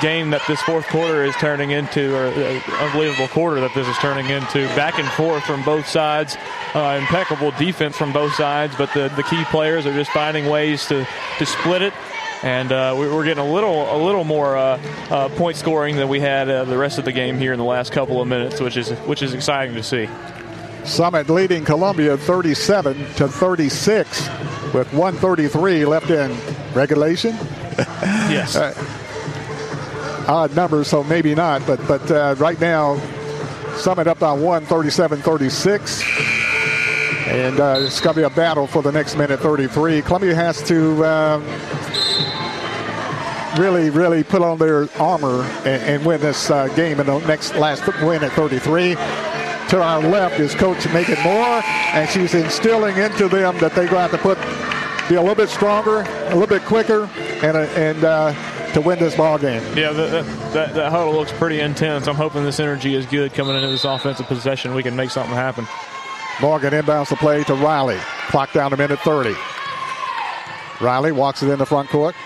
game 0.00 0.30
that 0.30 0.42
this 0.46 0.60
fourth 0.62 0.86
quarter 0.86 1.24
is 1.24 1.34
turning 1.36 1.72
into, 1.72 2.14
or 2.14 2.26
uh, 2.26 2.60
unbelievable 2.84 3.26
quarter 3.26 3.60
that 3.60 3.74
this 3.74 3.88
is 3.88 3.96
turning 3.98 4.26
into. 4.30 4.64
Back 4.76 5.00
and 5.00 5.08
forth 5.08 5.42
from 5.42 5.64
both 5.64 5.88
sides, 5.88 6.36
uh, 6.72 6.96
impeccable 7.00 7.50
defense 7.58 7.96
from 7.96 8.12
both 8.12 8.32
sides, 8.34 8.76
but 8.78 8.92
the, 8.94 9.08
the 9.16 9.24
key 9.24 9.42
players 9.46 9.86
are 9.86 9.92
just 9.92 10.12
finding 10.12 10.46
ways 10.46 10.86
to, 10.86 11.04
to 11.38 11.46
split 11.46 11.82
it. 11.82 11.92
And 12.44 12.70
uh, 12.70 12.94
we- 12.96 13.08
we're 13.08 13.24
getting 13.24 13.44
a 13.44 13.52
little 13.52 13.92
a 13.92 13.98
little 13.98 14.22
more 14.22 14.56
uh, 14.56 14.80
uh, 15.10 15.28
point 15.30 15.56
scoring 15.56 15.96
than 15.96 16.08
we 16.08 16.20
had 16.20 16.44
the 16.44 16.78
rest 16.78 16.98
of 16.98 17.04
the 17.04 17.12
game 17.12 17.38
here 17.38 17.52
in 17.52 17.58
the 17.58 17.64
last 17.64 17.90
couple 17.90 18.20
of 18.22 18.28
minutes, 18.28 18.60
which 18.60 18.76
is 18.76 18.90
which 19.06 19.20
is 19.22 19.34
exciting 19.34 19.74
to 19.74 19.82
see. 19.82 20.08
Summit 20.84 21.28
leading 21.30 21.64
Columbia 21.64 22.16
37 22.18 22.94
to 23.14 23.26
36 23.26 24.28
with 24.74 24.92
133 24.92 25.86
left 25.86 26.10
in 26.10 26.36
regulation. 26.74 27.36
Yes. 28.30 28.56
Uh, 30.24 30.26
odd 30.26 30.56
numbers, 30.56 30.88
so 30.88 31.04
maybe 31.04 31.34
not. 31.34 31.66
But 31.66 31.86
but 31.86 32.10
uh, 32.10 32.34
right 32.38 32.58
now, 32.58 32.98
Summit 33.76 34.06
up 34.06 34.20
by 34.20 34.32
one, 34.32 34.64
37-36. 34.66 36.02
And 37.26 37.60
uh, 37.60 37.76
it's 37.80 38.00
going 38.00 38.14
to 38.14 38.20
be 38.20 38.24
a 38.24 38.30
battle 38.30 38.66
for 38.66 38.82
the 38.82 38.92
next 38.92 39.16
minute 39.16 39.40
33. 39.40 40.02
Columbia 40.02 40.34
has 40.34 40.62
to 40.68 41.04
um, 41.04 41.44
really, 43.60 43.90
really 43.90 44.22
put 44.22 44.42
on 44.42 44.58
their 44.58 44.88
armor 45.00 45.42
and, 45.64 45.82
and 45.82 46.06
win 46.06 46.20
this 46.20 46.50
uh, 46.50 46.68
game 46.68 47.00
in 47.00 47.06
the 47.06 47.18
next 47.26 47.56
last 47.56 47.84
win 48.02 48.22
at 48.22 48.32
33. 48.32 48.94
To 48.94 49.82
our 49.82 50.00
left 50.00 50.38
is 50.38 50.54
Coach 50.54 50.86
Megan 50.92 51.20
Moore, 51.24 51.62
and 51.64 52.08
she's 52.08 52.34
instilling 52.34 52.96
into 52.96 53.28
them 53.28 53.58
that 53.58 53.74
they're 53.74 53.88
going 53.88 54.08
to 54.08 54.08
have 54.08 54.10
to 54.12 54.18
put 54.18 54.38
be 55.08 55.16
a 55.16 55.20
little 55.20 55.34
bit 55.34 55.48
stronger, 55.48 56.00
a 56.00 56.34
little 56.34 56.46
bit 56.46 56.64
quicker, 56.64 57.04
and 57.42 57.56
uh, 57.56 57.60
and 57.76 58.04
uh, 58.04 58.72
to 58.74 58.80
win 58.80 58.98
this 58.98 59.16
ball 59.16 59.38
game. 59.38 59.62
Yeah, 59.76 59.92
that, 59.92 60.24
that, 60.52 60.74
that, 60.74 60.90
huddle 60.90 61.12
looks 61.12 61.32
pretty 61.32 61.60
intense. 61.60 62.08
I'm 62.08 62.16
hoping 62.16 62.44
this 62.44 62.58
energy 62.58 62.94
is 62.94 63.06
good 63.06 63.32
coming 63.32 63.54
into 63.54 63.68
this 63.68 63.84
offensive 63.84 64.26
possession. 64.26 64.74
We 64.74 64.82
can 64.82 64.96
make 64.96 65.10
something 65.10 65.34
happen. 65.34 65.66
Morgan 66.40 66.72
inbounds 66.72 67.10
the 67.10 67.16
play 67.16 67.44
to 67.44 67.54
Riley. 67.54 67.98
Clock 68.28 68.52
down 68.52 68.72
to 68.72 68.76
minute 68.76 68.98
30. 69.00 69.34
Riley 70.80 71.12
walks 71.12 71.42
it 71.42 71.50
in 71.50 71.58
the 71.58 71.66
front 71.66 71.88
court. 71.88 72.16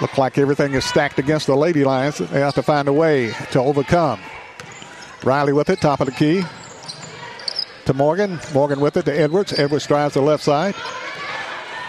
Look 0.00 0.16
like 0.16 0.38
everything 0.38 0.72
is 0.72 0.84
stacked 0.84 1.18
against 1.18 1.46
the 1.46 1.54
Lady 1.54 1.84
Lions. 1.84 2.18
They 2.18 2.40
have 2.40 2.54
to 2.54 2.62
find 2.62 2.88
a 2.88 2.92
way 2.92 3.32
to 3.52 3.60
overcome. 3.60 4.20
Riley 5.22 5.52
with 5.52 5.68
it, 5.68 5.80
top 5.80 6.00
of 6.00 6.06
the 6.06 6.12
key. 6.12 6.42
To 7.84 7.94
Morgan. 7.94 8.40
Morgan 8.54 8.80
with 8.80 8.96
it 8.96 9.04
to 9.04 9.12
Edwards. 9.12 9.52
Edwards 9.52 9.86
drives 9.86 10.14
the 10.14 10.22
left 10.22 10.42
side. 10.42 10.74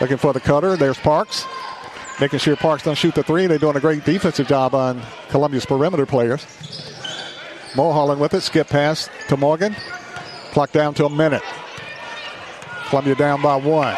Looking 0.02 0.18
for 0.18 0.34
the 0.34 0.40
cutter. 0.40 0.76
There's 0.76 0.98
Parks. 0.98 1.46
Making 2.20 2.40
sure 2.40 2.56
Parks 2.56 2.84
don't 2.84 2.98
shoot 2.98 3.16
the 3.16 3.24
three. 3.24 3.48
They're 3.48 3.58
doing 3.58 3.76
a 3.76 3.82
great 3.82 4.06
defensive 4.06 4.48
job 4.48 4.74
on 4.74 5.02
Columbia's 5.30 5.66
perimeter 5.66 6.06
players. 6.06 6.46
Mulholland 7.76 8.22
with 8.22 8.34
it. 8.34 8.42
Skip 8.42 8.68
pass 8.68 9.10
to 9.28 9.38
Morgan. 9.38 9.76
Clock 10.52 10.72
down 10.72 10.94
to 10.96 11.06
a 11.06 11.10
minute. 11.10 11.44
Columbia 12.88 13.16
down 13.16 13.42
by 13.42 13.56
one. 13.56 13.96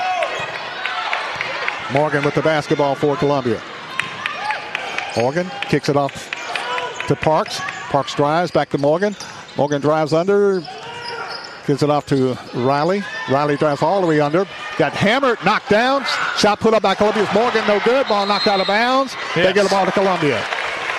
Morgan 1.93 2.23
with 2.23 2.35
the 2.35 2.41
basketball 2.41 2.95
for 2.95 3.15
Columbia. 3.15 3.61
Morgan 5.15 5.49
kicks 5.63 5.89
it 5.89 5.95
off 5.95 6.31
to 7.07 7.15
Parks. 7.15 7.59
Parks 7.89 8.13
drives 8.15 8.51
back 8.51 8.69
to 8.69 8.77
Morgan. 8.77 9.15
Morgan 9.57 9.81
drives 9.81 10.13
under. 10.13 10.61
Gives 11.67 11.83
it 11.83 11.89
off 11.89 12.05
to 12.05 12.37
Riley. 12.55 13.03
Riley 13.29 13.57
drives 13.57 13.81
all 13.81 13.99
the 13.99 14.07
way 14.07 14.21
under. 14.21 14.47
Got 14.77 14.93
hammered, 14.93 15.37
knocked 15.43 15.69
down. 15.69 16.05
Shot 16.37 16.61
put 16.61 16.73
up 16.73 16.81
by 16.81 16.95
Columbia's 16.95 17.27
Morgan, 17.33 17.67
no 17.67 17.81
good. 17.81 18.07
Ball 18.07 18.25
knocked 18.25 18.47
out 18.47 18.61
of 18.61 18.67
bounds. 18.67 19.13
They 19.35 19.51
get 19.51 19.63
the 19.63 19.69
ball 19.69 19.85
to 19.85 19.91
Columbia. 19.91 20.41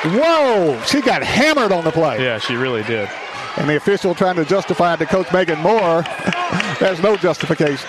Whoa! 0.04 0.78
She 0.84 1.00
got 1.00 1.22
hammered 1.22 1.72
on 1.72 1.84
the 1.84 1.90
play. 1.90 2.22
Yeah, 2.22 2.38
she 2.38 2.54
really 2.54 2.82
did. 2.82 3.08
And 3.56 3.68
the 3.68 3.76
official 3.76 4.14
trying 4.14 4.36
to 4.36 4.44
justify 4.44 4.92
it 4.92 4.98
to 4.98 5.06
Coach 5.06 5.32
Megan 5.32 5.58
Moore. 5.60 6.04
There's 6.80 7.00
no 7.00 7.16
justification. 7.16 7.88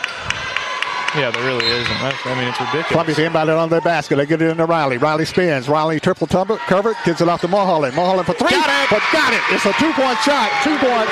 Yeah, 1.18 1.32
there 1.34 1.42
really 1.42 1.66
isn't. 1.66 2.00
That's, 2.06 2.22
I 2.26 2.38
mean, 2.38 2.48
it's 2.48 2.60
ridiculous. 2.62 2.94
Columbia's 2.94 3.18
inbounded 3.18 3.58
on 3.58 3.70
their 3.70 3.82
basket. 3.82 4.18
They 4.18 4.28
get 4.30 4.42
it 4.46 4.50
into 4.54 4.66
Riley. 4.70 4.98
Riley 5.02 5.26
spins. 5.26 5.68
Riley 5.68 6.00
triple 6.00 6.28
tumble, 6.28 6.58
covered. 6.70 6.96
Gets 7.04 7.22
it 7.22 7.28
off 7.28 7.42
to 7.42 7.48
Mulholland. 7.50 7.96
Mulholland 7.96 8.28
for 8.30 8.34
three. 8.38 8.54
Got 8.54 8.70
it. 8.70 8.88
But 8.94 9.02
got 9.12 9.34
it. 9.34 9.42
It's 9.50 9.66
a 9.66 9.74
two-point 9.82 10.20
shot. 10.22 10.54
Two 10.62 10.78
points. 10.78 11.10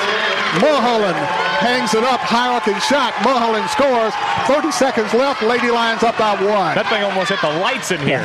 Mulholland 0.62 1.18
hangs 1.58 1.94
it 1.98 2.04
up. 2.06 2.20
High 2.22 2.46
arcing 2.46 2.78
shot. 2.86 3.10
Mulholland 3.26 3.66
scores. 3.74 4.14
30 4.46 4.70
seconds 4.70 5.10
left. 5.18 5.42
Lady 5.42 5.68
Lions 5.70 6.04
up 6.06 6.14
by 6.16 6.38
one. 6.46 6.78
That 6.78 6.86
thing 6.86 7.02
almost 7.02 7.34
hit 7.34 7.42
the 7.42 7.50
lights 7.58 7.90
in 7.90 7.98
here. 8.06 8.22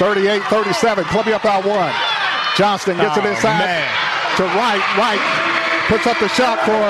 38-37. 0.00 1.04
Columbia 1.12 1.36
up 1.36 1.44
by 1.44 1.60
one. 1.60 1.92
Johnston 2.56 2.96
gets 2.96 3.20
it 3.20 3.24
Oh, 3.24 3.28
inside 3.28 3.60
man. 3.60 3.84
to 4.40 4.44
Wright. 4.56 4.80
Wright 4.96 5.20
puts 5.92 6.08
up 6.08 6.16
the 6.16 6.32
shot 6.32 6.56
for 6.64 6.80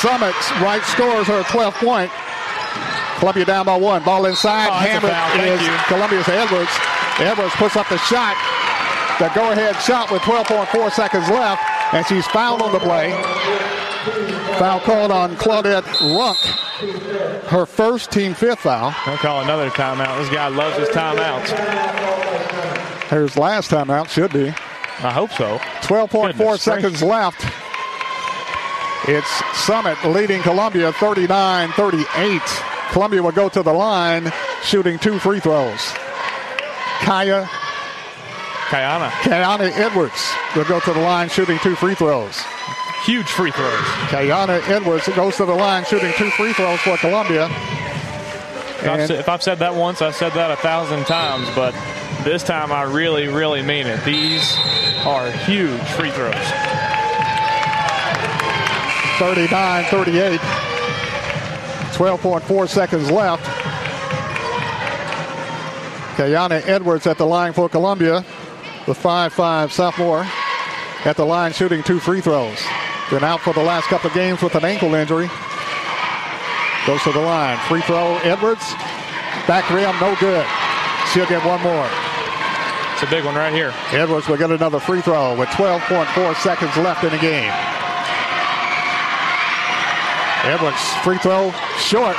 Summit. 0.00 0.32
Wright 0.64 0.80
scores 0.88 1.26
her 1.28 1.42
12th 1.44 1.76
point. 1.84 2.10
Columbia 3.20 3.44
down 3.44 3.66
by 3.66 3.76
one. 3.76 4.02
Ball 4.02 4.26
inside. 4.26 4.68
Oh, 4.68 4.80
that's 4.80 5.04
a 5.04 5.12
Hammered 5.12 5.60
is 5.60 5.60
you. 5.60 5.76
Columbia's 5.86 6.26
Edwards. 6.26 6.72
Edwards 7.20 7.54
puts 7.56 7.76
up 7.76 7.86
the 7.88 7.98
shot. 7.98 8.34
The 9.20 9.28
go-ahead 9.34 9.76
shot 9.82 10.10
with 10.10 10.22
12.4 10.22 10.90
seconds 10.90 11.28
left, 11.28 11.62
and 11.92 12.06
she's 12.06 12.26
fouled 12.28 12.62
on 12.62 12.72
the 12.72 12.80
play. 12.80 13.12
Foul 14.58 14.80
called 14.80 15.10
on 15.10 15.36
Claudette 15.36 15.84
Runk. 16.16 16.38
Her 17.48 17.66
first 17.66 18.10
team 18.10 18.32
fifth 18.32 18.60
foul. 18.60 18.94
I'll 19.04 19.18
call 19.18 19.42
another 19.42 19.68
timeout. 19.68 20.18
This 20.18 20.30
guy 20.30 20.48
loves 20.48 20.78
his 20.78 20.88
timeouts. 20.88 21.48
Hers 23.10 23.36
last 23.36 23.70
timeout 23.70 24.08
should 24.08 24.32
be. 24.32 24.48
I 24.48 25.12
hope 25.12 25.30
so. 25.32 25.58
12.4 25.82 26.32
Goodness 26.38 26.62
seconds 26.62 27.02
left. 27.02 27.44
It's 29.06 29.58
Summit 29.58 30.02
leading 30.06 30.40
Columbia 30.40 30.92
39 30.94 31.72
38. 31.72 32.40
Columbia 32.92 33.22
will 33.22 33.32
go 33.32 33.48
to 33.48 33.62
the 33.62 33.72
line 33.72 34.32
shooting 34.62 34.98
two 34.98 35.18
free 35.18 35.40
throws. 35.40 35.92
Kaya 37.02 37.48
Kayana. 38.70 39.10
Kayana 39.26 39.72
Edwards 39.72 40.32
will 40.54 40.64
go 40.64 40.78
to 40.78 40.92
the 40.92 41.00
line 41.00 41.28
shooting 41.28 41.58
two 41.58 41.74
free 41.74 41.96
throws. 41.96 42.40
Huge 43.04 43.26
free 43.26 43.50
throws. 43.50 43.80
Kayana 44.10 44.62
Edwards 44.68 45.08
goes 45.08 45.36
to 45.38 45.44
the 45.44 45.54
line 45.54 45.84
shooting 45.84 46.12
two 46.16 46.30
free 46.30 46.52
throws 46.52 46.78
for 46.78 46.96
Columbia. 46.98 47.46
If 47.46 48.88
I've, 48.88 49.06
said, 49.08 49.18
if 49.18 49.28
I've 49.28 49.42
said 49.42 49.58
that 49.58 49.74
once, 49.74 50.00
I've 50.00 50.14
said 50.14 50.32
that 50.34 50.52
a 50.52 50.56
thousand 50.56 51.04
times, 51.06 51.48
but 51.56 51.74
this 52.22 52.44
time 52.44 52.70
I 52.70 52.82
really, 52.82 53.26
really 53.26 53.60
mean 53.60 53.88
it. 53.88 54.04
These 54.04 54.54
are 55.04 55.32
huge 55.32 55.82
free 55.98 56.10
throws. 56.10 56.34
39 59.18 59.84
38. 59.86 60.40
12.4 62.00 62.66
seconds 62.66 63.10
left. 63.10 63.44
Kayana 66.16 66.66
Edwards 66.66 67.06
at 67.06 67.18
the 67.18 67.26
line 67.26 67.52
for 67.52 67.68
Columbia, 67.68 68.24
the 68.86 68.94
5'5 68.94 69.70
sophomore, 69.70 70.26
at 71.04 71.18
the 71.18 71.26
line 71.26 71.52
shooting 71.52 71.82
two 71.82 72.00
free 72.00 72.22
throws. 72.22 72.58
Been 73.10 73.22
out 73.22 73.40
for 73.40 73.52
the 73.52 73.62
last 73.62 73.88
couple 73.88 74.08
of 74.08 74.14
games 74.14 74.40
with 74.40 74.54
an 74.54 74.64
ankle 74.64 74.94
injury. 74.94 75.28
Goes 76.86 77.02
to 77.02 77.12
the 77.12 77.20
line. 77.20 77.58
Free 77.68 77.82
throw, 77.82 78.16
Edwards. 78.24 78.72
Back 79.46 79.68
rim, 79.68 79.94
no 80.00 80.16
good. 80.16 80.46
She'll 81.12 81.28
get 81.28 81.44
one 81.44 81.60
more. 81.60 81.86
It's 82.94 83.02
a 83.02 83.10
big 83.10 83.26
one 83.26 83.34
right 83.34 83.52
here. 83.52 83.74
Edwards 83.92 84.26
will 84.26 84.38
get 84.38 84.50
another 84.50 84.80
free 84.80 85.02
throw 85.02 85.36
with 85.38 85.50
12.4 85.50 86.34
seconds 86.36 86.74
left 86.78 87.04
in 87.04 87.10
the 87.10 87.18
game. 87.18 87.52
Edwards, 90.44 90.80
free 91.04 91.18
throw, 91.18 91.52
short. 91.78 92.16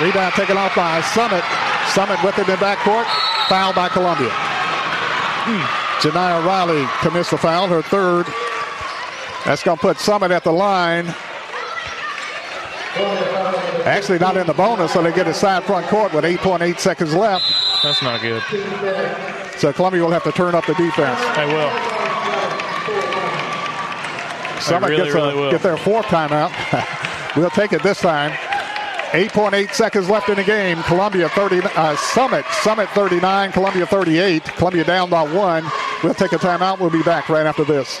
Rebound 0.00 0.34
taken 0.34 0.56
off 0.56 0.74
by 0.76 1.00
Summit. 1.00 1.42
Summit 1.90 2.22
with 2.22 2.38
it 2.38 2.48
in 2.48 2.56
backcourt. 2.56 3.06
Foul 3.48 3.72
by 3.72 3.88
Columbia. 3.88 4.30
Hmm. 4.30 5.88
Janiyah 6.00 6.44
Riley 6.44 6.86
commits 7.00 7.30
the 7.30 7.38
foul, 7.38 7.66
her 7.66 7.82
third. 7.82 8.26
That's 9.44 9.62
going 9.64 9.76
to 9.76 9.80
put 9.80 9.98
Summit 9.98 10.30
at 10.30 10.44
the 10.44 10.52
line. 10.52 11.06
Actually, 13.84 14.18
not 14.18 14.36
in 14.36 14.46
the 14.46 14.52
bonus, 14.52 14.92
so 14.92 15.02
they 15.02 15.12
get 15.12 15.26
a 15.26 15.34
side 15.34 15.64
front 15.64 15.86
court 15.86 16.12
with 16.12 16.24
8.8 16.24 16.78
seconds 16.78 17.14
left. 17.14 17.44
That's 17.82 18.02
not 18.02 18.20
good. 18.20 18.42
So 19.58 19.72
Columbia 19.72 20.02
will 20.02 20.10
have 20.10 20.24
to 20.24 20.32
turn 20.32 20.54
up 20.54 20.66
the 20.66 20.74
defense. 20.74 21.20
They 21.36 21.46
will. 21.46 21.70
Summit 24.60 24.90
really, 24.90 25.04
gets, 25.04 25.14
really 25.14 25.32
a, 25.32 25.36
will. 25.36 25.50
get 25.50 25.62
their 25.62 25.76
fourth 25.76 26.06
timeout. 26.06 26.52
we'll 27.38 27.50
take 27.50 27.72
it 27.72 27.82
this 27.82 28.00
time. 28.00 28.32
8.8 29.12 29.72
seconds 29.72 30.10
left 30.10 30.28
in 30.28 30.36
the 30.36 30.44
game. 30.44 30.82
Columbia 30.82 31.28
30, 31.30 31.60
uh, 31.62 31.96
Summit, 31.96 32.44
Summit 32.50 32.90
39, 32.90 33.52
Columbia 33.52 33.86
38. 33.86 34.44
Columbia 34.44 34.84
down 34.84 35.08
by 35.08 35.22
one. 35.22 35.64
We'll 36.02 36.14
take 36.14 36.32
a 36.32 36.36
timeout. 36.36 36.78
We'll 36.78 36.90
be 36.90 37.02
back 37.02 37.28
right 37.28 37.46
after 37.46 37.64
this. 37.64 38.00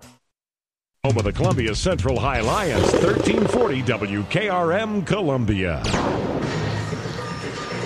Home 1.03 1.17
of 1.17 1.23
the 1.23 1.33
Columbia 1.33 1.73
Central 1.73 2.19
High 2.19 2.41
Lions, 2.41 2.83
1340 2.93 3.81
WKRM 3.81 5.03
Columbia. 5.03 5.81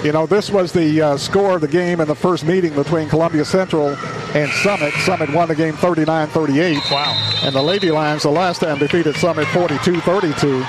You 0.04 0.12
know, 0.12 0.26
this 0.26 0.50
was 0.50 0.74
the 0.74 1.02
uh, 1.02 1.16
score 1.16 1.56
of 1.56 1.62
the 1.62 1.68
game 1.70 2.02
in 2.02 2.10
the 2.10 2.14
first 2.14 2.44
meeting 2.44 2.76
between 2.76 3.08
Columbia 3.08 3.46
Central 3.46 3.96
and 4.36 4.52
Summit. 4.52 4.94
Summit 5.06 5.32
won 5.32 5.48
the 5.48 5.56
game 5.56 5.76
39 5.76 6.28
38. 6.28 6.78
Wow. 6.92 7.40
And 7.42 7.56
the 7.56 7.62
Lady 7.62 7.90
Lions, 7.90 8.24
the 8.24 8.32
last 8.32 8.60
time, 8.60 8.80
defeated 8.80 9.16
Summit 9.16 9.48
42 9.48 10.02
32. 10.02 10.66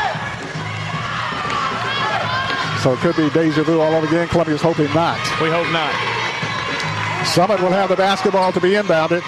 So 2.80 2.92
it 2.92 2.98
could 3.00 3.16
be 3.16 3.28
deja 3.30 3.64
vu 3.64 3.80
all 3.80 3.92
over 3.92 4.06
again. 4.06 4.28
Columbia's 4.28 4.62
hoping 4.62 4.94
not. 4.94 5.18
We 5.42 5.50
hope 5.50 5.66
not. 5.72 5.92
Summit 7.26 7.60
will 7.60 7.72
have 7.72 7.88
the 7.88 7.96
basketball 7.96 8.52
to 8.52 8.60
be 8.60 8.74
inbounded. 8.74 9.22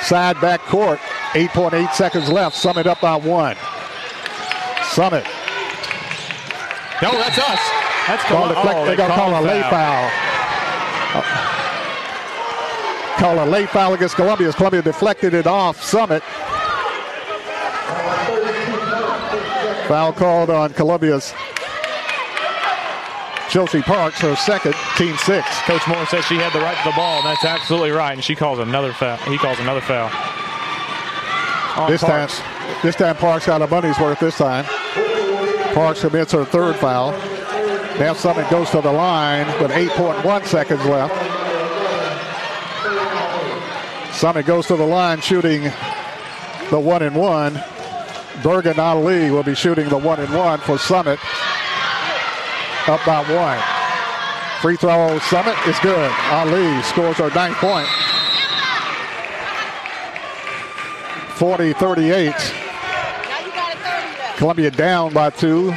Side 0.00 0.40
back 0.40 0.60
court. 0.60 1.00
8.8 1.32 1.92
seconds 1.92 2.28
left. 2.30 2.56
Summit 2.56 2.86
up 2.86 3.00
by 3.00 3.16
one. 3.16 3.56
Summit. 4.90 5.24
No, 7.02 7.10
that's 7.12 7.38
us. 7.38 7.60
That's 8.06 8.22
Call 8.24 8.48
deflect- 8.48 8.78
oh, 8.78 8.84
they're 8.86 8.96
going 8.96 9.10
to 9.10 9.14
call 9.16 9.40
a 9.40 9.42
late 9.42 9.64
foul. 9.64 10.10
Call 13.18 13.44
a 13.44 13.46
late 13.48 13.68
foul 13.70 13.94
against 13.94 14.14
Columbia. 14.16 14.52
Columbia 14.52 14.82
deflected 14.82 15.34
it 15.34 15.46
off 15.46 15.82
Summit. 15.82 16.22
Foul 19.88 20.12
called 20.12 20.50
on 20.50 20.72
Columbia's 20.72 21.32
Chelsea 23.48 23.80
Parks, 23.82 24.20
her 24.20 24.34
second, 24.36 24.74
team 24.96 25.16
six. 25.18 25.46
Coach 25.62 25.86
Moore 25.86 26.04
said 26.06 26.22
she 26.24 26.36
had 26.36 26.52
the 26.52 26.60
right 26.60 26.76
to 26.78 26.84
the 26.90 26.96
ball, 26.96 27.18
and 27.18 27.26
that's 27.26 27.44
absolutely 27.44 27.90
right. 27.90 28.12
And 28.12 28.22
she 28.22 28.34
calls 28.34 28.58
another 28.58 28.92
foul. 28.92 29.16
He 29.18 29.38
calls 29.38 29.58
another 29.60 29.80
foul. 29.80 30.10
This 31.84 32.00
Parks. 32.00 32.38
time, 32.38 32.80
this 32.82 32.96
time 32.96 33.16
Parks 33.16 33.46
got 33.46 33.60
a 33.60 33.66
money's 33.66 33.98
worth. 33.98 34.18
This 34.18 34.38
time, 34.38 34.64
Parks 35.74 36.00
commits 36.00 36.32
her 36.32 36.44
third 36.46 36.76
foul. 36.76 37.12
Now 37.98 38.14
Summit 38.14 38.48
goes 38.48 38.70
to 38.70 38.80
the 38.80 38.90
line 38.90 39.46
with 39.60 39.70
8.1 39.70 40.46
seconds 40.46 40.84
left. 40.86 41.14
Summit 44.14 44.46
goes 44.46 44.66
to 44.68 44.76
the 44.76 44.86
line 44.86 45.20
shooting 45.20 45.64
the 46.70 46.80
one 46.80 47.02
and 47.02 47.14
one. 47.14 47.62
Bergen 48.42 48.80
Ali 48.80 49.30
will 49.30 49.42
be 49.42 49.54
shooting 49.54 49.90
the 49.90 49.98
one 49.98 50.18
and 50.18 50.32
one 50.34 50.58
for 50.60 50.78
Summit. 50.78 51.20
Up 52.88 53.04
by 53.04 53.22
one. 53.34 53.62
Free 54.62 54.76
throw 54.76 55.18
Summit 55.18 55.56
is 55.68 55.78
good. 55.80 56.10
Ali 56.30 56.82
scores 56.84 57.18
her 57.18 57.28
ninth 57.30 57.56
point. 57.56 57.88
40 61.36 61.74
38. 61.74 62.34
Columbia 64.36 64.70
down 64.70 65.12
by 65.12 65.30
two. 65.30 65.74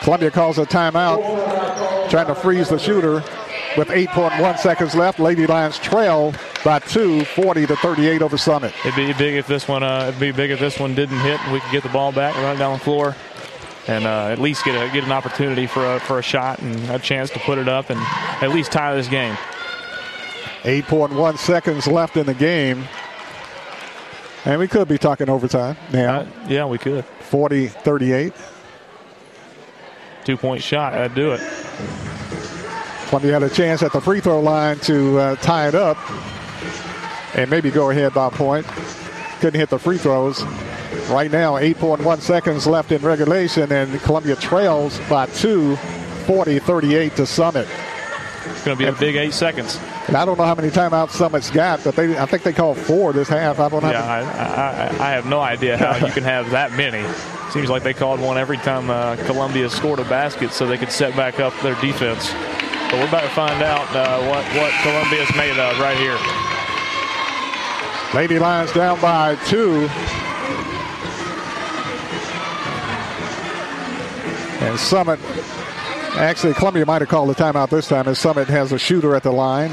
Columbia 0.00 0.30
calls 0.30 0.58
a 0.58 0.66
timeout, 0.66 2.10
trying 2.10 2.26
to 2.26 2.34
freeze 2.34 2.68
the 2.68 2.78
shooter 2.78 3.24
with 3.76 3.88
8.1 3.88 4.58
seconds 4.58 4.94
left. 4.94 5.18
Lady 5.18 5.46
Lions 5.46 5.78
trail 5.78 6.34
by 6.64 6.78
two, 6.78 7.24
40 7.24 7.66
to 7.66 7.76
38 7.76 8.22
over 8.22 8.36
Summit. 8.36 8.72
It'd 8.84 8.94
be 8.94 9.12
big 9.14 9.34
if 9.34 9.46
this 9.46 9.66
one. 9.66 9.82
Uh, 9.82 10.06
it'd 10.08 10.20
be 10.20 10.30
big 10.30 10.50
if 10.50 10.60
this 10.60 10.78
one 10.78 10.94
didn't 10.94 11.18
hit, 11.20 11.40
we 11.52 11.60
could 11.60 11.72
get 11.72 11.82
the 11.82 11.88
ball 11.88 12.12
back, 12.12 12.34
run 12.36 12.56
it 12.56 12.58
down 12.58 12.78
the 12.78 12.84
floor, 12.84 13.16
and 13.88 14.06
uh, 14.06 14.28
at 14.28 14.38
least 14.38 14.64
get 14.64 14.74
a, 14.74 14.92
get 14.92 15.04
an 15.04 15.12
opportunity 15.12 15.66
for 15.66 15.96
a, 15.96 16.00
for 16.00 16.18
a 16.18 16.22
shot 16.22 16.60
and 16.60 16.90
a 16.90 16.98
chance 16.98 17.30
to 17.30 17.38
put 17.40 17.58
it 17.58 17.68
up 17.68 17.90
and 17.90 17.98
at 18.42 18.50
least 18.50 18.70
tie 18.70 18.94
this 18.94 19.08
game. 19.08 19.36
8.1 20.62 21.38
seconds 21.38 21.86
left 21.86 22.16
in 22.16 22.26
the 22.26 22.34
game. 22.34 22.84
And 24.44 24.60
we 24.60 24.68
could 24.68 24.88
be 24.88 24.98
talking 24.98 25.28
overtime 25.28 25.76
now. 25.92 26.20
Uh, 26.20 26.26
yeah, 26.48 26.66
we 26.66 26.78
could. 26.78 27.04
40 27.04 27.68
38. 27.68 28.32
Two 30.24 30.36
point 30.36 30.62
shot. 30.62 30.92
That'd 30.92 31.14
do 31.14 31.32
it. 31.32 31.40
Columbia 33.08 33.32
had 33.32 33.42
a 33.42 33.50
chance 33.50 33.82
at 33.82 33.92
the 33.92 34.00
free 34.00 34.20
throw 34.20 34.40
line 34.40 34.78
to 34.80 35.18
uh, 35.18 35.36
tie 35.36 35.68
it 35.68 35.74
up 35.74 35.96
and 37.34 37.50
maybe 37.50 37.70
go 37.70 37.90
ahead 37.90 38.14
by 38.14 38.28
a 38.28 38.30
point. 38.30 38.66
Couldn't 39.40 39.60
hit 39.60 39.70
the 39.70 39.78
free 39.78 39.98
throws. 39.98 40.42
Right 41.08 41.30
now, 41.30 41.54
8.1 41.54 42.20
seconds 42.20 42.66
left 42.66 42.92
in 42.92 43.02
regulation, 43.02 43.70
and 43.72 44.00
Columbia 44.02 44.36
trails 44.36 44.98
by 45.10 45.26
two, 45.26 45.76
40 46.26 46.60
38 46.60 47.16
to 47.16 47.26
Summit. 47.26 47.68
It's 48.46 48.64
going 48.64 48.76
to 48.76 48.82
be 48.82 48.88
a 48.88 48.92
big 48.92 49.16
eight 49.16 49.34
seconds. 49.34 49.78
And 50.06 50.16
I 50.16 50.26
don't 50.26 50.36
know 50.36 50.44
how 50.44 50.54
many 50.54 50.68
timeouts 50.68 51.10
Summit's 51.12 51.50
got, 51.50 51.82
but 51.82 51.96
they 51.96 52.16
I 52.18 52.26
think 52.26 52.42
they 52.42 52.52
called 52.52 52.76
four 52.76 53.12
this 53.14 53.28
half. 53.28 53.58
I 53.58 53.68
don't 53.70 53.82
know. 53.82 53.90
Yeah, 53.90 54.04
I, 54.04 54.20
I, 54.20 55.08
I 55.08 55.10
have 55.12 55.24
no 55.24 55.40
idea 55.40 55.78
how 55.78 55.96
you 55.96 56.12
can 56.12 56.24
have 56.24 56.50
that 56.50 56.72
many. 56.72 57.02
Seems 57.50 57.70
like 57.70 57.82
they 57.82 57.94
called 57.94 58.20
one 58.20 58.36
every 58.36 58.58
time 58.58 58.90
uh, 58.90 59.16
Columbia 59.24 59.70
scored 59.70 60.00
a 60.00 60.04
basket 60.04 60.52
so 60.52 60.66
they 60.66 60.76
could 60.76 60.92
set 60.92 61.16
back 61.16 61.40
up 61.40 61.54
their 61.62 61.74
defense. 61.80 62.32
But 62.90 63.00
we're 63.00 63.08
about 63.08 63.22
to 63.22 63.30
find 63.30 63.62
out 63.62 63.88
uh, 63.96 64.20
what, 64.28 64.44
what 64.56 64.72
Columbia's 64.82 65.34
made 65.36 65.58
of 65.58 65.78
right 65.80 65.96
here. 65.96 66.18
Lady 68.14 68.38
Lions 68.38 68.72
down 68.72 69.00
by 69.00 69.36
two. 69.46 69.88
And 74.64 74.78
Summit, 74.78 75.18
actually, 76.16 76.54
Columbia 76.54 76.86
might 76.86 77.02
have 77.02 77.08
called 77.08 77.28
the 77.28 77.34
timeout 77.34 77.70
this 77.70 77.88
time 77.88 78.08
as 78.08 78.18
Summit 78.18 78.48
has 78.48 78.72
a 78.72 78.78
shooter 78.78 79.14
at 79.14 79.22
the 79.22 79.32
line. 79.32 79.70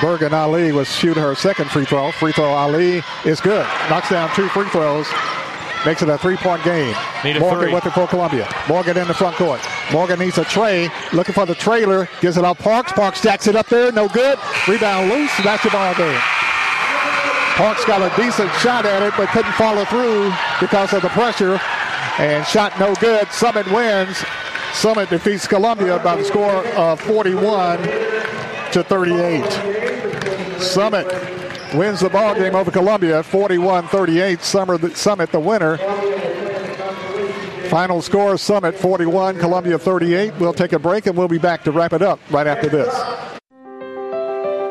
Bergen 0.00 0.32
Ali 0.32 0.70
was 0.70 0.88
shooting 0.94 1.22
her 1.22 1.34
second 1.34 1.70
free 1.70 1.84
throw. 1.84 2.12
Free 2.12 2.32
throw 2.32 2.50
Ali 2.50 3.02
is 3.24 3.40
good. 3.40 3.66
Knocks 3.90 4.10
down 4.10 4.32
two 4.34 4.48
free 4.48 4.68
throws. 4.68 5.06
Makes 5.86 6.02
it 6.02 6.08
a 6.08 6.18
three-point 6.18 6.62
game. 6.64 6.94
Need 7.24 7.36
a 7.36 7.40
Morgan 7.40 7.60
three. 7.60 7.72
with 7.74 7.86
it 7.86 7.92
for 7.92 8.06
Columbia. 8.06 8.48
Morgan 8.68 8.96
in 8.96 9.06
the 9.06 9.14
front 9.14 9.36
court. 9.36 9.60
Morgan 9.92 10.18
needs 10.18 10.36
a 10.38 10.44
tray. 10.44 10.88
Looking 11.12 11.34
for 11.34 11.46
the 11.46 11.54
trailer. 11.54 12.08
Gives 12.20 12.36
it 12.36 12.44
out 12.44 12.58
Parks. 12.58 12.92
Parks 12.92 13.22
jacks 13.22 13.46
it 13.46 13.56
up 13.56 13.68
there. 13.68 13.90
No 13.92 14.08
good. 14.08 14.38
Rebound 14.66 15.08
loose. 15.08 15.30
Basketball 15.42 15.94
game. 15.94 16.20
Parks 17.56 17.84
got 17.84 18.02
a 18.02 18.14
decent 18.20 18.52
shot 18.54 18.86
at 18.86 19.02
it, 19.02 19.12
but 19.16 19.28
couldn't 19.30 19.52
follow 19.52 19.84
through 19.84 20.32
because 20.60 20.92
of 20.92 21.02
the 21.02 21.08
pressure. 21.08 21.60
And 22.18 22.44
shot 22.46 22.78
no 22.78 22.94
good. 22.96 23.28
Summit 23.28 23.66
wins. 23.70 24.16
Summit 24.72 25.08
defeats 25.08 25.46
Columbia 25.46 25.98
by 26.00 26.16
the 26.16 26.24
score 26.24 26.66
of 26.76 27.00
41 27.00 27.82
to 28.72 28.82
38. 28.82 30.60
Summit 30.60 31.06
wins 31.74 32.00
the 32.00 32.08
ball 32.10 32.34
game 32.34 32.54
over 32.54 32.70
Columbia 32.70 33.22
41-38. 33.22 34.94
Summit 34.96 35.32
the 35.32 35.40
winner. 35.40 35.78
Final 37.68 38.00
score 38.00 38.36
Summit 38.38 38.74
41, 38.74 39.38
Columbia 39.38 39.78
38. 39.78 40.34
We'll 40.38 40.54
take 40.54 40.72
a 40.72 40.78
break 40.78 41.06
and 41.06 41.16
we'll 41.16 41.28
be 41.28 41.38
back 41.38 41.64
to 41.64 41.72
wrap 41.72 41.92
it 41.92 42.02
up 42.02 42.18
right 42.30 42.46
after 42.46 42.68
this. 42.68 43.37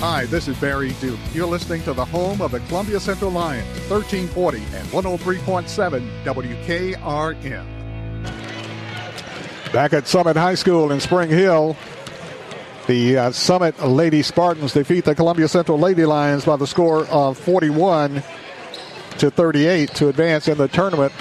Hi, 0.00 0.24
this 0.24 0.48
is 0.48 0.56
Barry 0.56 0.92
Duke. 0.98 1.20
You're 1.34 1.46
listening 1.46 1.82
to 1.82 1.92
the 1.92 2.06
home 2.06 2.40
of 2.40 2.52
the 2.52 2.60
Columbia 2.60 2.98
Central 2.98 3.30
Lions, 3.30 3.66
1340 3.90 4.56
and 4.74 4.88
103.7 4.88 6.24
WKRM. 6.24 7.66
Back 9.74 9.92
at 9.92 10.08
Summit 10.08 10.38
High 10.38 10.54
School 10.54 10.90
in 10.90 11.00
Spring 11.00 11.28
Hill, 11.28 11.76
the 12.86 13.18
uh, 13.18 13.30
Summit 13.32 13.78
Lady 13.86 14.22
Spartans 14.22 14.72
defeat 14.72 15.04
the 15.04 15.14
Columbia 15.14 15.48
Central 15.48 15.78
Lady 15.78 16.06
Lions 16.06 16.46
by 16.46 16.56
the 16.56 16.66
score 16.66 17.04
of 17.08 17.36
41 17.36 18.22
to 19.18 19.30
38 19.30 19.94
to 19.96 20.08
advance 20.08 20.48
in 20.48 20.56
the 20.56 20.68
tournament 20.68 21.12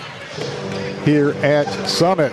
here 1.04 1.32
at 1.44 1.68
Summit. 1.86 2.32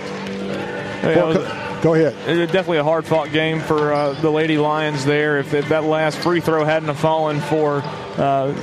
Hey, 1.01 1.66
Go 1.83 1.95
ahead. 1.95 2.15
definitely 2.49 2.79
a 2.79 2.85
hard 2.85 3.05
fought 3.05 3.31
game 3.33 3.61
for 3.61 3.93
uh, 3.93 4.13
the 4.21 4.31
Lady 4.31 4.59
Lions 4.59 5.05
there. 5.05 5.39
If, 5.39 5.53
if, 5.55 5.69
that 5.69 5.85
last 5.85 6.19
free 6.19 6.41
throw 6.41 6.65
hadn't 6.65 6.89
have 6.89 6.99
fallen 6.99 7.41
for 7.41 7.83
uh, 8.17 8.55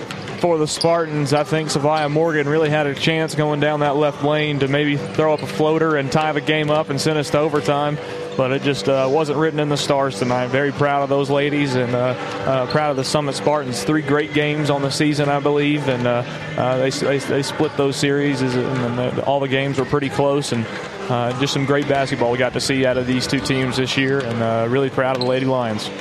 for 0.44 0.58
the 0.58 0.68
Spartans, 0.68 1.32
I 1.32 1.46
think 1.46 1.70
Savaya 1.70 2.12
Morgan 2.12 2.50
really 2.50 2.70
had 2.70 2.86
a 2.86 2.94
chance 2.94 3.34
going 3.34 3.62
down 3.62 3.80
that 3.80 3.96
left 3.96 4.24
lane 4.24 4.60
to 4.60 4.68
maybe 4.68 4.98
throw 4.98 5.34
up 5.34 5.42
a 5.42 5.48
floater 5.48 5.96
and 5.96 6.12
tie 6.12 6.34
the 6.34 6.42
game 6.42 6.70
up 6.70 6.90
and 6.90 7.00
send 7.00 7.18
us 7.18 7.30
to 7.30 7.40
overtime. 7.40 7.98
But 8.36 8.52
it 8.52 8.64
just 8.64 8.90
uh, 8.90 9.08
wasn't 9.10 9.38
written 9.38 9.60
in 9.60 9.70
the 9.70 9.78
stars 9.78 10.20
tonight. 10.20 10.48
Very 10.48 10.74
proud 10.74 11.04
of 11.04 11.08
those 11.08 11.30
ladies 11.30 11.76
and 11.76 11.96
uh, 11.96 12.16
uh, 12.46 12.66
proud 12.72 12.92
of 12.92 12.98
the 12.98 13.06
Summit 13.06 13.36
Spartans. 13.36 13.84
Three 13.84 14.02
great 14.02 14.34
games 14.34 14.70
on 14.70 14.82
the 14.82 14.90
season, 14.90 15.30
I 15.30 15.40
believe, 15.40 15.88
and 15.88 16.06
uh, 16.06 16.78
they, 16.78 16.90
they, 16.90 17.20
they, 17.20 17.44
split 17.44 17.78
those 17.78 17.96
series, 17.96 18.42
and 18.42 19.20
all 19.22 19.40
the 19.40 19.48
games 19.48 19.80
were 19.80 19.86
pretty 19.86 20.10
close. 20.10 20.52
And 20.52 20.66
uh, 21.14 21.40
just 21.40 21.54
some 21.54 21.66
great 21.66 21.88
basketball 21.88 22.32
we 22.32 22.40
got 22.40 22.54
to 22.54 22.60
see 22.60 22.88
out 22.88 22.98
of 22.98 23.06
these 23.06 23.28
two 23.28 23.40
teams 23.40 23.78
this 23.78 23.96
year, 23.96 24.20
and 24.22 24.42
uh, 24.42 24.66
really 24.68 24.90
proud 24.90 25.16
of 25.16 25.22
the 25.22 25.28
Lady 25.28 25.46
Lions. 25.46 25.92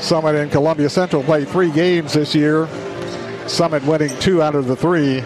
Summit 0.00 0.34
and 0.34 0.50
Columbia 0.50 0.90
Central 0.90 1.22
played 1.22 1.48
three 1.48 1.70
games 1.70 2.12
this 2.14 2.34
year. 2.34 2.66
Summit 3.46 3.84
winning 3.84 4.10
two 4.18 4.42
out 4.42 4.56
of 4.56 4.66
the 4.66 4.74
three. 4.74 5.22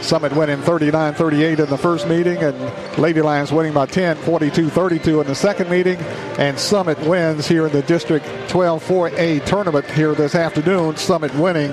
Summit 0.00 0.32
winning 0.36 0.62
39 0.62 1.14
38 1.14 1.58
in 1.58 1.66
the 1.66 1.76
first 1.76 2.06
meeting, 2.06 2.36
and 2.36 2.98
Lady 2.98 3.20
Lions 3.20 3.50
winning 3.50 3.72
by 3.72 3.86
10, 3.86 4.16
42 4.18 4.70
32 4.70 5.20
in 5.22 5.26
the 5.26 5.34
second 5.34 5.68
meeting. 5.68 5.96
And 6.38 6.56
Summit 6.56 7.00
wins 7.00 7.48
here 7.48 7.66
in 7.66 7.72
the 7.72 7.82
District 7.82 8.24
12 8.48 8.84
4A 8.84 9.44
tournament 9.44 9.90
here 9.90 10.14
this 10.14 10.36
afternoon. 10.36 10.96
Summit 10.96 11.34
winning 11.34 11.72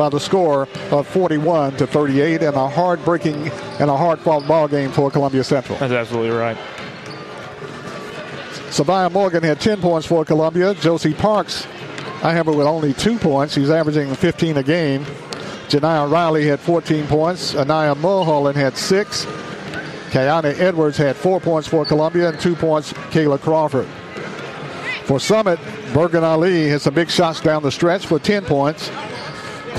by 0.00 0.08
the 0.08 0.18
score 0.18 0.66
of 0.92 1.06
41 1.08 1.76
to 1.76 1.86
38 1.86 2.42
and 2.42 2.56
a 2.56 2.66
hard-breaking 2.70 3.36
and 3.78 3.90
a 3.90 3.96
hard-fought 3.98 4.48
ball 4.48 4.66
game 4.66 4.90
for 4.90 5.10
Columbia 5.10 5.44
Central. 5.44 5.76
That's 5.76 5.92
absolutely 5.92 6.30
right. 6.30 6.56
Savaya 8.70 9.12
Morgan 9.12 9.42
had 9.42 9.60
10 9.60 9.82
points 9.82 10.06
for 10.06 10.24
Columbia. 10.24 10.72
Josie 10.72 11.12
Parks, 11.12 11.66
I 12.22 12.32
have 12.32 12.46
her 12.46 12.52
with 12.52 12.66
only 12.66 12.94
two 12.94 13.18
points. 13.18 13.52
She's 13.52 13.68
averaging 13.68 14.14
15 14.14 14.56
a 14.56 14.62
game. 14.62 15.04
Janiyah 15.68 16.10
Riley 16.10 16.46
had 16.46 16.60
14 16.60 17.06
points. 17.06 17.54
Anaya 17.54 17.94
Mulholland 17.94 18.56
had 18.56 18.78
six. 18.78 19.26
Kayana 20.12 20.58
Edwards 20.58 20.96
had 20.96 21.14
four 21.14 21.40
points 21.40 21.68
for 21.68 21.84
Columbia 21.84 22.30
and 22.30 22.40
two 22.40 22.56
points 22.56 22.94
Kayla 23.12 23.38
Crawford. 23.38 23.86
For 25.04 25.20
Summit, 25.20 25.60
Bergen 25.92 26.24
Ali 26.24 26.68
had 26.68 26.80
some 26.80 26.94
big 26.94 27.10
shots 27.10 27.42
down 27.42 27.62
the 27.62 27.70
stretch 27.70 28.06
for 28.06 28.18
10 28.18 28.46
points. 28.46 28.90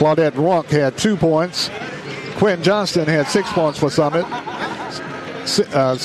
Claudette 0.01 0.31
Runk 0.31 0.65
had 0.65 0.97
two 0.97 1.15
points. 1.15 1.69
Quinn 2.37 2.63
Johnston 2.63 3.07
had 3.07 3.27
six 3.27 3.53
points 3.53 3.77
for 3.77 3.91
Summit. 3.91 4.25
Uh, 5.75 5.95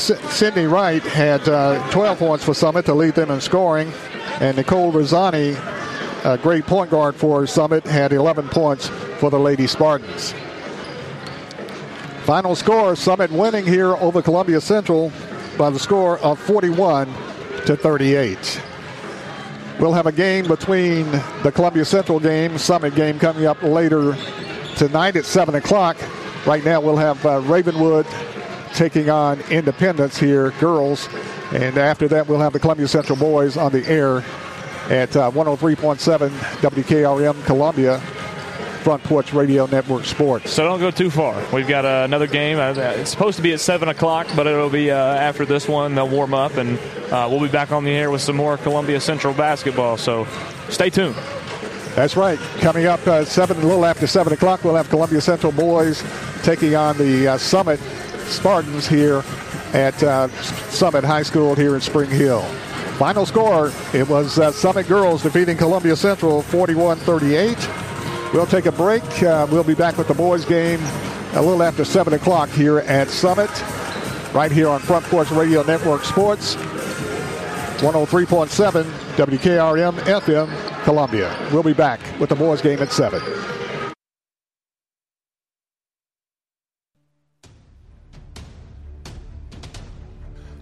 Wright 0.69 1.03
had 1.03 1.49
uh, 1.49 1.91
12 1.93 2.19
points 2.19 2.45
for 2.45 2.53
Summit 2.53 2.85
to 2.85 2.93
lead 2.93 3.15
them 3.15 3.31
in 3.31 3.41
scoring. 3.41 3.91
And 4.41 4.59
Nicole 4.59 4.93
Rosani, 4.93 5.57
a 6.27 6.37
great 6.37 6.67
point 6.67 6.91
guard 6.91 7.15
for 7.15 7.47
Summit, 7.47 7.87
had 7.87 8.13
11 8.13 8.51
points 8.51 8.89
for 9.19 9.31
the 9.31 9.39
Lady 9.39 9.67
Spartans. 9.67 10.35
Final 12.25 12.55
score 12.55 12.97
Summit 12.97 13.31
winning 13.31 13.65
here 13.65 13.97
over 13.97 14.21
Columbia 14.21 14.61
Central 14.61 15.11
by 15.57 15.71
the 15.71 15.79
score 15.79 16.19
of 16.19 16.39
41 16.41 17.07
to 17.65 17.75
38. 17.79 18.61
We'll 19.79 19.93
have 19.93 20.07
a 20.07 20.12
game 20.12 20.47
between 20.47 21.11
the 21.43 21.53
Columbia 21.55 21.85
Central 21.85 22.18
game, 22.18 22.57
Summit 22.57 22.95
game 22.95 23.18
coming 23.18 23.45
up 23.45 23.62
later 23.62 24.16
tonight 24.74 25.16
at 25.16 25.27
7 25.27 25.55
o'clock. 25.55 25.99
Right 26.47 26.64
now, 26.64 26.81
we'll 26.81 26.97
have 26.97 27.24
uh, 27.27 27.41
Ravenwood 27.43 28.07
taking 28.72 29.11
on 29.11 29.41
Independence 29.51 30.16
here, 30.16 30.53
girls. 30.53 31.11
And 31.53 31.77
after 31.77 32.09
that, 32.09 32.27
we'll 32.27 32.41
have 32.41 32.55
the 32.55 32.59
Columbia 32.59 32.89
Central 32.89 33.18
boys 33.18 33.59
on 33.59 33.70
the 33.70 33.87
air 33.87 34.24
at 34.89 35.14
uh, 35.14 35.31
103.7 35.31 36.31
WKRM 36.31 37.45
Columbia 37.45 38.01
Front 38.87 39.03
Porch 39.03 39.32
Radio 39.32 39.66
Network 39.66 40.05
Sports. 40.05 40.53
So 40.53 40.62
don't 40.62 40.78
go 40.78 40.93
too 40.93 41.11
far. 41.11 41.45
We've 41.53 41.66
got 41.66 41.84
uh, 41.84 42.03
another 42.05 42.28
game. 42.28 42.61
Uh, 42.61 42.72
it's 42.76 43.11
supposed 43.11 43.37
to 43.37 43.43
be 43.43 43.53
at 43.53 43.59
7 43.59 43.89
o'clock, 43.89 44.28
but 44.37 44.47
it'll 44.47 44.70
be 44.70 44.93
uh, 44.93 44.97
after 44.97 45.45
this 45.45 45.66
one. 45.66 45.97
They'll 45.97 46.09
warm 46.09 46.32
up, 46.32 46.55
and 46.57 46.78
uh, 47.11 47.26
we'll 47.28 47.41
be 47.41 47.49
back 47.49 47.72
on 47.72 47.82
the 47.82 47.91
air 47.91 48.12
with 48.12 48.20
some 48.20 48.37
more 48.37 48.57
Columbia 48.57 49.01
Central 49.01 49.34
basketball. 49.34 49.97
So 49.97 50.24
stay 50.68 50.89
tuned. 50.89 51.16
That's 51.97 52.16
right. 52.16 52.39
Coming 52.61 52.87
up 52.87 53.05
uh, 53.09 53.24
7, 53.24 53.57
a 53.57 53.61
little 53.66 53.84
after 53.84 54.07
7 54.07 54.32
o'clock, 54.32 54.62
we'll 54.62 54.76
have 54.76 54.89
Columbia 54.89 55.20
Central 55.20 55.51
boys 55.51 56.05
taking 56.45 56.76
on 56.76 56.97
the 56.97 57.26
uh, 57.26 57.39
Summit 57.39 57.80
Spartans 58.28 58.87
here 58.87 59.24
at 59.72 59.99
Summit 60.70 61.03
High 61.03 61.24
School 61.24 61.57
here 61.57 61.74
in 61.74 61.80
Spring 61.80 62.09
Hill. 62.09 62.43
Final 63.01 63.26
score, 63.26 63.72
it 63.93 64.09
was 64.09 64.34
Summit 64.55 64.87
Girls 64.87 65.24
defeating 65.24 65.57
Columbia 65.57 65.97
Central 65.97 66.41
41 66.41 66.99
38. 66.99 67.68
We'll 68.33 68.47
take 68.47 68.66
a 68.66 68.72
break. 68.72 69.05
Uh, 69.22 69.47
we'll 69.51 69.64
be 69.64 69.74
back 69.74 69.97
with 69.97 70.09
the 70.09 70.14
boys' 70.14 70.45
game 70.45 70.81
a 71.35 71.43
little 71.43 71.62
after 71.62 71.85
7 71.85 72.14
o'clock 72.14 72.49
here 72.49 72.79
at 72.79 73.09
Summit, 73.09 73.51
right 74.35 74.51
here 74.51 74.68
on 74.68 74.81
Front 74.81 75.05
Porch 75.07 75.31
Radio 75.31 75.62
Network 75.62 76.03
Sports, 76.05 76.57
103.7 77.83 78.85
WKRM 79.16 79.99
FM, 80.01 80.85
Columbia. 80.85 81.49
We'll 81.53 81.62
be 81.62 81.74
back 81.74 82.01
with 82.18 82.31
the 82.31 82.37
boys' 82.37 82.62
game 82.62 82.81
at 82.81 82.91
7. 82.93 83.20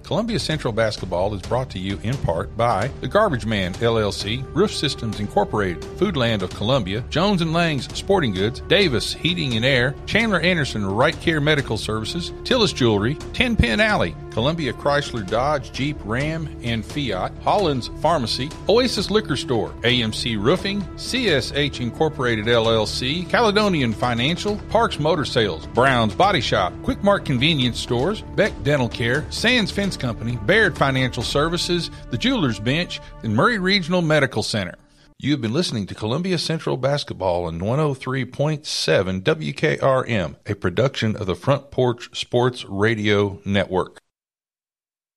Columbia 0.05 0.39
Central 0.39 0.71
Basketball 0.71 1.35
is 1.35 1.41
brought 1.41 1.71
to 1.71 1.79
you 1.79 1.99
in 2.03 2.15
part 2.19 2.55
by 2.59 2.89
The 3.01 3.09
Garbage 3.09 3.47
Man 3.47 3.73
LLC, 3.75 4.45
Roof 4.55 4.71
Systems 4.71 5.19
Incorporated, 5.19 5.81
Foodland 5.81 6.43
of 6.43 6.51
Columbia, 6.51 7.03
Jones 7.09 7.41
and 7.41 7.55
Lang's 7.55 7.89
Sporting 7.97 8.35
Goods, 8.35 8.61
Davis 8.69 9.15
Heating 9.15 9.57
and 9.57 9.65
Air, 9.65 9.95
Chandler 10.05 10.41
Anderson 10.41 10.85
Right 10.85 11.19
Care 11.23 11.41
Medical 11.41 11.79
Services, 11.79 12.33
Tillis 12.43 12.75
Jewelry, 12.75 13.15
Ten 13.33 13.57
Pin 13.57 13.81
Alley, 13.81 14.15
Columbia 14.31 14.73
Chrysler 14.75 15.27
Dodge 15.27 15.73
Jeep 15.73 15.97
Ram 16.05 16.55
and 16.63 16.85
Fiat, 16.85 17.33
Holland's 17.43 17.89
Pharmacy, 18.03 18.51
Oasis 18.69 19.11
Liquor 19.11 19.37
Store, 19.37 19.71
AMC 19.83 20.43
Roofing, 20.43 20.83
CSH 20.97 21.81
Incorporated 21.81 22.47
LLC, 22.47 23.27
Caledonian 23.31 23.93
Financial, 23.93 24.57
Parks 24.69 24.99
Motor 24.99 25.25
Sales, 25.25 25.67
Brown's 25.69 26.15
Body 26.15 26.41
Shop, 26.41 26.75
Quick 26.83 27.03
Mart 27.03 27.25
Convenience 27.25 27.79
Stores, 27.79 28.23
Beck 28.35 28.53
Dental 28.65 28.89
Care, 28.89 29.25
Sands 29.31 29.71
Fence 29.71 29.94
Company, 29.97 30.39
Baird 30.45 30.77
Financial 30.77 31.23
Services, 31.23 31.91
the 32.11 32.19
Jewelers 32.19 32.59
Bench, 32.59 33.01
and 33.23 33.35
Maury 33.35 33.59
Regional 33.59 34.03
Medical 34.03 34.43
Center. 34.43 34.75
You 35.19 35.31
have 35.33 35.41
been 35.41 35.53
listening 35.53 35.87
to 35.87 35.95
Columbia 35.95 36.39
Central 36.39 36.77
Basketball 36.77 37.45
on 37.45 37.61
103.7 37.61 39.23
WKRM, 39.23 40.37
a 40.45 40.55
production 40.55 41.17
of 41.17 41.27
the 41.27 41.37
Front 41.37 41.71
Porch 41.71 42.15
Sports 42.17 42.65
Radio 42.65 43.41
Network. 43.45 44.01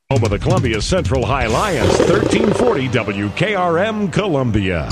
Home 0.09 0.23
of 0.23 0.30
the 0.30 0.39
Columbia 0.39 0.82
Central 0.82 1.25
High 1.25 1.47
Lions, 1.47 1.89
1340 1.99 2.88
WKRM 2.88 4.13
Columbia. 4.13 4.88